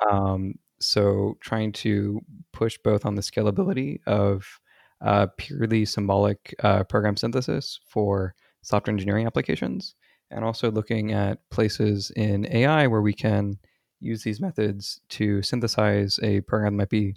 Um, 0.09 0.55
so 0.85 1.37
trying 1.41 1.73
to 1.73 2.21
push 2.53 2.79
both 2.83 3.07
on 3.07 3.15
the 3.15 3.23
scalability 3.23 3.99
of 4.07 4.61
uh, 5.01 5.27
purely 5.37 5.85
symbolic 5.85 6.55
uh, 6.63 6.85
program 6.85 7.17
synthesis 7.17 7.81
for 7.89 8.35
software 8.63 8.93
engineering 8.93 9.27
applications 9.27 9.95
and 10.31 10.45
also 10.45 10.71
looking 10.71 11.13
at 11.13 11.39
places 11.51 12.11
in 12.17 12.47
AI 12.55 12.87
where 12.87 13.03
we 13.03 13.13
can 13.13 13.59
use 14.01 14.23
these 14.23 14.41
methods 14.41 15.01
to 15.09 15.43
synthesize 15.43 16.19
a 16.23 16.41
program 16.43 16.77
that 16.77 16.83
might 16.83 16.89
be 16.89 17.15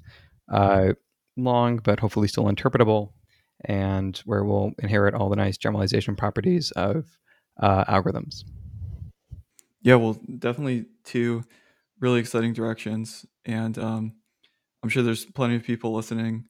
uh, 0.52 0.94
long 1.38 1.78
but 1.78 2.00
hopefully 2.00 2.28
still 2.28 2.46
interpretable, 2.46 3.12
and 3.66 4.18
where 4.26 4.44
we'll 4.44 4.72
inherit 4.80 5.14
all 5.14 5.30
the 5.30 5.36
nice 5.36 5.58
generalization 5.58 6.16
properties 6.16 6.72
of 6.72 7.06
uh, 7.62 7.86
algorithms. 7.86 8.44
Yeah, 9.82 9.96
well, 9.96 10.20
definitely 10.40 10.86
two 11.04 11.44
really 12.00 12.20
exciting 12.20 12.54
directions, 12.54 13.26
and 13.46 13.78
um, 13.78 14.16
I'm 14.84 14.90
sure 14.90 15.04
there's 15.04 15.26
plenty 15.26 15.56
of 15.56 15.64
people 15.64 15.94
listening 15.94 16.46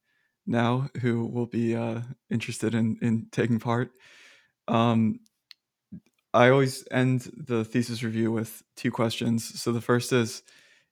now 0.45 0.89
who 1.01 1.25
will 1.25 1.45
be 1.45 1.75
uh, 1.75 2.01
interested 2.29 2.75
in 2.75 2.97
in 3.01 3.27
taking 3.31 3.59
part. 3.59 3.91
Um, 4.67 5.19
I 6.33 6.49
always 6.49 6.85
end 6.91 7.31
the 7.37 7.63
thesis 7.63 8.03
review 8.03 8.31
with 8.31 8.61
two 8.75 8.91
questions. 8.91 9.61
So 9.61 9.71
the 9.71 9.81
first 9.81 10.11
is 10.11 10.43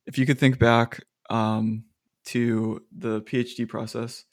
if 0.06 0.18
you 0.18 0.26
could 0.26 0.40
think 0.40 0.58
back 0.58 1.04
um, 1.30 1.84
to 2.26 2.82
the 2.92 3.22
PhD 3.22 3.68
process 3.68 4.24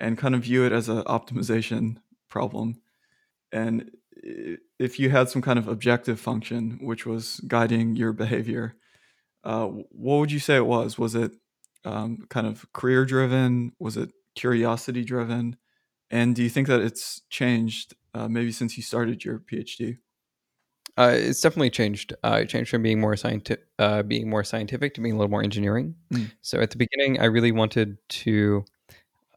and 0.00 0.18
kind 0.18 0.34
of 0.34 0.42
view 0.42 0.64
it 0.64 0.72
as 0.72 0.88
an 0.88 1.02
optimization 1.02 1.98
problem. 2.28 2.80
And 3.52 3.90
if 4.78 4.98
you 4.98 5.10
had 5.10 5.28
some 5.28 5.42
kind 5.42 5.58
of 5.58 5.68
objective 5.68 6.18
function 6.18 6.78
which 6.80 7.04
was 7.04 7.40
guiding 7.46 7.96
your 7.96 8.12
behavior, 8.12 8.74
uh, 9.44 9.66
what 9.66 10.18
would 10.18 10.32
you 10.32 10.38
say 10.38 10.56
it 10.56 10.66
was? 10.66 10.98
Was 10.98 11.14
it 11.14 11.32
um, 11.84 12.26
kind 12.30 12.46
of 12.46 12.70
career 12.72 13.04
driven? 13.04 13.72
Was 13.78 13.96
it 13.96 14.10
curiosity 14.34 15.04
driven? 15.04 15.56
And 16.10 16.34
do 16.34 16.42
you 16.42 16.48
think 16.48 16.66
that 16.68 16.80
it's 16.80 17.22
changed 17.30 17.94
uh, 18.14 18.28
maybe 18.28 18.52
since 18.52 18.76
you 18.76 18.82
started 18.82 19.24
your 19.24 19.38
PhD? 19.38 19.98
Uh, 20.96 21.12
it's 21.12 21.40
definitely 21.40 21.70
changed. 21.70 22.14
Uh, 22.22 22.40
it 22.42 22.48
changed 22.48 22.70
from 22.70 22.82
being 22.82 23.00
more 23.00 23.16
scientific, 23.16 23.66
uh, 23.78 24.02
being 24.02 24.30
more 24.30 24.44
scientific 24.44 24.94
to 24.94 25.00
being 25.00 25.14
a 25.14 25.18
little 25.18 25.30
more 25.30 25.42
engineering. 25.42 25.96
Mm. 26.12 26.30
So 26.40 26.60
at 26.60 26.70
the 26.70 26.76
beginning, 26.76 27.20
I 27.20 27.24
really 27.24 27.50
wanted 27.50 27.98
to 28.08 28.64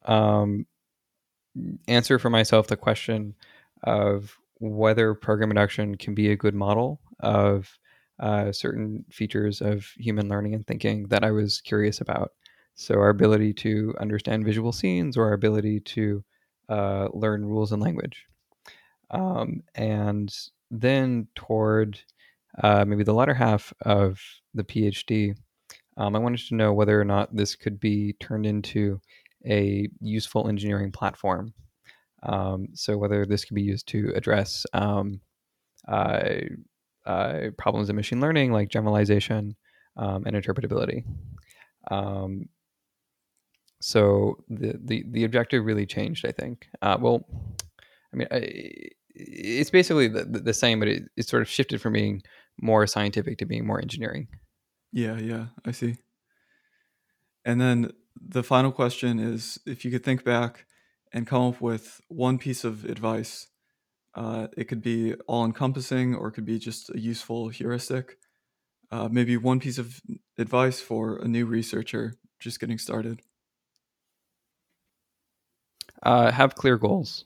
um, 0.06 0.68
answer 1.88 2.20
for 2.20 2.30
myself 2.30 2.68
the 2.68 2.78
question 2.78 3.34
of 3.84 4.38
whether 4.60 5.14
program 5.16 5.50
induction 5.50 5.96
can 5.96 6.14
be 6.14 6.32
a 6.32 6.36
good 6.36 6.54
model 6.54 7.02
of 7.20 7.78
uh, 8.20 8.52
certain 8.52 9.06
features 9.10 9.62
of 9.62 9.86
human 9.98 10.28
learning 10.28 10.56
and 10.56 10.66
thinking 10.66 11.08
that 11.08 11.24
I 11.24 11.32
was 11.32 11.62
curious 11.62 12.02
about. 12.02 12.32
So 12.76 12.96
our 12.96 13.10
ability 13.10 13.54
to 13.54 13.94
understand 14.00 14.46
visual 14.46 14.72
scenes 14.72 15.18
or 15.18 15.26
our 15.26 15.34
ability 15.34 15.80
to 15.82 16.24
uh, 16.70 17.08
learn 17.14 17.46
rules 17.46 17.72
and 17.72 17.82
language. 17.82 18.26
Um, 19.10 19.64
and 19.76 20.34
then 20.70 21.28
toward 21.36 22.00
uh, 22.62 22.86
maybe 22.86 23.04
the 23.04 23.14
latter 23.14 23.34
half 23.34 23.74
of 23.82 24.20
the 24.54 24.64
PhD, 24.64 25.36
um, 25.98 26.16
I 26.16 26.20
wanted 26.20 26.42
to 26.48 26.56
know 26.56 26.74
whether 26.74 27.00
or 27.00 27.06
not 27.06 27.36
this 27.36 27.56
could 27.56 27.80
be 27.80 28.14
turned 28.20 28.46
into 28.46 29.02
a 29.46 29.90
useful 30.02 30.48
engineering 30.48 30.92
platform. 30.92 31.54
Um, 32.24 32.70
so 32.74 32.98
whether 32.98 33.26
this 33.26 33.46
could 33.46 33.56
be 33.56 33.62
used 33.64 33.88
to 33.90 34.12
address 34.16 34.66
um, 34.74 35.22
uh, 35.88 36.30
uh, 37.08 37.50
problems 37.58 37.90
in 37.90 37.96
machine 37.96 38.20
learning 38.20 38.52
like 38.52 38.70
generalization 38.70 39.56
um, 39.96 40.26
and 40.26 40.36
interpretability. 40.36 41.04
Um, 41.90 42.50
so 43.82 44.38
the, 44.50 44.80
the 44.84 45.06
the 45.10 45.24
objective 45.24 45.66
really 45.66 45.86
changed, 45.86 46.26
I 46.26 46.32
think. 46.32 46.68
Uh, 46.82 46.98
well, 47.00 47.26
I 48.14 48.18
mean, 48.18 48.28
I, 48.32 48.90
it's 49.16 49.70
basically 49.70 50.08
the, 50.08 50.26
the 50.26 50.54
same, 50.54 50.80
but 50.80 50.88
it, 50.88 51.04
it 51.16 51.28
sort 51.28 51.42
of 51.42 51.50
shifted 51.50 51.82
from 51.82 51.94
being 51.94 52.22
more 52.62 52.86
scientific 52.88 53.38
to 53.40 53.46
being 53.46 53.66
more 53.66 53.82
engineering. 53.82 54.28
Yeah, 54.92 55.18
yeah, 55.18 55.48
I 55.66 55.72
see. 55.72 55.98
And 57.46 57.62
then 57.62 57.92
the 58.20 58.44
final 58.44 58.72
question 58.72 59.20
is 59.20 59.60
if 59.66 59.86
you 59.86 59.92
could 59.92 60.04
think 60.04 60.24
back 60.24 60.66
and 61.14 61.26
come 61.26 61.44
up 61.44 61.62
with 61.62 62.02
one 62.10 62.38
piece 62.38 62.64
of 62.64 62.84
advice, 62.86 63.48
uh, 64.18 64.48
it 64.58 64.66
could 64.66 64.82
be 64.82 65.14
all 65.28 65.46
encompassing 65.46 66.16
or 66.16 66.30
it 66.30 66.32
could 66.32 66.46
be 66.46 66.58
just 66.58 66.90
a 66.90 67.00
useful 67.00 67.50
heuristic. 67.50 68.18
Uh, 68.90 69.08
maybe 69.12 69.38
one 69.38 69.60
piece 69.60 69.78
of 69.78 70.02
advice 70.40 70.82
for 70.82 71.18
a 71.18 71.28
new 71.28 71.46
researcher 71.46 72.16
just 72.40 72.60
getting 72.60 72.80
started. 72.80 73.22
Uh, 76.02 76.32
have 76.32 76.56
clear 76.56 76.78
goals. 76.78 77.26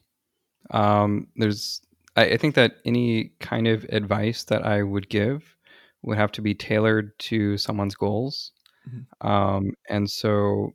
Um, 0.71 1.27
there's, 1.37 1.81
I, 2.17 2.25
I 2.25 2.37
think 2.37 2.55
that 2.55 2.75
any 2.83 3.31
kind 3.39 3.67
of 3.67 3.85
advice 3.85 4.43
that 4.45 4.65
I 4.65 4.83
would 4.83 5.07
give 5.07 5.55
would 6.01 6.17
have 6.17 6.31
to 6.33 6.41
be 6.41 6.53
tailored 6.53 7.17
to 7.19 7.57
someone's 7.57 7.95
goals. 7.95 8.51
Mm-hmm. 8.89 9.27
Um, 9.27 9.73
and 9.89 10.09
so, 10.09 10.73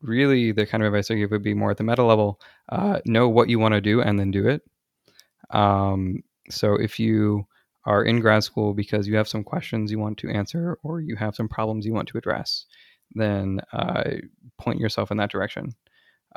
really, 0.00 0.52
the 0.52 0.66
kind 0.66 0.82
of 0.82 0.86
advice 0.86 1.10
I 1.10 1.14
give 1.14 1.30
would 1.30 1.42
be 1.42 1.54
more 1.54 1.72
at 1.72 1.76
the 1.76 1.84
meta 1.84 2.04
level 2.04 2.40
uh, 2.70 3.00
know 3.04 3.28
what 3.28 3.48
you 3.48 3.58
want 3.58 3.74
to 3.74 3.80
do 3.80 4.00
and 4.00 4.18
then 4.18 4.30
do 4.30 4.48
it. 4.48 4.62
Um, 5.52 6.22
so, 6.50 6.74
if 6.74 6.98
you 6.98 7.46
are 7.84 8.04
in 8.04 8.20
grad 8.20 8.44
school 8.44 8.74
because 8.74 9.08
you 9.08 9.16
have 9.16 9.28
some 9.28 9.42
questions 9.42 9.90
you 9.90 9.98
want 9.98 10.18
to 10.18 10.30
answer 10.30 10.78
or 10.82 11.00
you 11.00 11.16
have 11.16 11.34
some 11.34 11.48
problems 11.48 11.84
you 11.84 11.92
want 11.92 12.08
to 12.08 12.18
address, 12.18 12.66
then 13.14 13.60
uh, 13.72 14.04
point 14.58 14.78
yourself 14.78 15.10
in 15.10 15.16
that 15.18 15.30
direction. 15.30 15.74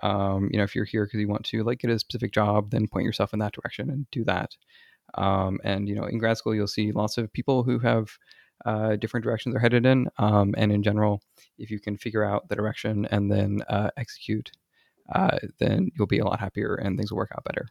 Um, 0.03 0.49
you 0.51 0.57
know, 0.57 0.63
if 0.63 0.75
you're 0.75 0.85
here 0.85 1.05
because 1.05 1.19
you 1.19 1.27
want 1.27 1.45
to 1.45 1.63
like 1.63 1.79
get 1.79 1.91
a 1.91 1.99
specific 1.99 2.33
job, 2.33 2.71
then 2.71 2.87
point 2.87 3.05
yourself 3.05 3.33
in 3.33 3.39
that 3.39 3.53
direction 3.53 3.89
and 3.89 4.09
do 4.11 4.23
that. 4.25 4.51
Um, 5.13 5.59
and 5.63 5.87
you 5.87 5.95
know, 5.95 6.05
in 6.05 6.17
grad 6.17 6.37
school, 6.37 6.55
you'll 6.55 6.67
see 6.67 6.91
lots 6.91 7.17
of 7.17 7.31
people 7.31 7.63
who 7.63 7.79
have 7.79 8.09
uh, 8.65 8.95
different 8.95 9.23
directions 9.23 9.53
they're 9.53 9.61
headed 9.61 9.85
in. 9.85 10.07
Um, 10.17 10.55
and 10.57 10.71
in 10.71 10.83
general, 10.83 11.21
if 11.57 11.71
you 11.71 11.79
can 11.79 11.97
figure 11.97 12.23
out 12.23 12.49
the 12.49 12.55
direction 12.55 13.05
and 13.05 13.31
then 13.31 13.61
uh, 13.69 13.91
execute, 13.97 14.51
uh, 15.13 15.37
then 15.59 15.91
you'll 15.95 16.07
be 16.07 16.19
a 16.19 16.25
lot 16.25 16.39
happier 16.39 16.75
and 16.75 16.97
things 16.97 17.11
will 17.11 17.17
work 17.17 17.31
out 17.35 17.43
better. 17.43 17.67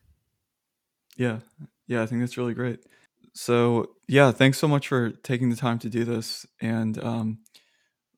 Yeah, 1.16 1.40
yeah, 1.86 2.02
I 2.02 2.06
think 2.06 2.20
that's 2.20 2.36
really 2.36 2.54
great. 2.54 2.80
So 3.34 3.90
yeah, 4.08 4.30
thanks 4.32 4.58
so 4.58 4.68
much 4.68 4.88
for 4.88 5.10
taking 5.10 5.50
the 5.50 5.56
time 5.56 5.78
to 5.80 5.88
do 5.88 6.04
this. 6.04 6.46
And 6.60 7.02
um, 7.02 7.38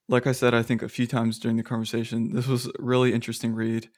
like 0.09 0.27
I 0.27 0.33
said, 0.33 0.55
I 0.55 0.63
think 0.63 0.83
a 0.83 0.89
few 0.89 1.07
times 1.07 1.39
during 1.39 1.59
the 1.59 1.63
conversation, 1.63 2.33
this 2.33 2.47
was 2.47 2.67
a 2.69 2.73
really 2.81 3.15
interesting 3.15 3.55
read. 3.55 3.91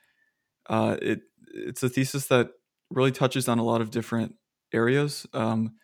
Uh, 0.68 0.96
it 1.02 1.22
it's 1.54 1.82
a 1.82 1.88
thesis 1.90 2.26
that 2.28 2.50
really 2.90 3.12
touches 3.12 3.48
on 3.48 3.58
a 3.58 3.64
lot 3.64 3.80
of 3.82 3.90
different 3.90 4.34
areas. 4.72 5.26
Um, 5.34 5.74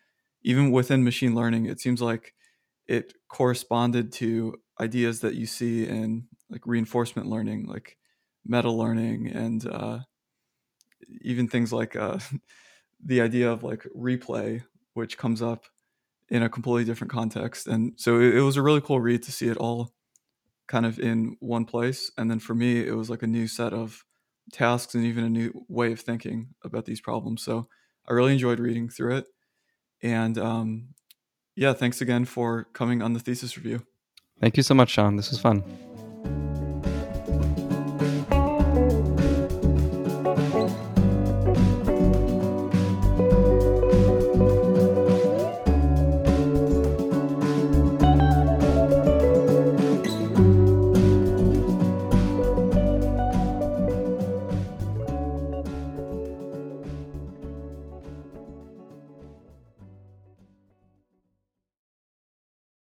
even 0.44 0.72
within 0.72 1.04
machine 1.04 1.34
learning, 1.34 1.66
it 1.66 1.80
seems 1.80 2.02
like 2.02 2.34
it 2.88 3.14
corresponded 3.28 4.12
to 4.14 4.56
ideas 4.80 5.20
that 5.20 5.34
you 5.36 5.46
see 5.46 5.86
in 5.86 6.28
like 6.50 6.62
reinforcement 6.66 7.28
learning, 7.28 7.66
like 7.66 7.96
meta 8.46 8.70
learning, 8.70 9.28
and 9.28 9.66
uh, 9.68 10.00
even 11.22 11.48
things 11.48 11.72
like 11.72 11.96
uh, 11.96 12.18
the 13.04 13.20
idea 13.20 13.50
of 13.50 13.62
like 13.62 13.86
replay, 13.96 14.62
which 14.94 15.18
comes 15.18 15.42
up 15.42 15.66
in 16.28 16.42
a 16.42 16.48
completely 16.48 16.84
different 16.84 17.12
context. 17.12 17.66
And 17.66 17.92
so 17.96 18.18
it, 18.18 18.36
it 18.36 18.40
was 18.40 18.56
a 18.56 18.62
really 18.62 18.80
cool 18.80 19.00
read 19.00 19.22
to 19.24 19.32
see 19.32 19.48
it 19.48 19.56
all 19.56 19.92
kind 20.66 20.86
of 20.86 20.98
in 20.98 21.36
one 21.40 21.64
place. 21.64 22.10
And 22.16 22.30
then 22.30 22.38
for 22.38 22.54
me, 22.54 22.86
it 22.86 22.94
was 22.94 23.10
like 23.10 23.22
a 23.22 23.26
new 23.26 23.46
set 23.46 23.72
of 23.72 24.04
tasks 24.52 24.94
and 24.94 25.04
even 25.04 25.24
a 25.24 25.28
new 25.28 25.64
way 25.68 25.92
of 25.92 26.00
thinking 26.00 26.54
about 26.64 26.86
these 26.86 27.00
problems. 27.00 27.42
So 27.42 27.68
I 28.08 28.12
really 28.12 28.32
enjoyed 28.32 28.58
reading 28.58 28.88
through 28.88 29.16
it. 29.16 29.26
And 30.02 30.38
um, 30.38 30.88
yeah, 31.56 31.72
thanks 31.72 32.00
again 32.00 32.24
for 32.24 32.64
coming 32.72 33.02
on 33.02 33.12
the 33.12 33.20
thesis 33.20 33.56
review. 33.56 33.84
Thank 34.40 34.56
you 34.56 34.62
so 34.62 34.74
much, 34.74 34.90
Sean. 34.90 35.16
This 35.16 35.30
was 35.30 35.40
fun. 35.40 35.62